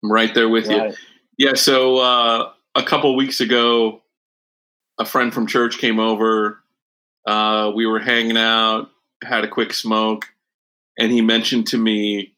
I'm 0.04 0.12
right 0.12 0.32
there 0.34 0.46
with 0.48 0.66
Right. 0.68 0.90
you. 1.38 1.46
Yeah. 1.48 1.54
So 1.54 1.96
uh, 1.96 2.52
a 2.74 2.82
couple 2.82 3.16
weeks 3.16 3.40
ago, 3.40 4.02
a 4.98 5.06
friend 5.06 5.32
from 5.32 5.46
church 5.46 5.78
came 5.78 5.98
over. 5.98 6.60
Uh, 7.26 7.72
we 7.74 7.86
were 7.86 7.98
hanging 7.98 8.36
out, 8.36 8.90
had 9.24 9.42
a 9.42 9.48
quick 9.48 9.72
smoke, 9.72 10.26
and 10.98 11.10
he 11.10 11.22
mentioned 11.22 11.68
to 11.68 11.78
me 11.78 12.34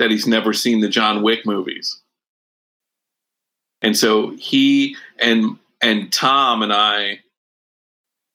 that 0.00 0.10
he's 0.10 0.26
never 0.26 0.52
seen 0.52 0.80
the 0.80 0.88
John 0.88 1.22
Wick 1.22 1.46
movies. 1.46 2.00
And 3.82 3.96
so 3.96 4.30
he 4.36 4.96
and 5.20 5.58
and 5.80 6.12
Tom 6.12 6.62
and 6.62 6.72
I 6.72 7.20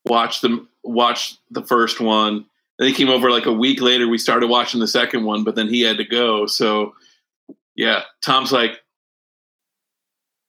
watched 0.06 0.42
them 0.42 0.70
watched 0.82 1.40
the 1.52 1.64
first 1.64 2.00
one. 2.00 2.46
Then 2.84 2.90
he 2.90 2.96
came 2.98 3.08
over 3.08 3.32
like 3.32 3.46
a 3.46 3.54
week 3.54 3.80
later. 3.82 4.10
We 4.10 4.18
started 4.18 4.48
watching 4.48 4.82
the 4.82 4.90
second 4.90 5.24
one, 5.24 5.46
but 5.46 5.56
then 5.56 5.70
he 5.70 5.80
had 5.84 5.96
to 6.00 6.04
go. 6.04 6.46
So 6.48 6.94
yeah, 7.78 8.02
Tom's 8.22 8.52
like, 8.52 8.72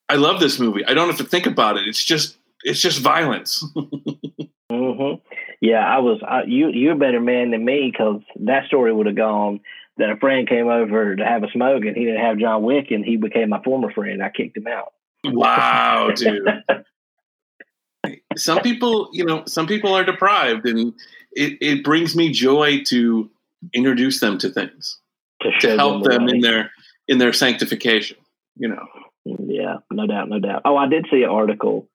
I 0.08 0.16
love 0.16 0.40
this 0.40 0.58
movie. 0.58 0.84
I 0.84 0.94
don't 0.94 1.06
have 1.06 1.18
to 1.18 1.24
think 1.24 1.46
about 1.46 1.76
it. 1.76 1.86
It's 1.86 2.04
just 2.04 2.36
it's 2.64 2.80
just 2.80 2.98
violence. 2.98 3.64
hmm 4.68 5.12
Yeah, 5.60 5.86
I 5.86 5.98
was. 6.00 6.20
I, 6.26 6.42
you 6.42 6.70
you're 6.70 6.94
a 6.94 6.98
better 6.98 7.20
man 7.20 7.52
than 7.52 7.64
me 7.64 7.88
because 7.92 8.20
that 8.40 8.66
story 8.66 8.92
would 8.92 9.06
have 9.06 9.14
gone. 9.14 9.60
That 9.98 10.10
a 10.10 10.16
friend 10.16 10.48
came 10.48 10.66
over 10.66 11.14
to 11.14 11.24
have 11.24 11.44
a 11.44 11.50
smoke 11.52 11.84
and 11.84 11.96
he 11.96 12.04
didn't 12.04 12.20
have 12.20 12.38
John 12.38 12.64
Wick 12.64 12.90
and 12.90 13.04
he 13.04 13.16
became 13.16 13.50
my 13.50 13.62
former 13.62 13.92
friend. 13.92 14.24
I 14.24 14.30
kicked 14.30 14.56
him 14.56 14.66
out. 14.66 14.92
wow, 15.22 16.10
dude. 16.16 16.48
some 18.36 18.60
people, 18.60 19.10
you 19.12 19.24
know, 19.24 19.44
some 19.46 19.68
people 19.68 19.94
are 19.94 20.04
deprived, 20.04 20.66
and 20.66 20.94
it, 21.34 21.58
it 21.60 21.84
brings 21.84 22.16
me 22.16 22.30
joy 22.30 22.82
to 22.84 23.30
introduce 23.72 24.20
them 24.20 24.38
to 24.38 24.50
things 24.50 24.98
to, 25.42 25.50
to 25.60 25.76
help 25.76 26.04
the 26.04 26.10
them 26.10 26.28
in 26.28 26.40
their 26.40 26.70
in 27.08 27.18
their 27.18 27.32
sanctification. 27.32 28.16
You 28.56 28.68
know, 28.68 28.86
Yeah, 29.24 29.76
no 29.90 30.06
doubt, 30.06 30.28
no 30.28 30.38
doubt. 30.38 30.62
Oh, 30.64 30.76
I 30.76 30.88
did 30.88 31.06
see 31.10 31.22
an 31.22 31.30
article 31.30 31.88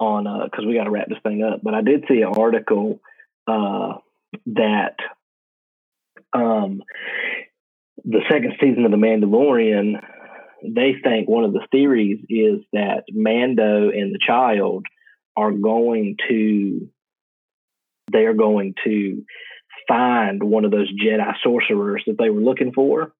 on 0.00 0.24
because 0.44 0.64
we 0.64 0.74
got 0.74 0.84
to 0.84 0.90
wrap 0.90 1.08
this 1.08 1.18
thing 1.22 1.42
up, 1.42 1.60
but 1.62 1.74
I 1.74 1.82
did 1.82 2.04
see 2.08 2.22
an 2.22 2.34
article 2.36 3.00
uh, 3.46 3.94
that 4.46 4.96
um, 6.32 6.82
the 8.04 8.20
second 8.30 8.54
season 8.60 8.84
of 8.84 8.90
The 8.90 8.96
Mandalorian. 8.96 10.02
They 10.60 10.94
think 11.00 11.28
one 11.28 11.44
of 11.44 11.52
the 11.52 11.64
theories 11.70 12.18
is 12.28 12.64
that 12.72 13.04
Mando 13.12 13.90
and 13.90 14.12
the 14.12 14.18
child 14.18 14.86
are 15.36 15.52
going 15.52 16.16
to 16.28 16.88
they 18.12 18.24
are 18.24 18.34
going 18.34 18.74
to 18.84 19.24
find 19.86 20.42
one 20.42 20.64
of 20.64 20.70
those 20.70 20.92
Jedi 20.92 21.32
sorcerers 21.42 22.02
that 22.06 22.18
they 22.18 22.30
were 22.30 22.40
looking 22.40 22.72
for, 22.72 23.12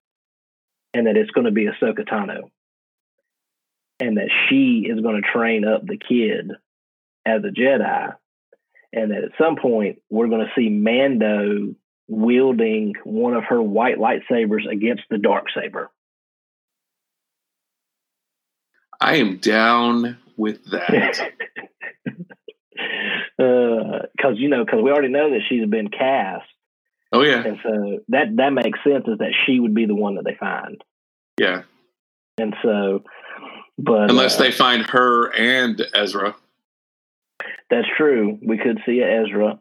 and 0.95 1.07
that 1.07 1.17
it's 1.17 1.31
going 1.31 1.47
to 1.47 1.53
be 1.53 1.67
Ahsoka 1.67 2.09
Tano 2.09 2.51
and 4.01 4.17
that 4.17 4.31
she 4.49 4.87
is 4.89 5.01
going 5.01 5.21
to 5.21 5.29
train 5.29 5.65
up 5.65 5.85
the 5.85 5.99
kid 5.99 6.53
as 7.27 7.43
a 7.45 7.49
Jedi, 7.49 8.15
and 8.93 9.11
that 9.11 9.25
at 9.25 9.33
some 9.39 9.57
point 9.57 10.01
we're 10.09 10.29
going 10.29 10.47
to 10.47 10.53
see 10.57 10.69
Mando 10.69 11.75
wielding 12.07 12.95
one 13.05 13.35
of 13.35 13.45
her 13.45 13.61
white 13.61 13.99
lightsabers 13.99 14.71
against 14.71 15.03
the 15.11 15.19
dark 15.19 15.47
saber. 15.55 15.91
I 19.01 19.17
am 19.17 19.39
down 19.39 20.17
with 20.37 20.65
that. 20.67 21.33
Because 23.39 24.35
you 24.37 24.49
know, 24.49 24.65
because 24.65 24.83
we 24.83 24.91
already 24.91 25.09
know 25.09 25.31
that 25.31 25.43
she's 25.49 25.65
been 25.67 25.89
cast, 25.89 26.45
oh 27.13 27.23
yeah, 27.23 27.45
and 27.45 27.59
so 27.63 28.01
that 28.09 28.35
that 28.37 28.53
makes 28.53 28.81
sense. 28.83 29.05
Is 29.07 29.19
that 29.19 29.33
she 29.47 29.61
would 29.61 29.75
be 29.75 29.87
the 29.87 29.95
one 29.95 30.17
that 30.17 30.25
they 30.25 30.35
find, 30.35 30.83
yeah. 31.41 31.63
and 32.37 32.57
so, 32.63 33.05
but 33.79 34.11
Unless 34.11 34.41
uh, 34.41 34.43
they 34.43 34.51
find 34.51 34.85
her 34.87 35.33
and 35.33 35.81
Ezra. 35.95 36.35
that's 37.71 37.87
true. 37.97 38.39
We 38.43 38.59
could 38.59 38.81
see 38.85 39.01
a 39.01 39.23
Ezra. 39.23 39.61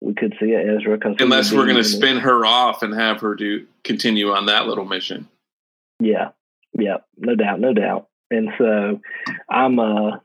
We 0.00 0.14
could 0.14 0.34
see 0.40 0.52
a 0.52 0.76
Ezra. 0.76 0.98
Unless 1.18 1.52
we're 1.52 1.64
going 1.64 1.74
to 1.74 1.80
it. 1.80 1.84
spin 1.84 2.16
her 2.20 2.46
off 2.46 2.82
and 2.82 2.94
have 2.94 3.20
her 3.20 3.34
do 3.34 3.66
continue 3.84 4.30
on 4.30 4.46
that 4.46 4.66
little 4.66 4.86
mission. 4.86 5.28
Yeah, 5.98 6.30
yeah, 6.72 6.98
no 7.18 7.34
doubt, 7.34 7.60
no 7.60 7.74
doubt. 7.74 8.08
And 8.30 8.48
so 8.56 9.00
I'm 9.50 9.78
uh 9.78 10.20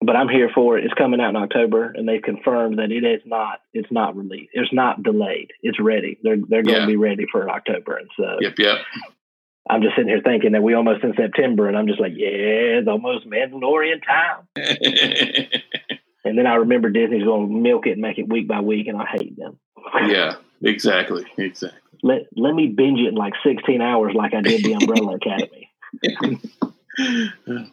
but 0.00 0.16
I'm 0.16 0.28
here 0.28 0.50
for 0.54 0.76
it. 0.78 0.84
It's 0.84 0.94
coming 0.94 1.20
out 1.20 1.30
in 1.30 1.36
October 1.36 1.92
and 1.94 2.06
they've 2.08 2.22
confirmed 2.22 2.78
that 2.78 2.90
it 2.92 3.04
is 3.04 3.22
not 3.24 3.60
it's 3.72 3.90
not 3.90 4.16
released. 4.16 4.50
It's 4.52 4.72
not 4.72 5.02
delayed. 5.02 5.50
It's 5.62 5.80
ready. 5.80 6.18
They're 6.22 6.36
they're 6.48 6.62
going 6.62 6.76
Yeah. 6.76 6.82
to 6.82 6.86
be 6.86 6.96
ready 6.96 7.26
for 7.30 7.48
October. 7.50 7.96
And 7.96 8.08
so 8.16 8.36
Yep, 8.40 8.54
yep. 8.58 8.78
I'm 9.68 9.80
just 9.82 9.94
sitting 9.96 10.10
here 10.10 10.20
thinking 10.22 10.52
that 10.52 10.62
we 10.62 10.74
almost 10.74 11.02
in 11.04 11.14
September 11.16 11.68
and 11.68 11.76
I'm 11.78 11.86
just 11.86 12.00
like, 12.00 12.12
yeah, 12.14 12.28
it's 12.80 12.88
almost 12.88 13.26
Mandalorian 13.26 14.02
time. 14.04 14.46
And 16.26 16.38
then 16.38 16.46
I 16.46 16.54
remember 16.54 16.88
Disney's 16.88 17.22
going 17.22 17.48
to 17.48 17.54
milk 17.54 17.86
it 17.86 17.92
and 17.92 18.00
make 18.00 18.16
it 18.16 18.26
week 18.26 18.48
by 18.48 18.60
week 18.60 18.86
and 18.86 18.96
I 18.96 19.04
hate 19.12 19.36
them. 19.36 19.58
yeah, 20.06 20.36
exactly, 20.62 21.26
exactly. 21.36 21.78
Let 22.02 22.22
let 22.34 22.54
me 22.54 22.68
binge 22.68 22.98
it 22.98 23.08
in 23.08 23.14
like 23.14 23.34
16 23.46 23.82
hours 23.82 24.14
like 24.14 24.32
I 24.32 24.40
did 24.40 24.64
the 24.64 24.72
Umbrella 24.80 25.16
Academy. 25.16 25.68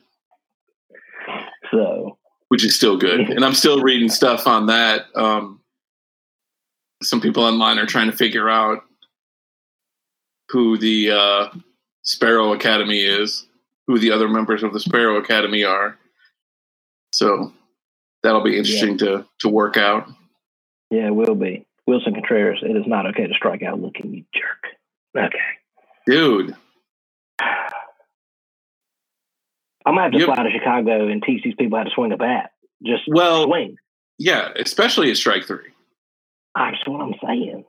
So 1.71 2.17
Which 2.49 2.65
is 2.65 2.75
still 2.75 2.97
good, 2.97 3.21
and 3.21 3.43
I'm 3.45 3.53
still 3.53 3.81
reading 3.81 4.09
stuff 4.09 4.45
on 4.47 4.67
that. 4.67 5.05
Um, 5.15 5.61
some 7.01 7.21
people 7.21 7.43
online 7.43 7.79
are 7.79 7.85
trying 7.85 8.11
to 8.11 8.15
figure 8.15 8.49
out 8.49 8.83
who 10.49 10.77
the 10.77 11.11
uh, 11.11 11.49
Sparrow 12.03 12.53
Academy 12.53 13.01
is, 13.01 13.47
who 13.87 13.97
the 13.97 14.11
other 14.11 14.27
members 14.27 14.63
of 14.63 14.73
the 14.73 14.79
Sparrow 14.79 15.17
Academy 15.17 15.63
are. 15.63 15.97
So 17.13 17.53
that'll 18.21 18.43
be 18.43 18.57
interesting 18.57 18.97
to 18.99 19.25
to 19.39 19.49
work 19.49 19.77
out. 19.77 20.09
Yeah, 20.89 21.07
it 21.07 21.15
will 21.15 21.35
be. 21.35 21.65
Willson 21.87 22.13
Contreras, 22.13 22.59
it 22.61 22.75
is 22.75 22.85
not 22.85 23.05
okay 23.07 23.27
to 23.27 23.33
strike 23.33 23.63
out 23.63 23.81
looking, 23.81 24.13
you 24.13 24.23
jerk. 24.33 25.25
Okay. 25.25 25.39
Dude, 26.05 26.55
I'm 29.85 29.93
gonna 29.93 30.03
have 30.03 30.11
to 30.13 30.19
Yep. 30.19 30.27
fly 30.27 30.43
to 30.43 30.51
Chicago 30.51 31.07
and 31.07 31.23
teach 31.23 31.43
these 31.43 31.55
people 31.55 31.77
how 31.77 31.83
to 31.83 31.91
swing 31.91 32.11
a 32.11 32.17
bat. 32.17 32.51
Just 32.85 33.03
well, 33.07 33.45
swing. 33.45 33.77
yeah, 34.17 34.49
especially 34.55 35.09
at 35.11 35.17
strike 35.17 35.45
three. 35.45 35.69
That's 36.55 36.85
what 36.87 37.01
I'm 37.01 37.13
saying. 37.25 37.65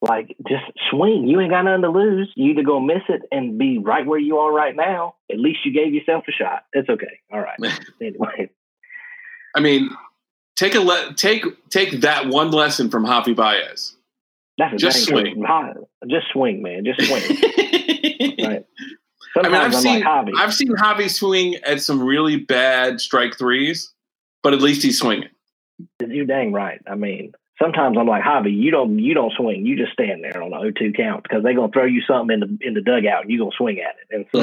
Like, 0.00 0.36
just 0.48 0.64
swing. 0.90 1.28
You 1.28 1.40
ain't 1.40 1.50
got 1.50 1.62
nothing 1.62 1.82
to 1.82 1.90
lose. 1.90 2.30
You 2.34 2.50
either 2.52 2.62
gonna 2.64 2.84
miss 2.86 3.02
it 3.08 3.22
and 3.30 3.56
be 3.58 3.78
right 3.78 4.04
where 4.04 4.18
you 4.18 4.38
are 4.38 4.52
right 4.52 4.74
now. 4.74 5.14
At 5.30 5.38
least 5.38 5.64
you 5.64 5.72
gave 5.72 5.94
yourself 5.94 6.24
a 6.28 6.32
shot. 6.32 6.64
It's 6.72 6.88
okay. 6.88 7.20
All 7.32 7.40
right. 7.40 7.58
anyway, 8.00 8.50
I 9.54 9.60
mean, 9.60 9.90
take 10.56 10.74
a 10.74 10.80
le- 10.80 11.14
take 11.14 11.44
take 11.70 12.00
that 12.00 12.26
one 12.26 12.50
lesson 12.50 12.90
from 12.90 13.04
Javy 13.06 13.34
Baez. 13.36 13.94
that's 14.58 14.74
a 14.74 14.76
Just 14.76 15.04
swing. 15.06 15.44
Just 16.08 16.26
swing, 16.32 16.62
man. 16.62 16.84
Just 16.84 17.00
swing. 17.08 17.22
right. 18.44 18.64
I 19.36 19.42
mean, 19.42 19.54
I've 19.54 19.74
I'm 19.74 19.80
seen 19.80 20.00
like 20.00 20.26
Javy. 20.26 20.32
I've 20.36 20.54
seen 20.54 20.68
Javy 20.76 21.10
swing 21.10 21.56
at 21.64 21.80
some 21.80 22.02
really 22.02 22.36
bad 22.36 23.00
strike 23.00 23.38
threes, 23.38 23.92
but 24.42 24.52
at 24.52 24.60
least 24.60 24.82
he's 24.82 24.98
swinging. 24.98 25.28
You 26.00 26.26
dang 26.26 26.52
right. 26.52 26.80
I 26.86 26.94
mean, 26.94 27.32
sometimes 27.60 27.96
I'm 27.98 28.06
like 28.06 28.22
Javy. 28.24 28.54
You 28.54 28.70
don't 28.70 28.98
you 28.98 29.14
don't 29.14 29.32
swing. 29.36 29.64
You 29.64 29.76
just 29.76 29.92
stand 29.92 30.22
there 30.22 30.42
on 30.42 30.50
the 30.50 30.56
0-2 30.56 30.96
count 30.96 31.22
because 31.22 31.42
they're 31.42 31.54
gonna 31.54 31.72
throw 31.72 31.84
you 31.84 32.02
something 32.06 32.34
in 32.34 32.40
the 32.40 32.58
in 32.60 32.74
the 32.74 32.82
dugout 32.82 33.22
and 33.22 33.30
you 33.30 33.40
are 33.40 33.44
gonna 33.46 33.56
swing 33.56 33.80
at 33.80 33.96
it. 34.00 34.08
And 34.10 34.26
so, 34.34 34.40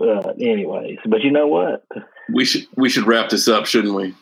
uh, 0.04 0.32
anyways, 0.40 0.98
but 1.06 1.22
you 1.22 1.30
know 1.30 1.46
what? 1.46 1.86
we 2.32 2.44
should 2.44 2.66
we 2.76 2.88
should 2.88 3.06
wrap 3.06 3.30
this 3.30 3.48
up, 3.48 3.66
shouldn't 3.66 3.94
we? 3.94 4.14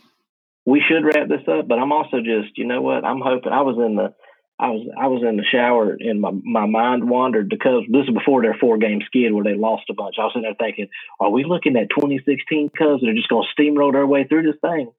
We 0.67 0.83
should 0.87 1.05
wrap 1.05 1.29
this 1.29 1.47
up. 1.49 1.69
But 1.69 1.79
I'm 1.79 1.93
also 1.93 2.19
just 2.19 2.57
you 2.57 2.67
know 2.67 2.81
what? 2.81 3.05
I'm 3.05 3.21
hoping. 3.21 3.53
I 3.53 3.63
was 3.63 3.77
in 3.77 3.97
the 3.97 4.15
I 4.61 4.71
was 4.71 4.89
I 5.01 5.07
was 5.07 5.23
in 5.23 5.37
the 5.37 5.45
shower 5.45 5.97
and 5.99 6.21
my, 6.21 6.33
my 6.33 6.67
mind 6.67 7.09
wandered 7.09 7.49
because 7.49 7.85
this 7.89 8.09
is 8.09 8.15
before 8.15 8.43
their 8.43 8.57
four 8.61 8.77
game 8.79 9.01
skid 9.07 9.33
where 9.33 9.45
they 9.45 9.55
lost 9.55 9.85
a 9.89 9.95
bunch. 9.95 10.17
I 10.19 10.25
was 10.25 10.33
sitting 10.35 10.43
there 10.43 10.55
thinking, 10.59 10.89
are 11.21 11.31
we 11.31 11.45
looking 11.45 11.77
at 11.77 11.91
2016 11.91 12.71
Cubs 12.77 13.03
that 13.03 13.09
are 13.09 13.15
just 13.15 13.29
gonna 13.29 13.47
steamroll 13.57 13.93
their 13.93 14.07
way 14.07 14.25
through 14.25 14.43
this 14.43 14.61
thing? 14.61 14.91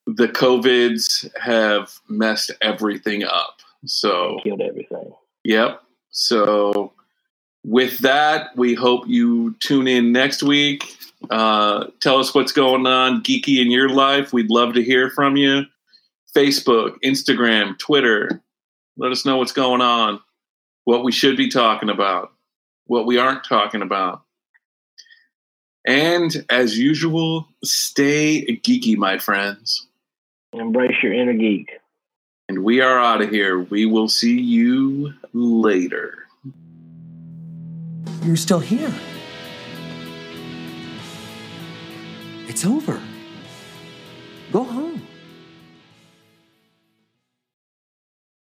the 0.08 0.28
COVIDs 0.28 1.30
have 1.40 2.00
messed 2.08 2.52
everything 2.62 3.24
up. 3.24 3.60
So, 3.86 4.40
killed 4.44 4.62
everything. 4.62 5.14
Yep. 5.44 5.82
So 6.10 6.94
with 7.66 8.00
that, 8.00 8.56
we 8.56 8.74
hope 8.74 9.08
you 9.08 9.56
tune 9.60 9.88
in 9.88 10.12
next 10.12 10.44
week. 10.44 10.84
Uh, 11.30 11.88
tell 12.00 12.20
us 12.20 12.34
what's 12.36 12.52
going 12.52 12.86
on 12.86 13.24
geeky 13.24 13.60
in 13.60 13.72
your 13.72 13.90
life. 13.90 14.34
We'd 14.34 14.50
love 14.50 14.74
to 14.76 14.84
hear 14.84 15.10
from 15.10 15.38
you. 15.38 15.66
Facebook, 16.36 16.98
Instagram, 17.04 17.78
Twitter. 17.80 18.42
Let 18.98 19.12
us 19.12 19.26
know 19.26 19.38
what's 19.38 19.52
going 19.52 19.82
on, 19.82 20.22
what 20.86 21.04
we 21.04 21.12
should 21.12 21.36
be 21.36 21.50
talking 21.50 21.90
about, 21.90 22.32
what 22.88 23.06
we 23.06 23.18
aren't 23.18 23.44
talking 23.44 23.82
about. 23.82 24.22
And 25.86 26.46
as 26.50 26.80
usual, 26.80 27.48
stay 27.64 28.60
geeky, 28.64 28.96
my 28.98 29.18
friends. 29.18 29.88
Embrace 30.54 30.96
your 31.04 31.14
inner 31.14 31.34
geek. 31.34 31.70
And 32.48 32.64
we 32.64 32.82
are 32.82 33.00
out 33.00 33.22
of 33.22 33.30
here. 33.30 33.60
We 33.60 33.86
will 33.86 34.08
see 34.08 34.40
you 34.40 35.14
later. 35.34 36.26
You're 38.24 38.36
still 38.36 38.60
here. 38.60 38.94
It's 42.48 42.66
over. 42.66 43.02
Go 44.52 44.64
home. 44.64 45.06